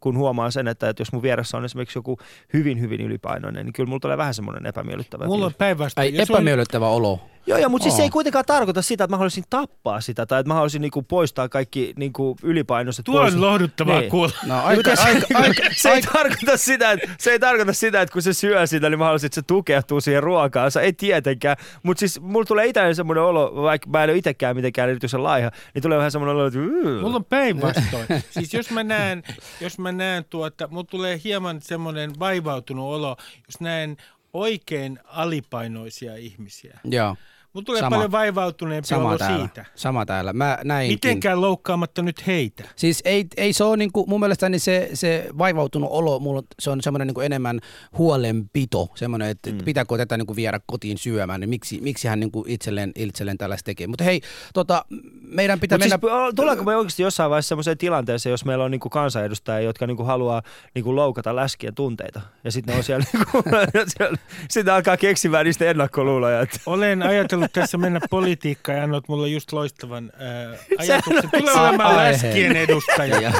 kun 0.00 0.16
huomaan 0.16 0.52
sen, 0.52 0.68
että, 0.68 0.88
että 0.88 1.00
jos 1.00 1.12
mun 1.12 1.22
vieressä 1.22 1.56
on 1.56 1.64
esimerkiksi 1.64 1.98
joku 1.98 2.18
hyvin, 2.52 2.80
hyvin 2.80 3.00
ylipainoinen, 3.00 3.66
niin 3.66 3.72
kyllä 3.72 3.88
mulla 3.88 4.00
tulee 4.00 4.16
vähän 4.16 4.34
semmoinen 4.34 4.66
epämiellyttävä. 4.66 5.26
Mulla 5.26 5.46
on 5.46 5.54
päinvastoin. 5.58 6.20
Epämiellyttävä 6.20 6.88
on... 6.88 6.94
olo. 6.94 7.20
Joo, 7.46 7.58
joo 7.58 7.68
mutta 7.68 7.82
siis 7.82 7.96
se 7.96 8.02
ei 8.02 8.10
kuitenkaan 8.10 8.44
tarkoita 8.44 8.82
sitä, 8.82 9.04
että 9.04 9.12
mä 9.12 9.16
haluaisin 9.16 9.44
tappaa 9.50 10.00
sitä 10.00 10.26
tai 10.26 10.40
että 10.40 10.48
mä 10.48 10.54
haluaisin 10.54 10.82
niinku 10.82 11.02
poistaa 11.02 11.48
kaikki 11.48 11.92
niinku 11.96 12.36
ylipainoiset 12.42 13.04
Tuo 13.04 13.20
on 13.20 13.40
lohduttavaa 13.40 14.00
niin. 14.00 14.10
kuulla. 14.10 14.34
No, 14.46 14.64
aika, 14.64 14.90
aika, 14.90 15.04
aika, 15.04 15.26
aika, 15.34 15.62
se, 15.76 15.90
ei 15.90 16.02
tarkoita 16.02 16.56
sitä, 16.56 16.90
että, 16.90 17.08
se 17.18 17.30
ei 17.30 17.38
tarkoita 17.38 17.72
sitä, 17.72 18.00
että 18.00 18.12
kun 18.12 18.22
se 18.22 18.32
syö 18.32 18.66
sitä, 18.66 18.90
niin 18.90 18.98
mä 18.98 19.04
haluaisin, 19.04 19.26
että 19.26 19.34
se 19.34 19.42
tukehtuu 19.42 20.00
siihen 20.00 20.22
ruokaansa. 20.22 20.80
Ei 20.80 20.92
tietenkään. 20.92 21.56
Mutta 21.82 21.98
siis 21.98 22.20
mulla 22.20 22.44
tulee 22.44 22.66
itselleen 22.66 22.96
semmoinen 22.96 23.24
olo, 23.24 23.62
vaikka 23.62 23.90
mä 23.90 24.04
en 24.04 24.10
ole 24.10 24.18
itsekään 24.18 24.56
mitenkään 24.56 24.88
erityisen 24.88 25.22
laiha, 25.22 25.50
niin 25.74 25.82
tulee 25.82 25.98
vähän 25.98 26.10
semmoinen 26.10 26.36
olo, 26.36 26.46
että... 26.46 26.58
Mulla 27.02 27.16
on 27.16 27.24
päinvastoin. 27.24 28.06
siis 28.30 28.54
jos 28.54 28.70
mä 28.70 28.84
näen, 28.84 29.22
jos 29.60 29.78
mä 29.78 29.92
näen 29.92 30.24
tuota, 30.30 30.68
mulla 30.68 30.86
tulee 30.90 31.20
hieman 31.24 31.60
semmoinen 31.60 32.10
vaivautunut 32.18 32.94
olo, 32.94 33.16
jos 33.46 33.60
näen 33.60 33.96
oikein 34.32 34.98
alipainoisia 35.04 36.16
ihmisiä. 36.16 36.80
Joo. 36.84 37.16
Mulla 37.54 37.64
tulee 37.64 37.80
Sama. 37.80 37.96
paljon 37.96 38.12
vaivautuneempi 38.12 38.88
Sama 38.88 39.08
olo 39.08 39.18
täällä. 39.18 39.38
siitä. 39.38 39.64
Sama 39.74 40.06
täällä. 40.06 40.32
Mä 40.32 40.58
näinkin. 40.64 40.94
Mitenkään 40.94 41.40
loukkaamatta 41.40 42.02
nyt 42.02 42.26
heitä. 42.26 42.64
Siis 42.76 43.02
ei, 43.04 43.26
ei 43.36 43.52
se 43.52 43.64
ole 43.64 43.76
niinku, 43.76 44.06
mun 44.06 44.20
mielestäni 44.20 44.58
se, 44.58 44.90
se 44.94 45.28
vaivautunut 45.38 45.90
olo, 45.92 46.18
mulla, 46.18 46.42
se 46.60 46.70
on 46.70 46.82
semmoinen 46.82 47.06
niinku 47.06 47.20
enemmän 47.20 47.60
huolenpito, 47.98 48.88
semmoinen, 48.94 49.28
että 49.28 49.50
mm. 49.50 49.58
pitääkö 49.64 49.96
tätä 49.96 50.16
niinku 50.16 50.36
viedä 50.36 50.60
kotiin 50.66 50.98
syömään, 50.98 51.40
niin 51.40 51.50
miksi, 51.50 51.80
miksi 51.80 52.08
hän 52.08 52.20
niinku 52.20 52.44
itselleen, 52.48 52.92
itselleen 52.96 53.38
tällaista 53.38 53.64
tekee. 53.64 53.86
Mutta 53.86 54.04
hei, 54.04 54.20
tota, 54.54 54.84
meidän 55.22 55.60
pitää 55.60 55.78
Mutta 55.78 55.98
mennä... 55.98 56.24
siis, 56.24 56.34
tuleeko 56.34 56.64
me 56.64 56.76
oikeasti 56.76 57.02
jossain 57.02 57.30
vaiheessa 57.30 57.48
sellaiseen 57.48 57.78
tilanteeseen, 57.78 58.30
jos 58.30 58.44
meillä 58.44 58.64
on 58.64 58.70
niinku 58.70 58.88
kansanedustajia, 58.88 59.66
jotka 59.66 59.86
niinku 59.86 60.04
haluaa 60.04 60.42
niinku 60.74 60.96
loukata 60.96 61.36
läskien 61.36 61.74
tunteita, 61.74 62.20
ja 62.44 62.52
sitten 62.52 62.72
ne 62.72 62.78
on 62.78 62.84
siellä, 62.84 63.04
niinku, 63.12 63.42
siellä 63.98 64.18
sitten 64.50 64.74
alkaa 64.74 64.96
keksimään 64.96 65.44
niistä 65.44 65.70
ennakkoluuloja. 65.70 66.40
Että 66.40 66.58
Olen 66.66 67.02
ajatellut 67.02 67.41
tässä 67.52 67.78
mennä 67.78 68.00
politiikkaan 68.10 68.78
ja 68.78 68.84
annot 68.84 69.08
mulle 69.08 69.28
just 69.28 69.52
loistavan 69.52 70.12
ää, 70.18 70.28
Sehän 70.30 70.56
ajatuksen. 70.78 71.30
on 71.32 71.40
Tulee 71.40 71.54
olemaan 71.54 71.96
läskien 71.96 72.56
edustaja. 72.56 73.20
Ja, 73.20 73.32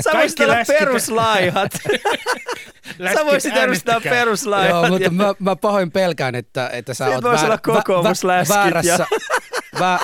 sä 0.00 0.10
voisit 0.14 0.40
olla 0.40 0.54
läskit- 0.54 0.66
peruslaihat. 0.78 1.72
sä 1.82 1.88
Läskit 2.98 3.26
voisit 3.26 3.56
edustaa 3.56 4.00
peruslaihat. 4.00 4.70
joo, 4.70 4.88
mutta 4.88 5.04
ja- 5.04 5.10
mä, 5.10 5.34
mä 5.38 5.56
pahoin 5.56 5.90
pelkään, 5.90 6.34
että, 6.34 6.70
että 6.72 6.94
sä 6.94 7.04
Siitä 7.04 7.28
oot 7.28 7.44
olla 7.44 7.58
kokoomusläskit 7.58 8.56
ja- 8.56 8.62
väärässä. 8.62 9.06
Vä, 9.78 9.98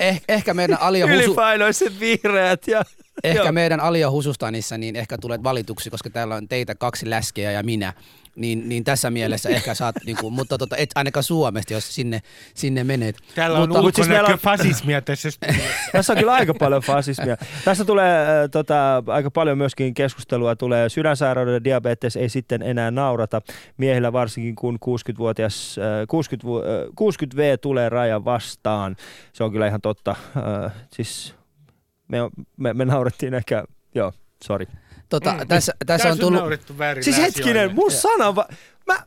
eh, 0.00 0.22
ehkä 0.28 0.54
meidän 0.54 0.78
Alia 0.80 1.06
Husu, 1.06 1.16
Ylipainoiset 1.16 2.00
vihreät 2.00 2.66
ja... 2.68 2.82
ehkä 3.24 3.42
Joo. 3.42 3.52
meidän 3.52 3.80
Alia 3.80 4.10
Husustanissa, 4.10 4.78
niin 4.78 4.96
ehkä 4.96 5.18
tulet 5.18 5.42
valituksi, 5.42 5.90
koska 5.90 6.10
täällä 6.10 6.34
on 6.34 6.48
teitä 6.48 6.74
kaksi 6.74 7.10
läskeä 7.10 7.52
ja 7.52 7.62
minä. 7.62 7.92
Niin, 8.38 8.68
niin 8.68 8.84
tässä 8.84 9.10
mielessä 9.10 9.48
ehkä 9.48 9.74
saat, 9.74 9.96
niinku, 10.06 10.30
mutta 10.30 10.58
tota, 10.58 10.76
et 10.76 10.90
ainakaan 10.94 11.24
Suomesta, 11.24 11.72
jos 11.72 11.94
sinne, 11.94 12.20
sinne 12.54 12.84
menet. 12.84 13.16
Täällä 13.34 13.58
on 13.58 13.68
mutta, 13.68 13.82
Mut 13.82 13.94
siis 13.94 14.08
meillä 14.08 14.26
on- 14.26 14.32
ulkonäköfasismia 14.34 15.02
tässä. 15.02 15.28
Tässä 15.92 16.12
on 16.12 16.18
kyllä 16.18 16.32
aika 16.32 16.54
paljon 16.54 16.82
fasismia. 16.82 17.36
Tässä 17.64 17.84
tulee 17.84 18.22
äh, 18.22 18.50
tota, 18.50 19.02
aika 19.06 19.30
paljon 19.30 19.58
myöskin 19.58 19.94
keskustelua. 19.94 20.56
Tulee 20.56 20.88
sydänsairauden 20.88 21.64
diabetes 21.64 22.16
ei 22.16 22.28
sitten 22.28 22.62
enää 22.62 22.90
naurata. 22.90 23.42
Miehillä 23.76 24.12
varsinkin 24.12 24.54
kun 24.56 24.78
60-vuotias, 24.84 25.78
äh, 25.78 26.06
60, 26.08 26.46
vu- 26.46 26.58
äh, 26.62 26.64
60V 26.96 27.58
tulee 27.60 27.88
raja 27.88 28.24
vastaan. 28.24 28.96
Se 29.32 29.44
on 29.44 29.52
kyllä 29.52 29.66
ihan 29.66 29.80
totta. 29.80 30.10
Äh, 30.64 30.72
siis 30.92 31.34
me, 32.08 32.18
me, 32.56 32.74
me 32.74 32.84
naurettiin 32.84 33.34
ehkä, 33.34 33.64
joo, 33.94 34.12
sorry. 34.44 34.66
Tota, 35.08 35.32
Mm. 35.32 35.48
tässä, 35.48 35.72
tässä 35.86 36.08
on 36.08 36.18
tullut... 36.18 36.40
Siis 37.04 37.16
hetkinen, 37.18 37.74
mun 37.74 37.90
sana, 37.90 38.34
va- 38.34 38.48
mä 38.86 38.98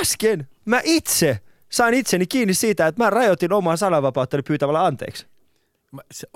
äsken, 0.00 0.48
mä 0.64 0.80
itse 0.84 1.40
sain 1.68 1.94
itseni 1.94 2.26
kiinni 2.26 2.54
siitä, 2.54 2.86
että 2.86 3.04
mä 3.04 3.10
rajoitin 3.10 3.52
omaa 3.52 3.76
sananvapauttani 3.76 4.42
pyytämällä 4.42 4.84
anteeksi. 4.84 5.26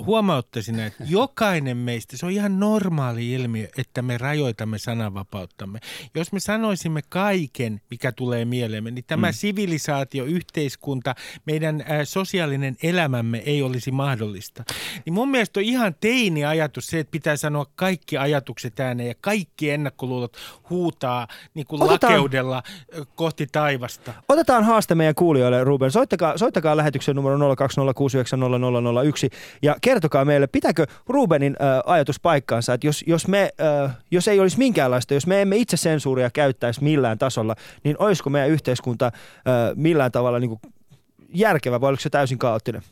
Huomauttaisin, 0.06 0.80
että 0.80 1.04
jokainen 1.08 1.76
meistä, 1.76 2.16
se 2.16 2.26
on 2.26 2.32
ihan 2.32 2.60
normaali 2.60 3.32
ilmiö, 3.32 3.68
että 3.78 4.02
me 4.02 4.18
rajoitamme 4.18 4.78
sananvapauttamme. 4.78 5.80
Jos 6.14 6.32
me 6.32 6.40
sanoisimme 6.40 7.00
kaiken, 7.08 7.80
mikä 7.90 8.12
tulee 8.12 8.44
mieleemme, 8.44 8.90
niin 8.90 9.04
tämä 9.06 9.26
mm. 9.26 9.32
sivilisaatio, 9.32 10.24
yhteiskunta, 10.24 11.14
meidän 11.46 11.80
ä, 11.80 12.04
sosiaalinen 12.04 12.76
elämämme 12.82 13.42
ei 13.46 13.62
olisi 13.62 13.90
mahdollista. 13.90 14.64
Niin 15.04 15.14
mun 15.14 15.30
mielestä 15.30 15.60
on 15.60 15.64
ihan 15.64 15.94
teini 16.00 16.44
ajatus 16.44 16.86
se, 16.86 16.98
että 16.98 17.10
pitää 17.10 17.36
sanoa 17.36 17.66
kaikki 17.76 18.18
ajatukset 18.18 18.80
ääneen 18.80 19.08
ja 19.08 19.14
kaikki 19.20 19.70
ennakkoluulot 19.70 20.36
huutaa 20.70 21.28
niin 21.54 21.66
kuin 21.66 21.82
Otetaan- 21.82 22.12
lakeudella 22.12 22.62
kohti 23.14 23.46
taivasta. 23.52 24.14
Otetaan 24.28 24.64
haaste 24.64 24.94
meidän 24.94 25.14
kuulijoille, 25.14 25.64
Ruben. 25.64 25.90
Soittakaa, 25.90 26.38
soittakaa 26.38 26.76
lähetyksen 26.76 27.16
numero 27.16 27.38
020690001 27.38 29.30
ja 29.62 29.76
kertokaa 29.80 30.24
meille, 30.24 30.46
pitääkö 30.46 30.86
Rubenin 31.08 31.56
äh, 31.60 31.68
ajatus 31.86 32.20
paikkaansa, 32.20 32.74
että 32.74 32.86
jos, 32.86 33.04
jos, 33.06 33.28
me, 33.28 33.50
äh, 33.84 33.96
jos 34.10 34.28
ei 34.28 34.40
olisi 34.40 34.58
minkäänlaista, 34.58 35.14
jos 35.14 35.26
me 35.26 35.42
emme 35.42 35.56
itse 35.56 35.76
sensuuria 35.76 36.30
käyttäisi 36.30 36.84
millään 36.84 37.18
tasolla, 37.18 37.56
niin 37.84 37.96
olisiko 37.98 38.30
meidän 38.30 38.50
yhteiskunta 38.50 39.06
äh, 39.06 39.12
millään 39.74 40.12
tavalla 40.12 40.38
niin 40.38 40.48
kuin 40.48 40.60
järkevä 41.34 41.80
vai 41.80 41.88
oliko 41.88 42.00
se 42.00 42.10
täysin 42.10 42.38
kaoottinen? 42.38 42.82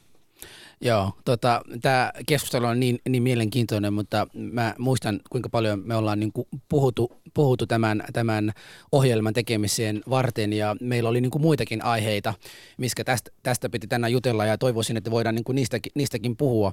Joo, 0.80 1.12
tota, 1.24 1.62
tämä 1.82 2.12
keskustelu 2.26 2.66
on 2.66 2.80
niin, 2.80 2.98
niin 3.08 3.22
mielenkiintoinen, 3.22 3.92
mutta 3.92 4.26
mä 4.34 4.74
muistan, 4.78 5.20
kuinka 5.30 5.48
paljon 5.48 5.82
me 5.84 5.96
ollaan 5.96 6.20
niin 6.20 6.32
kuin 6.32 6.48
puhuttu, 6.68 7.12
puhuttu 7.34 7.66
tämän, 7.66 8.04
tämän 8.12 8.52
ohjelman 8.92 9.34
tekemiseen 9.34 10.00
varten, 10.10 10.52
ja 10.52 10.76
meillä 10.80 11.08
oli 11.08 11.20
niin 11.20 11.30
kuin 11.30 11.42
muitakin 11.42 11.84
aiheita, 11.84 12.34
miskä 12.76 13.04
tästä, 13.04 13.30
tästä 13.42 13.68
piti 13.68 13.86
tänään 13.86 14.12
jutella, 14.12 14.46
ja 14.46 14.58
toivoisin, 14.58 14.96
että 14.96 15.10
voidaan 15.10 15.34
niin 15.34 15.44
kuin 15.44 15.56
niistäkin, 15.56 15.92
niistäkin 15.94 16.36
puhua. 16.36 16.72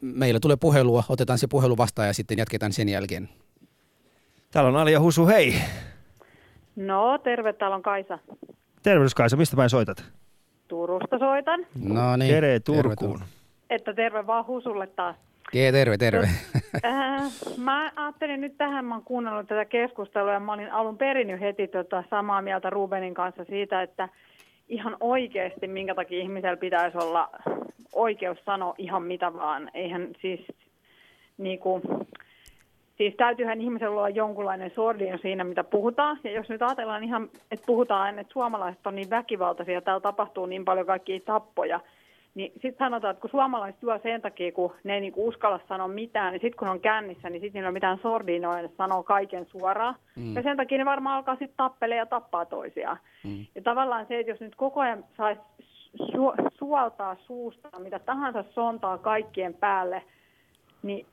Meillä 0.00 0.40
tulee 0.40 0.56
puhelua, 0.56 1.04
otetaan 1.08 1.38
se 1.38 1.46
puhelu 1.46 1.76
vastaan, 1.76 2.08
ja 2.08 2.14
sitten 2.14 2.38
jatketaan 2.38 2.72
sen 2.72 2.88
jälkeen. 2.88 3.28
Täällä 4.50 4.68
on 4.68 4.76
Alia 4.76 5.00
Husu, 5.00 5.26
hei. 5.26 5.54
No, 6.76 7.18
terve, 7.18 7.52
täällä 7.52 7.76
on 7.76 7.82
Kaisa. 7.82 8.18
Tervehdys 8.82 9.14
Kaisa, 9.14 9.36
mistä 9.36 9.56
päin 9.56 9.70
soitat? 9.70 10.04
Turusta 10.68 11.18
soitan. 11.18 11.66
No 11.88 12.16
niin. 12.16 12.34
Tere 12.34 12.60
Turkuun. 12.60 13.20
Että 13.70 13.94
terve 13.94 14.26
vaan 14.26 14.46
Husulle 14.46 14.86
taas. 14.86 15.16
Terve, 15.52 15.78
terve, 15.78 15.96
terve. 15.96 16.28
Äh, 16.84 17.22
mä 17.56 17.90
ajattelin 17.96 18.40
nyt 18.40 18.58
tähän, 18.58 18.84
mä 18.84 18.94
oon 18.94 19.04
kuunnellut 19.04 19.46
tätä 19.46 19.64
keskustelua 19.64 20.32
ja 20.32 20.40
mä 20.40 20.52
olin 20.52 20.72
alun 20.72 20.98
perin 20.98 21.30
jo 21.30 21.38
heti 21.40 21.68
tota 21.68 22.04
samaa 22.10 22.42
mieltä 22.42 22.70
Rubenin 22.70 23.14
kanssa 23.14 23.44
siitä, 23.44 23.82
että 23.82 24.08
ihan 24.68 24.96
oikeasti 25.00 25.68
minkä 25.68 25.94
takia 25.94 26.20
ihmisellä 26.20 26.56
pitäisi 26.56 26.98
olla 26.98 27.30
oikeus 27.92 28.38
sanoa 28.44 28.74
ihan 28.78 29.02
mitä 29.02 29.32
vaan. 29.34 29.70
Eihän 29.74 30.08
siis 30.22 30.40
niinku, 31.38 31.80
Siis 32.96 33.14
täytyyhän 33.16 33.60
ihmisellä 33.60 33.96
olla 33.96 34.08
jonkunlainen 34.08 34.72
sordino 34.74 35.18
siinä, 35.18 35.44
mitä 35.44 35.64
puhutaan. 35.64 36.18
Ja 36.24 36.30
jos 36.30 36.48
nyt 36.48 36.62
ajatellaan 36.62 37.04
ihan, 37.04 37.28
että 37.50 37.66
puhutaan, 37.66 38.18
että 38.18 38.32
suomalaiset 38.32 38.86
on 38.86 38.94
niin 38.94 39.10
väkivaltaisia 39.10 39.74
ja 39.74 39.80
täällä 39.80 40.00
tapahtuu 40.00 40.46
niin 40.46 40.64
paljon 40.64 40.86
kaikkia 40.86 41.20
tappoja, 41.20 41.80
niin 42.34 42.52
sitten 42.52 42.78
sanotaan, 42.78 43.10
että 43.10 43.20
kun 43.20 43.30
suomalaiset 43.30 43.82
juo 43.82 43.98
sen 44.02 44.22
takia, 44.22 44.52
kun 44.52 44.72
ne 44.84 44.94
ei 44.94 45.00
niinku 45.00 45.28
uskalla 45.28 45.60
sanoa 45.68 45.88
mitään, 45.88 46.32
niin 46.32 46.40
sitten 46.40 46.58
kun 46.58 46.68
on 46.68 46.80
kännissä, 46.80 47.30
niin 47.30 47.40
sitten 47.40 47.52
niillä 47.58 47.66
ei 47.66 47.70
ole 47.70 47.76
mitään 47.76 47.98
sordinoa, 48.02 48.62
ne 48.62 48.70
sanoo 48.76 49.02
kaiken 49.02 49.46
suoraan. 49.46 49.94
Mm. 50.16 50.36
Ja 50.36 50.42
sen 50.42 50.56
takia 50.56 50.78
ne 50.78 50.84
varmaan 50.84 51.16
alkaa 51.16 51.34
sitten 51.34 51.56
tappelee 51.56 51.96
ja 51.96 52.06
tappaa 52.06 52.44
toisiaan. 52.44 52.98
Mm. 53.24 53.46
Ja 53.54 53.62
tavallaan 53.62 54.06
se, 54.06 54.18
että 54.18 54.32
jos 54.32 54.40
nyt 54.40 54.56
koko 54.56 54.80
ajan 54.80 55.04
saisi 55.16 55.40
su- 56.02 56.50
suoltaa 56.58 57.16
suusta 57.26 57.68
mitä 57.78 57.98
tahansa 57.98 58.44
sontaa 58.54 58.98
kaikkien 58.98 59.54
päälle, 59.54 60.02
niin 60.82 61.06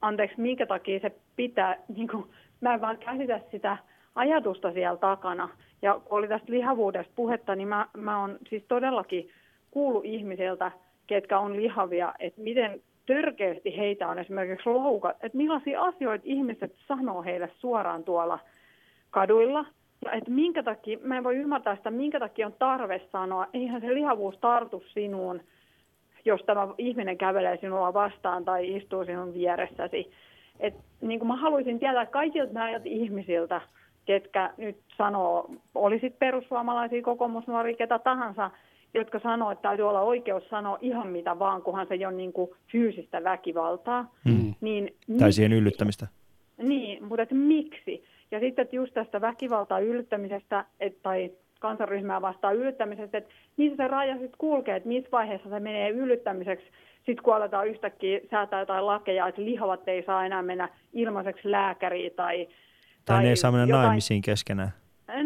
anteeksi, 0.00 0.40
minkä 0.40 0.66
takia 0.66 1.00
se 1.00 1.12
pitää, 1.36 1.76
niin 1.96 2.08
kuin, 2.08 2.24
mä 2.60 2.74
en 2.74 2.80
vaan 2.80 2.98
käsitä 2.98 3.40
sitä 3.50 3.76
ajatusta 4.14 4.72
siellä 4.72 4.98
takana. 4.98 5.48
Ja 5.82 5.94
kun 5.94 6.18
oli 6.18 6.28
tästä 6.28 6.52
lihavuudesta 6.52 7.12
puhetta, 7.16 7.54
niin 7.54 7.68
mä, 7.68 7.86
mä 7.96 8.20
oon 8.20 8.38
siis 8.48 8.64
todellakin 8.68 9.30
kuullut 9.70 10.04
ihmisiltä, 10.04 10.72
ketkä 11.06 11.38
on 11.38 11.56
lihavia, 11.56 12.14
että 12.18 12.40
miten 12.40 12.80
törkeästi 13.06 13.76
heitä 13.76 14.08
on 14.08 14.18
esimerkiksi 14.18 14.68
loukat, 14.68 15.16
että 15.22 15.38
millaisia 15.38 15.82
asioita 15.82 16.24
ihmiset 16.28 16.74
sanoo 16.88 17.22
heille 17.22 17.50
suoraan 17.58 18.04
tuolla 18.04 18.38
kaduilla. 19.10 19.64
Ja 20.04 20.12
että 20.12 20.30
minkä 20.30 20.62
takia, 20.62 20.98
mä 21.02 21.16
en 21.16 21.24
voi 21.24 21.36
ymmärtää 21.36 21.76
sitä, 21.76 21.90
minkä 21.90 22.20
takia 22.20 22.46
on 22.46 22.54
tarve 22.58 23.00
sanoa, 23.12 23.46
eihän 23.52 23.80
se 23.80 23.94
lihavuus 23.94 24.38
tartu 24.38 24.82
sinuun, 24.86 25.40
jos 26.24 26.40
tämä 26.46 26.68
ihminen 26.78 27.18
kävelee 27.18 27.58
sinua 27.60 27.94
vastaan 27.94 28.44
tai 28.44 28.76
istuu 28.76 29.04
sinun 29.04 29.34
vieressäsi. 29.34 30.10
Et, 30.60 30.74
niin 31.00 31.18
kuin 31.18 31.28
mä 31.28 31.36
haluaisin 31.36 31.78
tietää 31.78 32.06
kaikilta 32.06 32.52
näiltä 32.52 32.88
ihmisiltä, 32.88 33.60
ketkä 34.04 34.50
nyt 34.56 34.76
sanoo, 34.96 35.50
olisit 35.74 36.18
perussuomalaisia, 36.18 37.02
kokoomusnuoria, 37.02 37.76
ketä 37.76 37.98
tahansa, 37.98 38.50
jotka 38.94 39.18
sanoo, 39.18 39.50
että 39.50 39.62
täytyy 39.62 39.88
olla 39.88 40.00
oikeus 40.00 40.48
sanoa 40.48 40.78
ihan 40.80 41.08
mitä 41.08 41.38
vaan, 41.38 41.62
kunhan 41.62 41.86
se 41.86 41.94
ei 41.94 42.06
ole 42.06 42.14
niin 42.14 42.32
kuin 42.32 42.50
fyysistä 42.72 43.24
väkivaltaa. 43.24 44.14
Mm. 44.24 44.54
Niin, 44.60 44.94
Tai 45.18 45.32
siihen 45.32 45.52
yllyttämistä. 45.52 46.06
niin, 46.58 47.04
mutta 47.04 47.22
että 47.22 47.34
miksi? 47.34 48.04
Ja 48.30 48.40
sitten 48.40 48.62
että 48.62 48.76
just 48.76 48.94
tästä 48.94 49.20
väkivaltaa 49.20 49.78
yllyttämisestä 49.78 50.64
et, 50.80 51.02
tai 51.02 51.30
kansanryhmää 51.60 52.20
vastaan 52.20 52.56
yllyttämisestä, 52.56 53.18
että 53.18 53.30
missä 53.56 53.76
se 53.76 53.88
raja 53.88 54.14
sitten 54.14 54.38
kulkee, 54.38 54.76
että 54.76 54.88
missä 54.88 55.08
vaiheessa 55.12 55.48
se 55.50 55.60
menee 55.60 55.88
yllyttämiseksi, 55.90 56.66
sitten 56.96 57.22
kun 57.24 57.34
aletaan 57.36 57.68
yhtäkkiä 57.68 58.20
säätää 58.30 58.60
jotain 58.60 58.86
lakeja, 58.86 59.28
että 59.28 59.44
lihavat 59.44 59.88
ei 59.88 60.02
saa 60.06 60.26
enää 60.26 60.42
mennä 60.42 60.68
ilmaiseksi 60.92 61.50
lääkäriin 61.50 62.12
tai... 62.16 62.48
Tai 63.04 63.22
ne 63.22 63.28
ei 63.28 63.36
saa 63.36 63.50
mennä 63.52 63.66
jotain- 63.66 63.86
naimisiin 63.86 64.22
keskenään. 64.22 64.70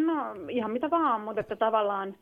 No 0.07 0.35
ihan 0.49 0.71
mitä 0.71 0.91
vaan, 0.91 1.21
mutta 1.21 1.41
että 1.41 1.57
tavallaan 1.57 2.15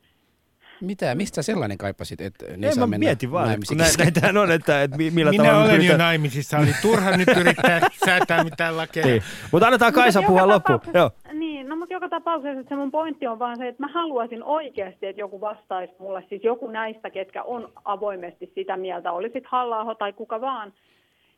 Mitä, 0.81 1.15
mistä 1.15 1.43
sellainen 1.43 1.79
kaipasit, 1.79 2.21
että 2.21 2.47
ne 2.57 2.67
Ei, 2.67 2.73
saa 2.75 2.87
mennä 2.87 3.05
mietin 3.05 3.33
vaan, 3.33 3.59
kun 3.69 3.77
nä- 3.77 3.85
keskenään? 3.85 4.13
näitähän 4.15 4.37
on, 4.37 4.51
että, 4.53 4.83
että 4.83 4.97
mi- 4.97 5.11
millä 5.11 5.31
Minä 5.31 5.45
tavalla... 5.45 5.61
olen 5.65 5.71
jo 5.75 5.77
pyritään- 5.77 5.99
naimisissa, 5.99 6.59
oli 6.59 6.73
turha 6.83 7.17
nyt 7.17 7.29
yrittää 7.41 7.81
säätää 8.05 8.45
mitään 8.45 8.77
lakeja. 8.77 9.07
Niin. 9.07 9.23
Mutta 9.53 9.67
annetaan 9.67 9.93
Kaisa 9.93 10.23
puhua 10.23 10.49
loppuun. 10.49 10.81
Joo. 10.95 11.11
Niin, 11.33 11.69
no 11.69 11.77
mutta 11.77 11.92
että 11.92 11.92
joka 12.03 12.17
tapauksessa 12.17 12.61
että 12.61 12.69
se 12.69 12.77
mun 12.77 12.91
pointti 12.91 13.27
on 13.27 13.39
vaan 13.39 13.57
se, 13.57 13.69
että 13.69 13.83
mä 13.83 13.93
haluaisin 13.93 14.45
oikeasti, 14.45 15.07
että 15.07 15.21
joku 15.21 15.41
vastaisi 15.41 15.95
mulle, 15.99 16.25
siis 16.29 16.45
joku 16.45 16.71
näistä, 16.71 17.11
ketkä 17.11 17.43
on 17.43 17.73
avoimesti 17.85 18.53
sitä 18.55 18.77
mieltä, 18.77 19.13
olisit 19.13 19.45
halla 19.47 19.95
tai 19.95 20.13
kuka 20.13 20.41
vaan, 20.41 20.73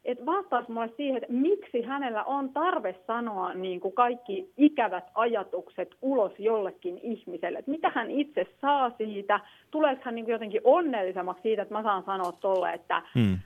että 0.05 0.27
vastaisi 0.27 0.73
mulle 0.73 0.91
siihen, 0.97 1.17
että 1.17 1.33
miksi 1.33 1.83
hänellä 1.83 2.25
on 2.25 2.49
tarve 2.49 2.95
sanoa 3.07 3.55
niin 3.55 3.81
kuin 3.81 3.95
kaikki 3.95 4.53
ikävät 4.57 5.05
ajatukset 5.15 5.95
ulos 6.03 6.33
jollekin 6.39 7.01
ihmiselle. 7.03 7.59
Että 7.59 7.71
mitä 7.71 7.93
hän 7.95 8.11
itse 8.11 8.47
saa 8.61 8.91
siitä, 8.91 9.41
tuleeko 9.71 10.03
hän 10.05 10.15
niin 10.15 10.25
kuin 10.25 10.33
jotenkin 10.33 10.61
onnellisemmaksi 10.65 11.43
siitä, 11.43 11.63
että 11.63 11.75
mä 11.75 11.83
saan 11.83 12.03
sanoa 12.05 12.33
tolle, 12.33 12.73
että 12.73 13.03
hmm. 13.15 13.39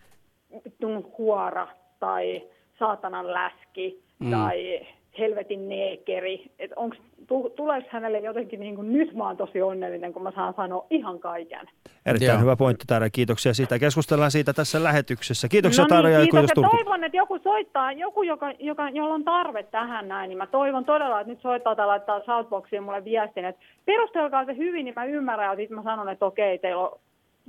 huora 1.18 1.68
tai 2.00 2.42
saatanan 2.78 3.32
läski 3.32 4.02
hmm. 4.24 4.30
tai 4.30 4.86
helvetin 5.18 5.68
neekeri. 5.68 6.50
Että 6.58 6.76
onks, 6.76 6.98
tuleeko 7.56 7.88
hänelle 7.90 8.18
jotenkin 8.18 8.60
niin 8.60 8.74
kuin, 8.74 8.92
nyt 8.92 9.14
mä 9.14 9.26
oon 9.26 9.36
tosi 9.36 9.62
onnellinen, 9.62 10.12
kun 10.12 10.22
mä 10.22 10.32
saan 10.34 10.54
sanoa 10.56 10.86
ihan 10.90 11.18
kaiken. 11.18 11.66
Erittäin 12.06 12.30
Joo. 12.30 12.40
hyvä 12.40 12.56
pointti 12.56 12.84
Taara, 12.86 13.10
kiitoksia 13.10 13.54
siitä. 13.54 13.78
Keskustellaan 13.78 14.30
siitä 14.30 14.52
tässä 14.52 14.82
lähetyksessä. 14.82 15.48
Kiitoksia 15.48 15.84
no 15.84 15.86
niin, 15.86 15.88
Taara 15.88 16.10
ja 16.10 16.20
kiitos, 16.20 16.50
ja 16.56 16.68
toivon, 16.70 17.04
että 17.04 17.16
joku 17.16 17.38
soittaa, 17.38 17.92
joku, 17.92 18.22
joka, 18.22 18.52
joka, 18.58 18.90
jolla 18.90 19.14
on 19.14 19.24
tarve 19.24 19.62
tähän 19.62 20.08
näin, 20.08 20.28
niin 20.28 20.38
mä 20.38 20.46
toivon 20.46 20.84
todella, 20.84 21.20
että 21.20 21.32
nyt 21.32 21.40
soittaa 21.40 21.76
tai 21.76 21.86
laittaa 21.86 22.20
Shoutboxiin 22.20 22.82
mulle 22.82 23.04
viestin, 23.04 23.44
että 23.44 23.62
perustelkaa 23.84 24.44
se 24.44 24.56
hyvin, 24.56 24.84
niin 24.84 24.94
mä 24.96 25.04
ymmärrän, 25.04 25.50
ja 25.50 25.56
sitten 25.56 25.76
mä 25.76 25.82
sanon, 25.82 26.08
että 26.08 26.26
okei, 26.26 26.58
teillä 26.58 26.82
on 26.82 27.00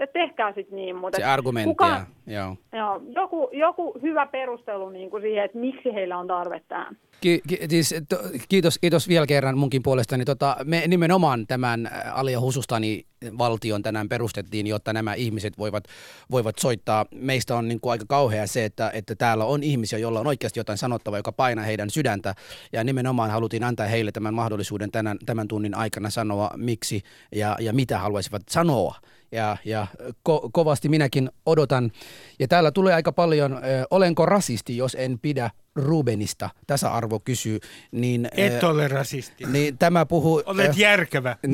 tehkää 0.08 0.54
sitten 0.54 0.76
niin. 0.76 0.96
Mutta 0.96 1.18
se 1.18 1.24
argumentti, 1.24 1.70
kuka, 1.70 2.06
joo. 2.28 2.56
joo. 2.74 3.02
joku, 3.16 3.50
joku 3.54 4.00
hyvä 4.02 4.26
perustelu 4.26 4.90
niin 4.90 5.10
kuin 5.10 5.22
siihen, 5.22 5.46
että 5.46 5.58
miksi 5.58 5.94
heillä 5.94 6.18
on 6.18 6.28
tarve 6.28 6.62
tähän. 6.68 6.98
Ki- 7.22 7.42
ki- 7.48 7.60
siis, 7.70 7.96
to, 8.10 8.18
kiitos, 8.50 8.80
kiitos 8.80 9.08
vielä 9.08 9.26
kerran 9.28 9.58
munkin 9.58 9.84
puolestani. 9.84 10.26
Tota, 10.26 10.58
me 10.64 10.84
nimenomaan 10.88 11.48
tämän 11.48 11.86
äh, 11.86 12.20
Alia 12.20 12.40
Husustani 12.40 13.06
valtion 13.38 13.82
tänään 13.82 14.10
perustettiin, 14.10 14.68
jotta 14.68 14.94
nämä 14.94 15.14
ihmiset 15.14 15.58
voivat, 15.58 15.84
voivat 16.32 16.60
soittaa. 16.60 17.06
Meistä 17.16 17.56
on 17.56 17.68
niin 17.68 17.80
kuin 17.80 17.92
aika 17.92 18.06
kauhea 18.08 18.48
se, 18.48 18.66
että, 18.66 18.92
että 18.94 19.16
täällä 19.16 19.46
on 19.46 19.64
ihmisiä, 19.64 20.00
joilla 20.00 20.20
on 20.20 20.28
oikeasti 20.28 20.60
jotain 20.60 20.78
sanottavaa, 20.78 21.20
joka 21.20 21.32
painaa 21.32 21.66
heidän 21.66 21.90
sydäntä. 21.90 22.36
Ja 22.74 22.84
nimenomaan 22.84 23.32
haluttiin 23.32 23.64
antaa 23.64 23.88
heille 23.88 24.12
tämän 24.12 24.34
mahdollisuuden 24.34 24.92
tämän, 24.92 25.18
tämän 25.26 25.48
tunnin 25.48 25.76
aikana 25.76 26.10
sanoa, 26.10 26.50
miksi 26.56 27.02
ja, 27.36 27.56
ja 27.60 27.74
mitä 27.74 28.00
haluaisivat 28.00 28.42
sanoa 28.50 28.96
ja, 29.32 29.58
ja 29.66 29.88
ko- 30.30 30.50
kovasti 30.52 30.90
minäkin 30.90 31.30
odotan. 31.46 31.92
Ja 32.40 32.48
täällä 32.48 32.72
tulee 32.72 32.94
aika 32.94 33.12
paljon, 33.12 33.54
äh, 33.54 33.60
olenko 33.92 34.26
rasisti, 34.26 34.78
jos 34.78 34.96
en 35.00 35.20
pidä 35.20 35.50
Rubenista, 35.76 36.50
tasa-arvo 36.68 37.20
kysyy. 37.20 37.60
Niin, 37.92 38.30
Et 38.32 38.64
ole 38.64 38.88
rasisti. 38.88 39.44
Niin 39.48 39.78
tämä 39.78 40.06
puhuu... 40.06 40.44
Olet 40.46 40.70
äh, 40.70 40.78
järkevä. 40.78 41.38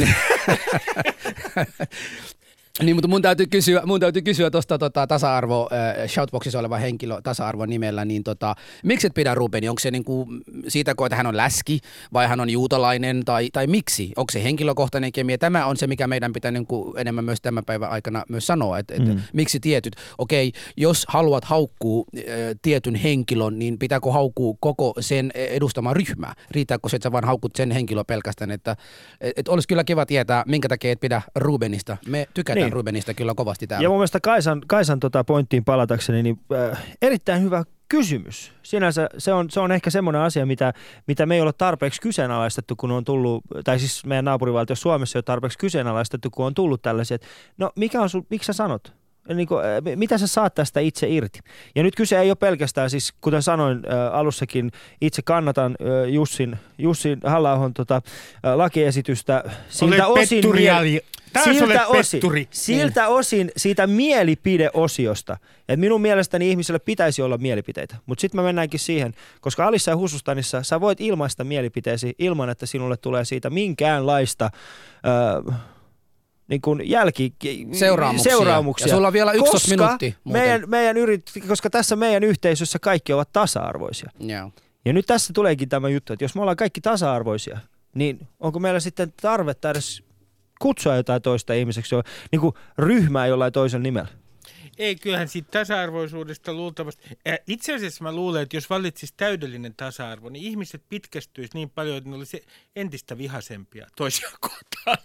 Niin, 2.83 2.95
mutta 2.95 3.07
mun 3.07 3.21
täytyy 3.21 3.45
kysyä, 3.47 3.81
mun 3.85 3.99
täytyy 3.99 4.21
kysyä 4.21 4.51
tuosta 4.51 4.77
tota, 4.77 5.07
tasa-arvo, 5.07 5.69
äh, 5.71 6.09
shoutboxissa 6.09 6.59
oleva 6.59 6.77
henkilö 6.77 7.21
tasa-arvon 7.21 7.69
nimellä, 7.69 8.05
niin 8.05 8.23
tota, 8.23 8.55
miksi 8.83 9.07
et 9.07 9.13
pidä 9.13 9.35
Rubeni? 9.35 9.69
Onko 9.69 9.79
se 9.79 9.91
niinku 9.91 10.27
siitä, 10.67 10.95
että 11.05 11.15
hän 11.15 11.27
on 11.27 11.37
läski 11.37 11.79
vai 12.13 12.27
hän 12.27 12.39
on 12.39 12.49
juutalainen 12.49 13.25
tai, 13.25 13.49
tai 13.53 13.67
miksi? 13.67 14.11
Onko 14.15 14.31
se 14.31 14.43
henkilökohtainen 14.43 15.11
kemia? 15.11 15.37
Tämä 15.37 15.65
on 15.65 15.77
se, 15.77 15.87
mikä 15.87 16.07
meidän 16.07 16.33
pitää 16.33 16.51
niinku 16.51 16.93
enemmän 16.97 17.25
myös 17.25 17.41
tämän 17.41 17.65
päivän 17.65 17.89
aikana 17.89 18.23
myös 18.29 18.47
sanoa, 18.47 18.79
että 18.79 18.93
et, 18.93 19.05
mm. 19.05 19.21
miksi 19.33 19.59
tietyt. 19.59 19.95
Okei, 20.17 20.51
jos 20.77 21.05
haluat 21.07 21.45
haukkuu 21.45 22.07
äh, 22.17 22.23
tietyn 22.61 22.95
henkilön, 22.95 23.59
niin 23.59 23.79
pitääkö 23.79 24.11
haukkuu 24.11 24.57
koko 24.59 24.93
sen 24.99 25.31
edustama 25.35 25.93
ryhmä? 25.93 26.33
Riittääkö 26.51 26.89
se, 26.89 26.95
että 26.95 27.03
sä 27.03 27.11
vaan 27.11 27.25
haukut 27.25 27.55
sen 27.55 27.71
henkilö 27.71 28.03
pelkästään? 28.03 28.51
Että 28.51 28.75
et, 29.21 29.33
et 29.39 29.47
olisi 29.47 29.67
kyllä 29.67 29.83
kiva 29.83 30.05
tietää, 30.05 30.43
minkä 30.47 30.67
takia 30.67 30.91
et 30.91 30.99
pidä 30.99 31.21
Rubenista. 31.35 31.97
Me 32.07 32.27
tykätään 32.33 32.64
niin. 32.64 32.64
Rubenista 32.73 33.13
kyllä 33.13 33.33
kovasti 33.35 33.67
täällä. 33.67 33.85
Ja 33.85 33.89
mun 33.89 33.97
mielestä 33.97 34.19
Kaisan, 34.19 34.61
Kaisan 34.67 34.99
tota 34.99 35.23
pointtiin 35.23 35.65
palatakseni, 35.65 36.23
niin 36.23 36.39
äh, 36.71 36.85
erittäin 37.01 37.41
hyvä 37.41 37.63
kysymys. 37.89 38.51
Sinänsä 38.63 39.09
se 39.17 39.33
on, 39.33 39.49
se 39.49 39.59
on 39.59 39.71
ehkä 39.71 39.89
semmoinen 39.89 40.21
asia, 40.21 40.45
mitä, 40.45 40.73
mitä 41.07 41.25
me 41.25 41.35
ei 41.35 41.41
ole 41.41 41.53
tarpeeksi 41.53 42.01
kyseenalaistettu, 42.01 42.75
kun 42.75 42.91
on 42.91 43.05
tullut, 43.05 43.43
tai 43.63 43.79
siis 43.79 44.05
meidän 44.05 44.25
naapurivaltio 44.25 44.75
Suomessa 44.75 45.17
ei 45.17 45.19
ole 45.19 45.23
tarpeeksi 45.23 45.57
kyseenalaistettu, 45.57 46.29
kun 46.29 46.45
on 46.45 46.53
tullut 46.53 46.81
tällaisia, 46.81 47.15
että 47.15 47.27
no 47.57 47.71
mikä 47.75 48.01
on 48.01 48.09
sul, 48.09 48.21
miksi 48.29 48.45
sä 48.45 48.53
sanot? 48.53 48.93
Niin 49.33 49.47
kuin, 49.47 49.63
mitä 49.95 50.17
sä 50.17 50.27
saat 50.27 50.55
tästä 50.55 50.79
itse 50.79 51.07
irti? 51.09 51.39
Ja 51.75 51.83
nyt 51.83 51.95
kyse 51.95 52.19
ei 52.19 52.29
ole 52.29 52.35
pelkästään, 52.35 52.89
siis 52.89 53.13
kuten 53.21 53.41
sanoin 53.41 53.77
äh, 53.77 54.15
alussakin, 54.15 54.71
itse 55.01 55.21
kannatan 55.21 55.75
äh, 55.81 56.13
Jussin, 56.13 56.57
Jussin 56.77 57.19
halla 57.23 57.71
tota, 57.73 57.95
äh, 58.45 58.55
lakiesitystä 58.55 59.43
siltä 59.69 60.07
Olet 60.07 60.23
osin, 60.23 60.41
siltä 61.43 61.87
osin, 61.87 62.21
siltä 62.51 63.01
niin. 63.01 63.11
osin 63.11 63.51
siitä 63.57 63.87
mielipideosiosta. 63.87 65.37
Et 65.69 65.79
minun 65.79 66.01
mielestäni 66.01 66.49
ihmiselle 66.49 66.79
pitäisi 66.79 67.21
olla 67.21 67.37
mielipiteitä. 67.37 67.95
Mutta 68.05 68.21
sitten 68.21 68.41
mä 68.41 68.43
mennäänkin 68.43 68.79
siihen, 68.79 69.13
koska 69.41 69.67
Alissa 69.67 69.91
ja 69.91 69.97
Husustanissa 69.97 70.63
sä 70.63 70.81
voit 70.81 71.01
ilmaista 71.01 71.43
mielipiteesi 71.43 72.15
ilman, 72.19 72.49
että 72.49 72.65
sinulle 72.65 72.97
tulee 72.97 73.25
siitä 73.25 73.49
minkäänlaista... 73.49 74.49
Öö, 75.05 75.53
niin 76.47 76.61
kuin 76.61 76.89
jälki, 76.89 77.33
seuraamuksia. 77.71 78.31
seuraamuksia. 78.31 78.87
Ja 78.87 78.95
sulla 78.95 79.07
on 79.07 79.13
vielä 79.13 79.31
11 79.31 79.51
koska 79.51 79.69
minuuttia. 79.69 80.13
Meidän, 80.23 80.63
meidän 80.67 80.97
yrit, 80.97 81.31
koska 81.47 81.69
tässä 81.69 81.95
meidän 81.95 82.23
yhteisössä 82.23 82.79
kaikki 82.79 83.13
ovat 83.13 83.29
tasa-arvoisia. 83.33 84.09
Yeah. 84.29 84.51
Ja 84.85 84.93
nyt 84.93 85.05
tässä 85.05 85.33
tuleekin 85.33 85.69
tämä 85.69 85.89
juttu, 85.89 86.13
että 86.13 86.23
jos 86.23 86.35
me 86.35 86.41
ollaan 86.41 86.57
kaikki 86.57 86.81
tasa-arvoisia, 86.81 87.59
niin 87.95 88.27
onko 88.39 88.59
meillä 88.59 88.79
sitten 88.79 89.13
tarvetta 89.21 89.69
edes 89.69 90.03
kutsua 90.59 90.95
jotain 90.95 91.21
toista 91.21 91.53
ihmiseksi, 91.53 91.95
niin 92.31 92.39
kuin 92.39 92.55
ryhmää 92.77 93.27
jollain 93.27 93.53
toisen 93.53 93.83
nimellä? 93.83 94.24
Ei, 94.77 94.95
kyllähän 94.95 95.27
siitä 95.27 95.47
tasa-arvoisuudesta 95.51 96.53
luultavasti. 96.53 97.09
Itse 97.47 97.75
asiassa 97.75 98.03
mä 98.03 98.11
luulen, 98.11 98.43
että 98.43 98.57
jos 98.57 98.69
vallitsisi 98.69 99.13
täydellinen 99.17 99.73
tasa-arvo, 99.77 100.29
niin 100.29 100.45
ihmiset 100.45 100.81
pitkästyisi 100.89 101.51
niin 101.53 101.69
paljon, 101.69 101.97
että 101.97 102.09
ne 102.09 102.15
olisi 102.15 102.45
entistä 102.75 103.17
vihasempia 103.17 103.87
toisia 103.95 104.29
kohtaan. 104.39 104.97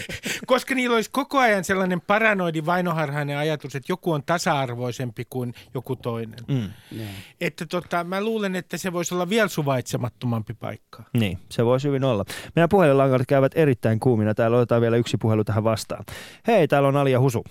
Koska 0.46 0.74
niillä 0.74 0.94
olisi 0.94 1.10
koko 1.10 1.38
ajan 1.38 1.64
sellainen 1.64 2.00
paranoidi 2.00 2.66
vainoharhainen 2.66 3.36
ajatus, 3.36 3.74
että 3.74 3.92
joku 3.92 4.12
on 4.12 4.22
tasa-arvoisempi 4.22 5.26
kuin 5.30 5.54
joku 5.74 5.96
toinen. 5.96 6.40
Mm. 6.48 6.70
Yeah. 6.96 7.10
Että 7.40 7.66
tota, 7.66 8.04
mä 8.04 8.20
luulen, 8.20 8.56
että 8.56 8.76
se 8.76 8.92
voisi 8.92 9.14
olla 9.14 9.28
vielä 9.28 9.48
suvaitsemattomampi 9.48 10.54
paikka. 10.54 11.02
Niin, 11.12 11.38
se 11.50 11.64
voisi 11.64 11.88
hyvin 11.88 12.04
olla. 12.04 12.24
Meidän 12.56 12.68
puhelinlangat 12.68 13.22
käyvät 13.28 13.52
erittäin 13.54 14.00
kuumina. 14.00 14.34
Täällä 14.34 14.56
otetaan 14.56 14.82
vielä 14.82 14.96
yksi 14.96 15.16
puhelu 15.16 15.44
tähän 15.44 15.64
vastaan. 15.64 16.04
Hei, 16.46 16.68
täällä 16.68 16.88
on 16.88 16.96
Alia 16.96 17.20
Husu. 17.20 17.44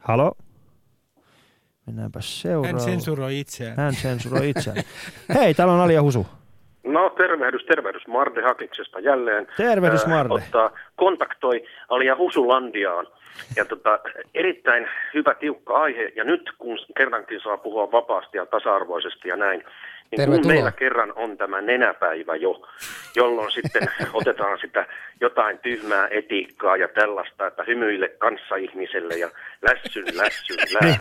Halo? 0.00 0.32
Mennäänpä 1.86 2.20
seuraavaan. 2.20 2.74
Hän 2.74 2.80
sensuroi 2.80 3.40
itseään. 3.40 3.76
Hän 3.76 3.94
sensuroi 3.94 4.50
itseään. 4.50 4.82
Hei, 5.34 5.54
täällä 5.54 5.74
on 5.74 5.80
Alia 5.80 6.02
Husu. 6.02 6.26
No 6.84 7.10
tervehdys, 7.10 7.64
tervehdys 7.64 8.06
Marde 8.06 8.42
Hakiksesta 8.42 9.00
jälleen. 9.00 9.46
Tervehdys 9.56 10.06
Marde. 10.06 10.34
Äh, 10.34 10.44
ottaa, 10.44 10.70
kontaktoi 10.96 11.64
Alia 11.88 12.16
Husulandiaan. 12.16 13.06
Ja 13.56 13.64
tota, 13.64 13.98
erittäin 14.34 14.86
hyvä 15.14 15.34
tiukka 15.34 15.74
aihe. 15.74 16.12
Ja 16.16 16.24
nyt 16.24 16.52
kun 16.58 16.78
kerrankin 16.96 17.40
saa 17.40 17.56
puhua 17.56 17.92
vapaasti 17.92 18.36
ja 18.36 18.46
tasa-arvoisesti 18.46 19.28
ja 19.28 19.36
näin, 19.36 19.64
niin 20.16 20.30
kun 20.30 20.46
meillä 20.46 20.72
kerran 20.72 21.12
on 21.16 21.36
tämä 21.36 21.60
nenäpäivä 21.60 22.36
jo, 22.36 22.68
jolloin 23.16 23.52
sitten 23.52 23.82
otetaan 24.12 24.58
sitä 24.58 24.86
jotain 25.20 25.58
tyhmää 25.58 26.08
etiikkaa 26.10 26.76
ja 26.76 26.88
tällaista, 26.88 27.46
että 27.46 27.64
hymyille 27.66 28.08
kanssaihmiselle 28.08 29.14
ja 29.14 29.30
lässyn, 29.62 30.04
lässyn, 30.16 30.56
lää. 30.74 30.98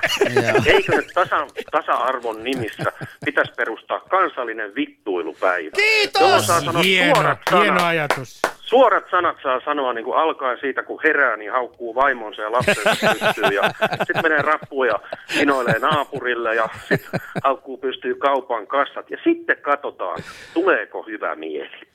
Eikö 0.66 0.96
nyt 0.96 1.08
tasa, 1.14 1.48
tasa-arvon 1.72 2.44
nimissä 2.44 2.92
pitäisi 3.26 3.52
perustaa 3.58 4.00
kansallinen 4.00 4.76
vittuilupäivä? 4.76 5.72
Kiitos! 5.76 6.48
Saa 6.48 6.62
sanoa 6.62 6.84
hieno, 6.84 7.36
hieno 7.62 7.86
ajatus. 7.86 8.42
Suorat 8.70 9.10
sanat 9.12 9.38
saa 9.44 9.62
sanoa 9.66 9.94
niin 9.94 10.06
kuin 10.06 10.18
alkaen 10.18 10.58
siitä, 10.60 10.84
kun 10.84 11.00
herää, 11.04 11.38
niin 11.38 11.52
haukkuu 11.52 11.96
vaimonsa 11.96 12.42
ja 12.42 12.52
lapsensa 12.52 12.90
pystyy 12.90 13.60
sitten 13.98 14.24
menee 14.24 14.42
rappuun 14.42 14.88
ja 14.88 15.00
inoilee 15.42 15.80
naapurille 15.80 16.56
ja 16.56 16.70
sitten 16.90 17.20
haukkuu 17.44 17.78
pystyy 17.78 18.16
kaupan 18.16 18.68
kassat 18.68 19.10
ja 19.10 19.18
sitten 19.24 19.58
katsotaan, 19.62 20.20
tuleeko 20.54 21.04
hyvä 21.04 21.36
mieli. 21.36 21.89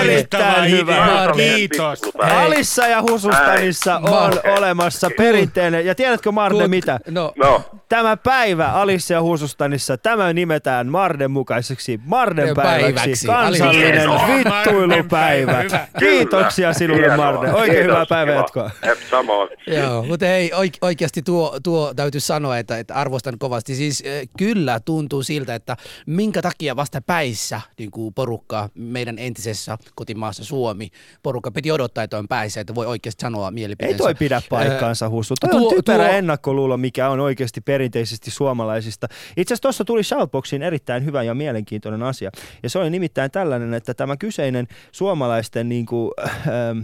Erittäin 0.00 0.70
hyvä. 0.70 1.28
Kiitos. 1.36 2.00
Alissa 2.18 2.86
ja 2.86 3.02
Husustanissa 3.02 3.96
on 3.96 4.32
olemassa 4.58 5.10
perinteinen. 5.16 5.86
Ja 5.86 5.94
tiedätkö 5.94 6.32
Marne 6.32 6.68
mitä? 6.68 7.00
No. 7.10 7.32
no. 7.36 7.62
Tämä 7.88 8.16
päivä 8.16 8.66
Alissa 8.66 9.20
Huusustanissa, 9.20 9.96
tämä 9.98 10.32
nimetään 10.32 10.86
Marden 10.88 11.30
mukaiseksi 11.30 12.00
Marden 12.04 12.54
päiväksi. 12.56 13.26
Kansallinen 13.26 14.10
vittuilupäivä. 14.10 15.64
Kiitoksia 15.98 16.72
sinulle 16.72 17.06
Hienoa. 17.06 17.32
Marden. 17.32 17.54
Oikein 17.54 17.70
Kiitos, 17.70 17.92
hyvää 17.92 18.06
päivää 18.06 18.34
jatkoa. 18.34 18.70
Samoin. 19.10 19.48
Joo, 19.66 20.02
mutta 20.02 20.26
ei 20.26 20.50
oike- 20.52 20.78
oikeasti 20.82 21.22
tuo, 21.22 21.58
tuo 21.62 21.94
täytyy 21.94 22.20
sanoa, 22.20 22.58
että, 22.58 22.78
että 22.78 22.94
arvostan 22.94 23.38
kovasti. 23.38 23.74
Siis 23.74 24.02
äh, 24.06 24.28
kyllä 24.38 24.80
tuntuu 24.80 25.22
siltä, 25.22 25.54
että 25.54 25.76
minkä 26.06 26.42
takia 26.42 26.76
vasta 26.76 27.00
päissä 27.00 27.60
niin 27.78 27.90
kuin 27.90 28.14
porukka 28.14 28.68
meidän 28.80 29.18
entisessä 29.18 29.78
kotimaassa 29.94 30.44
Suomi, 30.44 30.90
porukka 31.22 31.50
piti 31.50 31.72
odottaa, 31.72 32.04
että 32.04 32.18
on 32.18 32.28
päissä, 32.28 32.60
että 32.60 32.74
voi 32.74 32.86
oikeasti 32.86 33.22
sanoa 33.22 33.48
Ei 33.48 33.52
mielipiteensä. 33.52 33.98
toi 33.98 34.14
pidä 34.14 34.42
paikkaansa, 34.50 35.08
Hussu. 35.08 35.34
Toi 35.40 35.50
tuo- 35.50 35.68
on 35.68 35.74
typerä 35.76 36.04
tuo- 36.06 36.14
ennakkoluulo, 36.14 36.76
mikä 36.76 37.08
on 37.08 37.20
oikeasti 37.20 37.60
perinteisesti 37.60 38.30
suomalaisista. 38.30 39.06
Itse 39.36 39.54
asiassa 39.54 39.62
tuossa 39.62 39.84
tuli 39.84 40.02
Shoutboxiin 40.04 40.62
erittäin 40.62 41.04
hyvä 41.04 41.22
ja 41.22 41.34
mielenkiintoinen 41.34 42.02
asia. 42.02 42.30
Ja 42.62 42.70
se 42.70 42.78
oli 42.78 42.90
nimittäin 42.90 43.30
tällainen, 43.30 43.74
että 43.74 43.94
tämä 43.94 44.16
kyseinen 44.16 44.66
suomalaisten 44.92 45.68
niin 45.68 45.86
kuin, 45.86 46.10
ähm, 46.48 46.78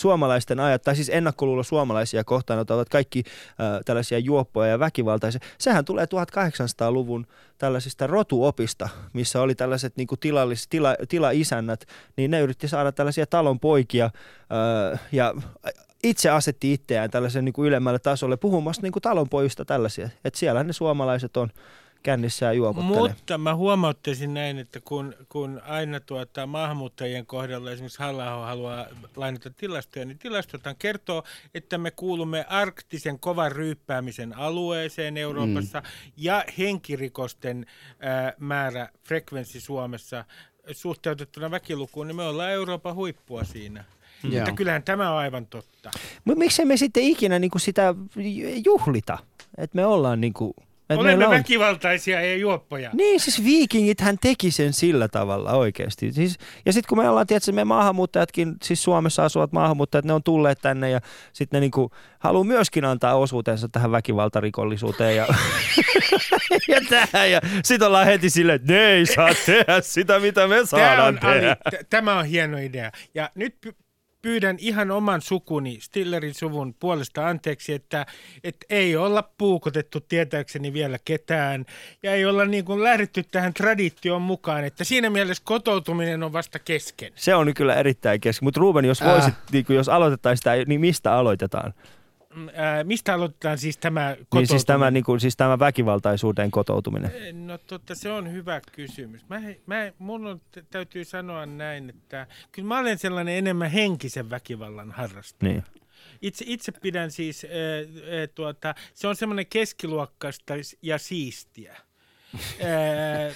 suomalaisten 0.00 0.60
ajat, 0.60 0.82
tai 0.82 0.96
siis 0.96 1.08
ennakkoluulo 1.08 1.62
suomalaisia 1.62 2.24
kohtaan, 2.24 2.60
että 2.60 2.74
ovat 2.74 2.88
kaikki 2.88 3.24
äh, 3.26 3.80
tällaisia 3.84 4.18
juoppoja 4.18 4.70
ja 4.70 4.78
väkivaltaisia. 4.78 5.40
Sehän 5.58 5.84
tulee 5.84 6.04
1800-luvun 6.04 7.26
tällaisista 7.58 8.06
rotuopista, 8.06 8.88
missä 9.12 9.40
oli 9.42 9.54
tällaiset 9.54 9.96
niin 9.96 10.06
kuin 10.06 10.18
tilallis, 10.18 10.68
tila, 10.68 10.96
tilaisännät, 11.08 11.84
niin 12.16 12.30
ne 12.30 12.40
yritti 12.40 12.68
saada 12.68 12.92
tällaisia 12.92 13.26
talonpoikia 13.26 14.04
äh, 14.04 15.00
ja 15.12 15.34
itse 16.02 16.30
asetti 16.30 16.72
itseään 16.72 17.10
tällaisen 17.10 17.44
niin 17.44 17.54
ylemmälle 17.58 17.98
tasolle 17.98 18.36
puhumassa 18.36 18.82
niin 18.82 18.92
kuin 18.92 19.02
talonpojista 19.02 19.64
tällaisia. 19.64 20.08
Että 20.24 20.38
siellä 20.38 20.64
ne 20.64 20.72
suomalaiset 20.72 21.36
on 21.36 21.50
kännissä 22.02 22.46
ja 22.46 22.52
juopottelee. 22.52 23.08
Mutta 23.08 23.38
mä 23.38 23.54
huomauttaisin 23.54 24.34
näin, 24.34 24.58
että 24.58 24.80
kun, 24.84 25.14
kun 25.28 25.60
aina 25.64 26.00
tuota, 26.00 26.46
maahanmuuttajien 26.46 27.26
kohdalla 27.26 27.70
esimerkiksi 27.70 27.98
halla 27.98 28.24
haluaa 28.24 28.86
lainata 29.16 29.50
tilastoja, 29.50 30.04
niin 30.04 30.18
tilastothan 30.18 30.76
kertoo, 30.78 31.22
että 31.54 31.78
me 31.78 31.90
kuulumme 31.90 32.44
arktisen 32.48 33.18
kovan 33.18 33.52
ryyppäämisen 33.52 34.38
alueeseen 34.38 35.16
Euroopassa 35.16 35.80
mm. 35.80 35.86
ja 36.16 36.44
henkirikosten 36.58 37.66
ää, 38.00 38.32
määrä, 38.38 38.88
frekvenssi 39.02 39.60
Suomessa 39.60 40.24
suhteutettuna 40.72 41.50
väkilukuun, 41.50 42.06
niin 42.06 42.16
me 42.16 42.22
ollaan 42.22 42.50
Euroopan 42.50 42.94
huippua 42.94 43.44
siinä. 43.44 43.84
Mutta 44.22 44.52
kyllähän 44.52 44.82
tämä 44.82 45.10
on 45.10 45.18
aivan 45.18 45.46
totta. 45.46 45.90
Mutta 46.24 46.38
miksei 46.38 46.64
me 46.64 46.76
sitten 46.76 47.02
ikinä 47.02 47.38
niin 47.38 47.50
kuin 47.50 47.60
sitä 47.60 47.94
juhlita? 48.64 49.18
Että 49.58 49.76
me 49.76 49.86
ollaan 49.86 50.20
niin 50.20 50.32
kuin, 50.32 50.54
että 50.58 50.69
Olemme 50.98 51.26
on... 51.26 51.30
väkivaltaisia 51.30 52.20
ja 52.20 52.36
juoppoja. 52.36 52.90
Niin, 52.92 53.20
siis 53.20 53.44
viikingit 53.44 54.00
hän 54.00 54.18
teki 54.18 54.50
sen 54.50 54.72
sillä 54.72 55.08
tavalla 55.08 55.52
oikeasti. 55.52 56.12
Siis, 56.12 56.38
ja 56.66 56.72
sitten 56.72 56.88
kun 56.88 56.98
me 56.98 57.08
ollaan, 57.08 57.26
tietysti 57.26 57.52
me 57.52 57.64
maahanmuuttajatkin, 57.64 58.54
siis 58.62 58.82
Suomessa 58.82 59.24
asuvat 59.24 59.52
maahanmuuttajat, 59.52 60.04
ne 60.04 60.12
on 60.12 60.22
tulleet 60.22 60.58
tänne 60.62 60.90
ja 60.90 61.00
sitten 61.32 61.56
ne 61.56 61.60
niinku 61.60 61.90
haluaa 62.18 62.44
myöskin 62.44 62.84
antaa 62.84 63.14
osuutensa 63.14 63.68
tähän 63.68 63.90
väkivaltarikollisuuteen 63.90 65.16
ja, 65.16 65.26
ja 66.68 66.80
tähän. 66.90 67.30
Ja 67.30 67.40
sitten 67.64 67.88
ollaan 67.88 68.06
heti 68.06 68.30
silleen, 68.30 68.56
että 68.56 68.72
ne 68.72 68.86
ei 68.86 69.06
saa 69.06 69.30
tehdä 69.46 69.80
sitä, 69.80 70.18
mitä 70.18 70.46
me 70.46 70.54
Tämä 70.54 70.66
saadaan 70.66 71.08
on, 71.08 71.24
Ali, 71.24 71.40
tehdä. 71.40 71.56
t- 71.70 71.86
tämä 71.90 72.18
on 72.18 72.24
hieno 72.24 72.58
idea. 72.58 72.90
Ja 73.14 73.30
nyt 73.34 73.56
pyydän 74.22 74.56
ihan 74.58 74.90
oman 74.90 75.20
sukuni, 75.22 75.78
Stillerin 75.80 76.34
suvun 76.34 76.74
puolesta 76.74 77.28
anteeksi, 77.28 77.72
että, 77.72 78.06
että 78.44 78.66
ei 78.70 78.96
olla 78.96 79.30
puukotettu 79.38 80.00
tietääkseni 80.00 80.72
vielä 80.72 80.98
ketään 81.04 81.66
ja 82.02 82.12
ei 82.12 82.24
olla 82.26 82.44
niin 82.44 82.64
kuin 82.64 82.84
lähdetty 82.84 83.22
tähän 83.30 83.54
traditioon 83.54 84.22
mukaan, 84.22 84.64
että 84.64 84.84
siinä 84.84 85.10
mielessä 85.10 85.42
kotoutuminen 85.46 86.22
on 86.22 86.32
vasta 86.32 86.58
kesken. 86.58 87.12
Se 87.16 87.34
on 87.34 87.46
nyt 87.46 87.56
kyllä 87.56 87.74
erittäin 87.74 88.20
kesken. 88.20 88.46
Mutta 88.46 88.60
Ruben, 88.60 88.84
jos 88.84 89.02
Äh. 89.02 89.08
voisit, 89.08 89.34
niin 89.52 89.64
jos 89.68 89.88
aloitetaan 89.88 90.36
sitä, 90.36 90.50
niin 90.66 90.80
mistä 90.80 91.12
aloitetaan? 91.14 91.74
Mm, 92.34 92.48
Ää, 92.54 92.84
mistä 92.84 93.14
aloitetaan 93.14 93.58
siis 93.58 93.78
tämä 93.78 94.10
kotoutuminen? 94.10 94.40
Niin 94.40 94.48
siis 94.48 94.64
tämä, 94.64 94.90
niin 94.90 95.04
kuin, 95.04 95.20
siis 95.20 95.36
tämä 95.36 95.58
väkivaltaisuuteen 95.58 96.50
kotoutuminen. 96.50 97.46
No 97.46 97.58
totta, 97.58 97.94
se 97.94 98.12
on 98.12 98.32
hyvä 98.32 98.60
kysymys. 98.72 99.28
Mä, 99.28 99.40
mä, 99.66 99.92
mun 99.98 100.26
on, 100.26 100.40
täytyy 100.70 101.04
sanoa 101.04 101.46
näin, 101.46 101.90
että 101.90 102.26
kyllä 102.52 102.68
mä 102.68 102.78
olen 102.78 102.98
sellainen 102.98 103.34
enemmän 103.34 103.70
henkisen 103.70 104.30
väkivallan 104.30 104.90
harrastaja. 104.90 105.52
Niin. 105.52 105.64
Itse, 106.22 106.44
itse 106.48 106.72
pidän 106.72 107.10
siis, 107.10 107.44
äh, 107.44 107.50
äh, 107.50 108.28
tuota, 108.34 108.74
se 108.94 109.08
on 109.08 109.16
semmoinen 109.16 109.46
keskiluokkaista 109.46 110.54
ja 110.82 110.98
siistiä. 110.98 111.76
Ää, 112.62 112.70
ää, 113.24 113.32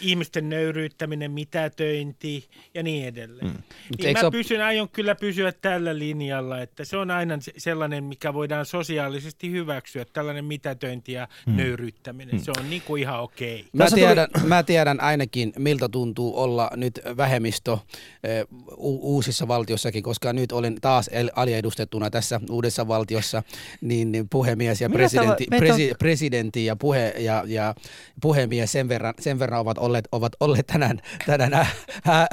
ihmisten 0.00 0.48
nöyryyttäminen, 0.48 1.30
mitätöinti 1.30 2.48
ja 2.74 2.82
niin 2.82 3.06
edelleen. 3.08 3.46
Mm. 3.46 3.62
Niin 3.98 4.12
mä 4.12 4.20
ole- 4.22 4.30
pysyn, 4.30 4.62
aion 4.62 4.88
kyllä 4.88 5.14
pysyä 5.14 5.52
tällä 5.52 5.98
linjalla, 5.98 6.60
että 6.60 6.84
se 6.84 6.96
on 6.96 7.10
aina 7.10 7.40
se- 7.40 7.52
sellainen, 7.58 8.04
mikä 8.04 8.34
voidaan 8.34 8.66
sosiaalisesti 8.66 9.50
hyväksyä, 9.50 10.04
tällainen 10.12 10.44
mitätöinti 10.44 11.12
ja 11.12 11.28
mm. 11.46 11.56
nöyryyttäminen. 11.56 12.40
Se 12.40 12.50
on 12.58 12.70
niin 12.70 12.82
kuin 12.82 13.02
ihan 13.02 13.20
okei. 13.20 13.64
Mä 13.72 13.86
tiedän, 13.94 14.28
mä 14.44 14.62
tiedän 14.62 15.00
ainakin, 15.00 15.52
miltä 15.58 15.88
tuntuu 15.88 16.38
olla 16.38 16.70
nyt 16.76 17.00
vähemmistö 17.16 17.72
eh, 17.72 18.46
u- 18.76 19.14
uusissa 19.14 19.48
valtiossakin, 19.48 20.02
koska 20.02 20.32
nyt 20.32 20.52
olen 20.52 20.76
taas 20.80 21.10
el- 21.12 21.30
aliedustettuna 21.36 22.10
tässä 22.10 22.40
uudessa 22.50 22.88
valtiossa, 22.88 23.42
niin 23.80 24.12
niin 24.12 24.28
puhemies 24.28 24.80
ja 24.80 24.90
presidentti, 24.90 25.46
presi, 25.58 25.92
presidentti 25.98 26.64
ja, 26.64 26.76
puhe, 26.76 27.14
ja, 27.18 27.44
ja 27.46 27.74
puhemies 28.20 28.72
sen 28.72 28.88
verran, 28.88 29.14
sen 29.20 29.38
verran 29.38 29.60
ovat 29.60 29.78
olleet, 29.78 30.08
ovat 30.12 30.32
olleet 30.40 30.66
tänään, 30.66 31.00
tänään 31.26 31.66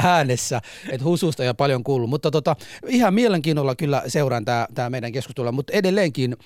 äänessä, 0.03 0.61
että 0.89 1.05
hususta 1.05 1.43
ja 1.43 1.53
paljon 1.53 1.83
kuuluu. 1.83 2.07
Mutta 2.07 2.31
tota, 2.31 2.55
ihan 2.87 3.13
mielenkiinnolla 3.13 3.75
kyllä 3.75 4.03
seuraan 4.07 4.45
tämä 4.73 4.89
meidän 4.89 5.11
keskustelua, 5.11 5.51
mutta 5.51 5.73
edelleenkin 5.73 6.37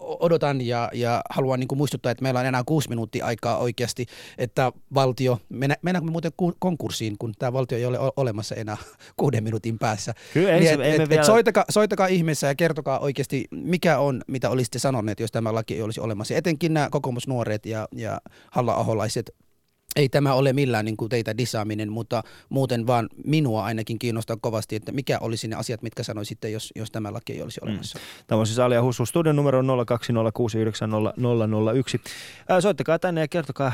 odotan 0.00 0.60
ja, 0.60 0.90
ja 0.92 1.22
haluan 1.30 1.60
niin 1.60 1.68
kuin 1.68 1.76
muistuttaa, 1.78 2.12
että 2.12 2.22
meillä 2.22 2.40
on 2.40 2.46
enää 2.46 2.62
kuusi 2.66 2.88
minuuttia 2.88 3.26
aikaa 3.26 3.58
oikeasti, 3.58 4.06
että 4.38 4.72
valtio, 4.94 5.38
mennä, 5.48 5.76
mennäänkö 5.82 6.06
me 6.06 6.10
muuten 6.12 6.32
ku- 6.36 6.56
konkurssiin, 6.58 7.18
kun 7.18 7.32
tämä 7.38 7.52
valtio 7.52 7.78
ei 7.78 7.84
ole 7.86 7.98
olemassa 8.16 8.54
enää 8.54 8.76
kuuden 9.16 9.44
minuutin 9.44 9.78
päässä. 9.78 10.14
Kyllä 10.34 10.52
ei 10.54 10.62
se- 10.64 10.72
et, 10.72 10.80
ei 10.80 10.98
me 10.98 11.04
et, 11.04 11.10
vielä- 11.10 11.20
et 11.22 11.26
soitakaa, 11.26 11.64
soitakaa 11.70 12.06
ihmeessä 12.06 12.46
ja 12.46 12.54
kertokaa 12.54 12.98
oikeasti, 12.98 13.44
mikä 13.50 13.98
on, 13.98 14.22
mitä 14.26 14.50
olisitte 14.50 14.78
sanoneet, 14.78 15.20
jos 15.20 15.32
tämä 15.32 15.54
laki 15.54 15.74
ei 15.74 15.82
olisi 15.82 16.00
olemassa. 16.00 16.34
Etenkin 16.34 16.74
nämä 16.74 16.88
kokoomusnuoret 16.90 17.66
ja, 17.66 17.88
ja 17.92 18.20
halla-aholaiset 18.50 19.30
ei 19.96 20.08
tämä 20.08 20.34
ole 20.34 20.52
millään 20.52 20.84
niin 20.84 20.96
kuin 20.96 21.08
teitä 21.08 21.38
disaaminen, 21.38 21.92
mutta 21.92 22.22
muuten 22.48 22.86
vaan 22.86 23.08
minua 23.24 23.64
ainakin 23.64 23.98
kiinnostaa 23.98 24.36
kovasti, 24.40 24.76
että 24.76 24.92
mikä 24.92 25.18
olisi 25.20 25.48
ne 25.48 25.56
asiat, 25.56 25.82
mitkä 25.82 26.02
sanoisitte, 26.02 26.50
jos, 26.50 26.72
jos 26.76 26.90
tämä 26.90 27.12
laki 27.12 27.32
ei 27.32 27.42
olisi 27.42 27.60
olemassa. 27.62 27.98
Tämä 28.26 28.40
on 28.40 28.46
siis 28.46 28.58
Alia 28.58 28.82
Hussu. 28.82 29.06
Studion 29.06 29.36
numero 29.36 29.58
on 29.58 29.66
020690001. 29.66 29.70
Ää, 32.48 32.60
Soittakaa 32.60 32.98
tänne 32.98 33.20
ja 33.20 33.28
kertokaa. 33.28 33.72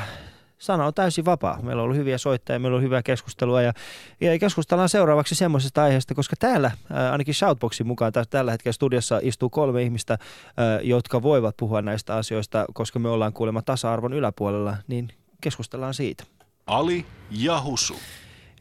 Sana 0.57 0.85
on 0.85 0.93
täysin 0.93 1.25
vapaa. 1.25 1.59
Meillä 1.61 1.81
on 1.81 1.83
ollut 1.83 1.97
hyviä 1.97 2.17
soittajia, 2.17 2.59
meillä 2.59 2.75
on 2.75 2.81
hyvää 2.81 3.03
keskustelua 3.03 3.61
ja, 3.61 3.73
ja 4.21 4.39
keskustellaan 4.39 4.89
seuraavaksi 4.89 5.35
semmoisesta 5.35 5.83
aiheesta, 5.83 6.15
koska 6.15 6.35
täällä 6.39 6.71
ää, 6.93 7.11
ainakin 7.11 7.33
Shoutboxin 7.33 7.87
mukaan 7.87 8.13
tä- 8.13 8.25
tällä 8.29 8.51
hetkellä 8.51 8.73
studiossa 8.73 9.19
istuu 9.23 9.49
kolme 9.49 9.83
ihmistä, 9.83 10.17
ää, 10.57 10.79
jotka 10.81 11.21
voivat 11.21 11.57
puhua 11.57 11.81
näistä 11.81 12.15
asioista, 12.15 12.65
koska 12.73 12.99
me 12.99 13.09
ollaan 13.09 13.33
kuulemma 13.33 13.61
tasa-arvon 13.61 14.13
yläpuolella, 14.13 14.77
niin 14.87 15.09
keskustellaan 15.41 15.93
siitä. 15.93 16.23
Ali 16.67 17.05
ja 17.31 17.61
Husu. 17.61 17.95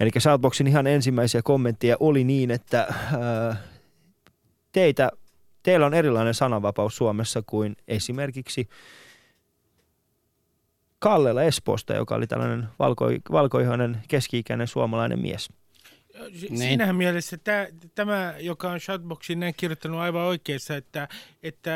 Eli 0.01 0.11
Shoutboxin 0.19 0.67
ihan 0.67 0.87
ensimmäisiä 0.87 1.43
kommentteja 1.43 1.97
oli 2.01 2.25
niin, 2.25 2.51
että 2.51 2.81
ää, 2.81 3.57
teitä, 4.73 5.11
teillä 5.63 5.87
on 5.87 5.95
erilainen 5.95 6.35
sananvapaus 6.35 6.97
Suomessa 6.97 7.43
kuin 7.47 7.77
esimerkiksi 7.89 8.69
Kallella 10.99 11.43
Espoosta, 11.43 11.95
joka 11.95 12.15
oli 12.15 12.27
tällainen 12.27 12.69
valko, 12.79 13.07
valkoihoinen 13.33 14.03
keski-ikäinen 14.09 14.67
suomalainen 14.67 15.19
mies. 15.19 15.49
Niin. 16.31 16.59
Siinähän 16.59 16.97
mielessä 16.97 17.37
tämä, 17.37 17.67
tämä, 17.95 18.35
joka 18.41 18.71
on 18.71 18.81
Shoutboxin 18.81 19.41
näin 19.41 19.55
kirjoittanut 19.57 20.01
aivan 20.01 20.23
oikeassa, 20.23 20.77
että, 20.77 21.09
että 21.43 21.71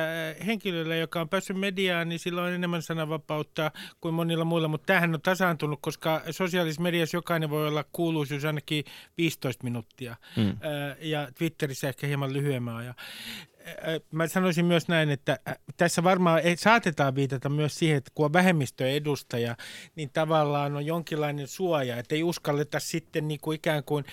henkilöllä, 0.47 0.97
joka 0.97 1.20
on 1.20 1.28
päässyt 1.28 1.59
mediaan, 1.59 2.09
niin 2.09 2.18
sillä 2.18 2.43
on 2.43 2.53
enemmän 2.53 2.82
sananvapautta 2.82 3.70
kuin 4.01 4.14
monilla 4.14 4.45
muilla, 4.45 4.68
mutta 4.68 4.86
tämähän 4.86 5.14
on 5.14 5.22
tasaantunut, 5.22 5.78
koska 5.82 6.22
sosiaalisessa 6.30 6.82
mediassa 6.82 7.16
jokainen 7.16 7.51
voi 7.51 7.68
olla 7.68 7.84
kuuluisuus 7.93 8.45
ainakin 8.45 8.84
15 9.18 9.64
minuuttia 9.64 10.16
Mm. 10.36 10.57
Ja 11.01 11.28
Twitterissä 11.38 11.88
ehkä 11.88 12.07
hieman 12.07 12.32
lyhyemmän 12.32 12.76
ajan. 12.76 12.95
Ää, 13.67 14.01
Mä 14.13 14.29
sanoisin 14.29 14.65
myös 14.65 14.89
näin, 14.89 15.11
että 15.11 15.39
tässä 15.77 16.03
varmaan 16.05 16.41
ei- 16.41 16.57
saatetaan 16.57 17.15
viitata 17.15 17.49
myös 17.49 17.79
siihen, 17.79 17.97
että 17.97 18.11
kun 18.15 18.25
on 18.25 18.33
vähemmistöjen 18.33 18.95
edustaja, 18.95 19.57
niin 19.97 20.11
tavallaan 20.13 20.77
on 20.77 20.87
jonkinlainen 20.87 21.49
suoja, 21.49 21.97
että 21.97 22.15
ei 22.15 22.23
uskalleta 22.23 22.81
sitten 22.81 23.29
niin 23.29 23.41
kuin 23.41 23.57
ikään 23.57 23.85
kuin, 23.85 24.05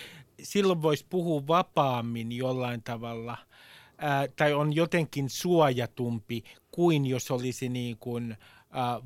silloin 0.43 0.82
voisi 0.82 1.06
puhua 1.10 1.48
vapaammin 1.48 2.32
jollain 2.32 2.84
tavalla, 2.84 3.38
ää, 3.98 4.28
tai 4.36 4.54
on 4.54 4.76
jotenkin 4.76 5.30
suojatumpi 5.30 6.43
kuin 6.72 7.06
jos 7.06 7.32
olisi 7.32 7.70
niin 7.70 7.98
kuin 7.98 8.38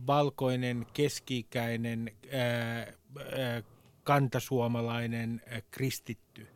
valkoinen, 0.08 0.86
keski-ikäinen, 0.94 2.12
äh, 2.34 2.80
äh, 2.80 3.64
kantasuomalainen 4.04 5.42
äh, 5.54 5.64
kristitty. 5.72 6.48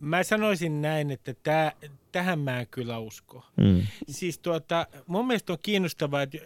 Mä 0.00 0.22
sanoisin 0.22 0.82
näin, 0.82 1.10
että 1.10 1.34
tää, 1.42 1.72
tähän 2.12 2.38
mä 2.38 2.60
en 2.60 2.66
kyllä 2.70 2.98
usko. 2.98 3.44
Mm. 3.56 3.82
Siis 4.08 4.38
tuota, 4.38 4.86
mun 5.06 5.26
mielestä 5.26 5.52
on 5.52 5.58
kiinnostavaa, 5.62 6.22
että 6.22 6.38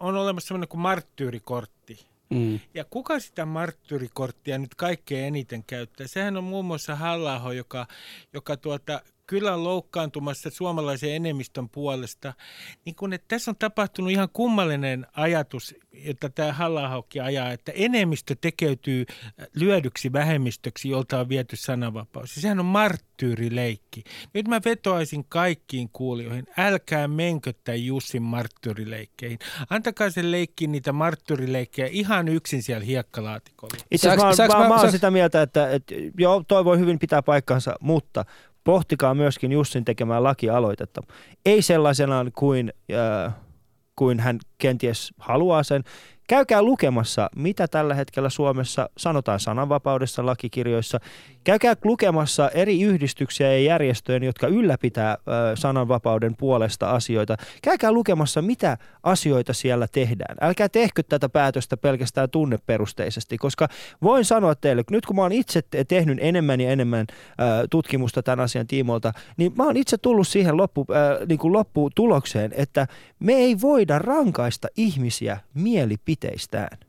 on 0.00 0.16
olemassa 0.16 0.48
sellainen 0.48 0.68
kuin 0.68 0.80
marttyyrikortti. 0.80 2.06
Mm. 2.30 2.60
Ja 2.74 2.84
kuka 2.84 3.18
sitä 3.20 3.46
marttyyrikorttia 3.46 4.58
nyt 4.58 4.74
kaikkein 4.74 5.24
eniten 5.24 5.64
käyttää? 5.64 6.06
Sehän 6.06 6.36
on 6.36 6.44
muun 6.44 6.64
muassa 6.64 6.96
halla 6.96 7.52
joka, 7.54 7.86
joka 8.32 8.56
tuota, 8.56 9.02
kyllä 9.28 9.54
on 9.54 9.64
loukkaantumassa 9.64 10.50
suomalaisen 10.50 11.14
enemmistön 11.14 11.68
puolesta. 11.68 12.34
Niin 12.84 12.94
kun, 12.94 13.12
että 13.12 13.24
tässä 13.28 13.50
on 13.50 13.56
tapahtunut 13.56 14.10
ihan 14.10 14.28
kummallinen 14.32 15.06
ajatus, 15.12 15.74
jota 15.92 16.30
tämä 16.30 16.52
halla 16.52 17.02
ajaa, 17.22 17.52
että 17.52 17.72
enemmistö 17.74 18.36
tekeytyy 18.40 19.06
lyödyksi 19.54 20.12
vähemmistöksi, 20.12 20.88
jolta 20.88 21.20
on 21.20 21.28
viety 21.28 21.56
sananvapaus. 21.56 22.36
Ja 22.36 22.42
sehän 22.42 22.60
on 22.60 22.66
marttyyrileikki. 22.66 24.04
Nyt 24.34 24.48
mä 24.48 24.60
vetoaisin 24.64 25.24
kaikkiin 25.28 25.88
kuulijoihin, 25.92 26.46
älkää 26.56 27.08
menkö 27.08 27.52
tämän 27.64 27.84
Jussin 27.84 28.22
marttyyrileikkeihin. 28.22 29.38
Antakaa 29.70 30.10
sen 30.10 30.30
leikki 30.30 30.66
niitä 30.66 30.92
marttyyrileikkejä 30.92 31.88
ihan 31.90 32.28
yksin 32.28 32.62
siellä 32.62 32.84
hiekkalaatikolla. 32.84 33.76
Itse 33.90 34.10
asiassa 34.10 34.42
mä, 34.42 34.54
mä, 34.54 34.62
mä, 34.62 34.68
mä 34.68 34.80
oon 34.80 34.92
sitä 34.92 35.10
mieltä, 35.10 35.42
että, 35.42 35.70
että 35.70 35.94
joo, 36.18 36.44
toi 36.48 36.64
voi 36.64 36.78
hyvin 36.78 36.98
pitää 36.98 37.22
paikkansa, 37.22 37.76
mutta 37.80 38.24
pohtikaa 38.68 39.14
myöskin 39.14 39.52
Jussin 39.52 39.84
tekemää 39.84 40.22
lakialoitetta. 40.22 41.00
Ei 41.46 41.62
sellaisenaan 41.62 42.30
kuin, 42.34 42.72
äh, 43.26 43.34
kuin 43.96 44.20
hän 44.20 44.38
kenties 44.58 45.14
haluaa 45.18 45.62
sen, 45.62 45.84
Käykää 46.28 46.62
lukemassa, 46.62 47.30
mitä 47.36 47.68
tällä 47.68 47.94
hetkellä 47.94 48.30
Suomessa 48.30 48.90
sanotaan 48.98 49.40
sananvapaudessa 49.40 50.26
lakikirjoissa. 50.26 51.00
Käykää 51.48 51.74
lukemassa 51.84 52.50
eri 52.50 52.82
yhdistyksiä 52.82 53.52
ja 53.52 53.60
järjestöjä, 53.60 54.18
jotka 54.22 54.46
ylläpitää 54.46 55.18
sananvapauden 55.54 56.36
puolesta 56.36 56.90
asioita. 56.90 57.36
Käykää 57.62 57.92
lukemassa, 57.92 58.42
mitä 58.42 58.78
asioita 59.02 59.52
siellä 59.52 59.86
tehdään. 59.92 60.36
Älkää 60.40 60.68
tehkö 60.68 61.02
tätä 61.02 61.28
päätöstä 61.28 61.76
pelkästään 61.76 62.30
tunneperusteisesti, 62.30 63.38
koska 63.38 63.68
voin 64.02 64.24
sanoa 64.24 64.54
teille, 64.54 64.84
nyt 64.90 65.06
kun 65.06 65.16
mä 65.16 65.22
oon 65.22 65.32
itse 65.32 65.62
tehnyt 65.88 66.18
enemmän 66.20 66.60
ja 66.60 66.70
enemmän 66.70 67.06
tutkimusta 67.70 68.22
tämän 68.22 68.40
asian 68.40 68.66
tiimoilta, 68.66 69.12
niin 69.36 69.52
mä 69.56 69.64
oon 69.64 69.76
itse 69.76 69.98
tullut 69.98 70.28
siihen 70.28 70.56
loppu, 70.56 70.86
niin 71.28 71.38
kuin 71.38 71.52
lopputulokseen, 71.52 72.52
että 72.56 72.86
me 73.20 73.32
ei 73.32 73.56
voida 73.60 73.98
rankaista 73.98 74.68
ihmisiä 74.76 75.38
mielipiteistä 75.54 76.58
mielipiteistään. 76.58 76.87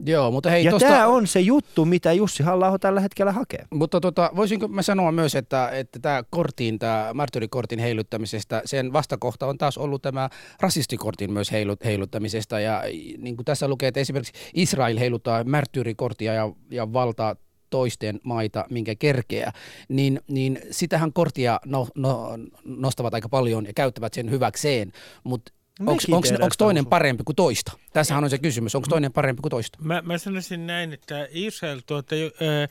Joo, 0.00 0.30
mutta 0.30 0.50
hei, 0.50 0.64
ja 0.64 0.70
tosta... 0.70 0.88
tämä 0.88 1.06
on 1.06 1.26
se 1.26 1.40
juttu, 1.40 1.84
mitä 1.84 2.12
Jussi 2.12 2.42
halla 2.42 2.78
tällä 2.78 3.00
hetkellä 3.00 3.32
hakee. 3.32 3.64
Mutta 3.70 4.00
tota, 4.00 4.30
voisinko 4.36 4.68
mä 4.68 4.82
sanoa 4.82 5.12
myös, 5.12 5.34
että, 5.34 5.68
että 5.68 5.98
tämä 5.98 6.22
kortin, 6.30 6.78
tämä 6.78 7.10
martyrikortin 7.14 7.78
heiluttamisesta, 7.78 8.62
sen 8.64 8.92
vastakohta 8.92 9.46
on 9.46 9.58
taas 9.58 9.78
ollut 9.78 10.02
tämä 10.02 10.28
rasistikortin 10.60 11.32
myös 11.32 11.52
heilut, 11.52 11.84
heiluttamisesta. 11.84 12.60
Ja 12.60 12.82
niin 13.18 13.36
kuin 13.36 13.44
tässä 13.44 13.68
lukee, 13.68 13.88
että 13.88 14.00
esimerkiksi 14.00 14.32
Israel 14.54 14.98
heiluttaa 14.98 15.44
martyrikorttia 15.44 16.34
ja, 16.34 16.50
ja 16.70 16.92
valtaa 16.92 17.36
toisten 17.70 18.20
maita, 18.22 18.64
minkä 18.70 18.94
kerkeä, 18.94 19.52
niin, 19.88 20.20
niin 20.28 20.58
sitähän 20.70 21.12
korttia 21.12 21.60
no, 21.66 21.88
no, 21.94 22.30
nostavat 22.64 23.14
aika 23.14 23.28
paljon 23.28 23.66
ja 23.66 23.72
käyttävät 23.74 24.14
sen 24.14 24.30
hyväkseen, 24.30 24.92
mutta 25.24 25.52
Onko 25.80 26.54
toinen 26.58 26.86
parempi 26.86 27.24
kuin 27.24 27.36
toista? 27.36 27.72
Tässähän 27.92 28.24
on 28.24 28.30
se 28.30 28.38
kysymys. 28.38 28.74
Onko 28.74 28.88
toinen 28.88 29.12
parempi 29.12 29.42
kuin 29.42 29.50
toista? 29.50 29.78
Mä, 29.82 30.02
mä 30.02 30.18
sanoisin 30.18 30.66
näin, 30.66 30.92
että 30.92 31.28
Israel 31.30 31.80
tuota, 31.86 32.14
ää, 32.14 32.68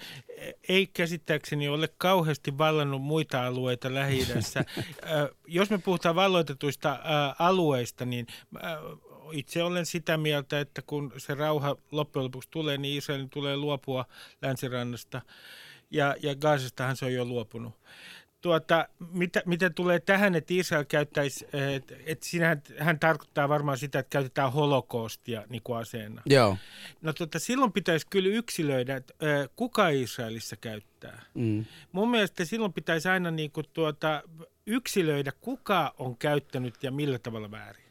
ei 0.70 0.88
käsittääkseni 0.88 1.68
ole 1.68 1.90
kauheasti 1.98 2.58
vallannut 2.58 3.02
muita 3.02 3.46
alueita 3.46 3.94
lähi 3.94 4.28
Jos 5.48 5.70
me 5.70 5.78
puhutaan 5.78 6.16
valloitetuista 6.16 7.00
ää, 7.04 7.36
alueista, 7.40 8.06
niin 8.06 8.28
ää, 8.62 8.78
itse 9.32 9.64
olen 9.64 9.86
sitä 9.86 10.18
mieltä, 10.18 10.60
että 10.60 10.82
kun 10.82 11.14
se 11.18 11.34
rauha 11.34 11.76
loppujen 11.92 12.24
lopuksi 12.24 12.50
tulee, 12.52 12.78
niin 12.78 12.98
Israelin 12.98 13.30
tulee 13.30 13.58
luopua 13.58 14.06
länsirannasta. 14.42 15.22
Ja, 15.92 16.16
ja 16.22 16.36
Gaasastahan 16.36 16.96
se 16.96 17.06
on 17.06 17.14
jo 17.14 17.26
luopunut 17.26 17.74
tuota, 18.44 18.88
mitä, 19.12 19.42
mitä 19.46 19.70
tulee 19.70 20.00
tähän, 20.00 20.36
että 20.36 20.54
Israel 20.54 20.86
käyttäisi, 20.86 21.48
että, 21.76 21.96
että 22.06 22.26
siinähän 22.26 22.62
hän 22.80 23.00
tarkoittaa 23.00 23.50
varmaan 23.50 23.78
sitä, 23.78 24.00
että 24.00 24.10
käytetään 24.10 24.54
holokoostia 24.54 25.44
niin 25.50 25.62
kuin 25.64 25.78
aseena. 25.80 26.22
Joo. 26.26 26.58
No 27.02 27.14
tuota, 27.14 27.40
silloin 27.40 27.72
pitäisi 27.72 28.08
kyllä 28.10 28.30
yksilöidä, 28.30 28.96
että 28.96 29.14
kuka 29.56 29.90
Israelissa 29.90 30.56
käyttää. 30.56 31.22
Mm. 31.34 31.66
Mun 31.92 32.12
mielestä 32.12 32.46
silloin 32.46 32.74
pitäisi 32.74 33.10
aina 33.10 33.32
niin 33.32 33.52
kuin 33.52 33.66
tuota, 33.74 34.24
yksilöidä, 34.66 35.32
kuka 35.42 35.94
on 35.98 36.18
käyttänyt 36.18 36.84
ja 36.84 36.92
millä 36.92 37.20
tavalla 37.20 37.52
väärin. 37.52 37.82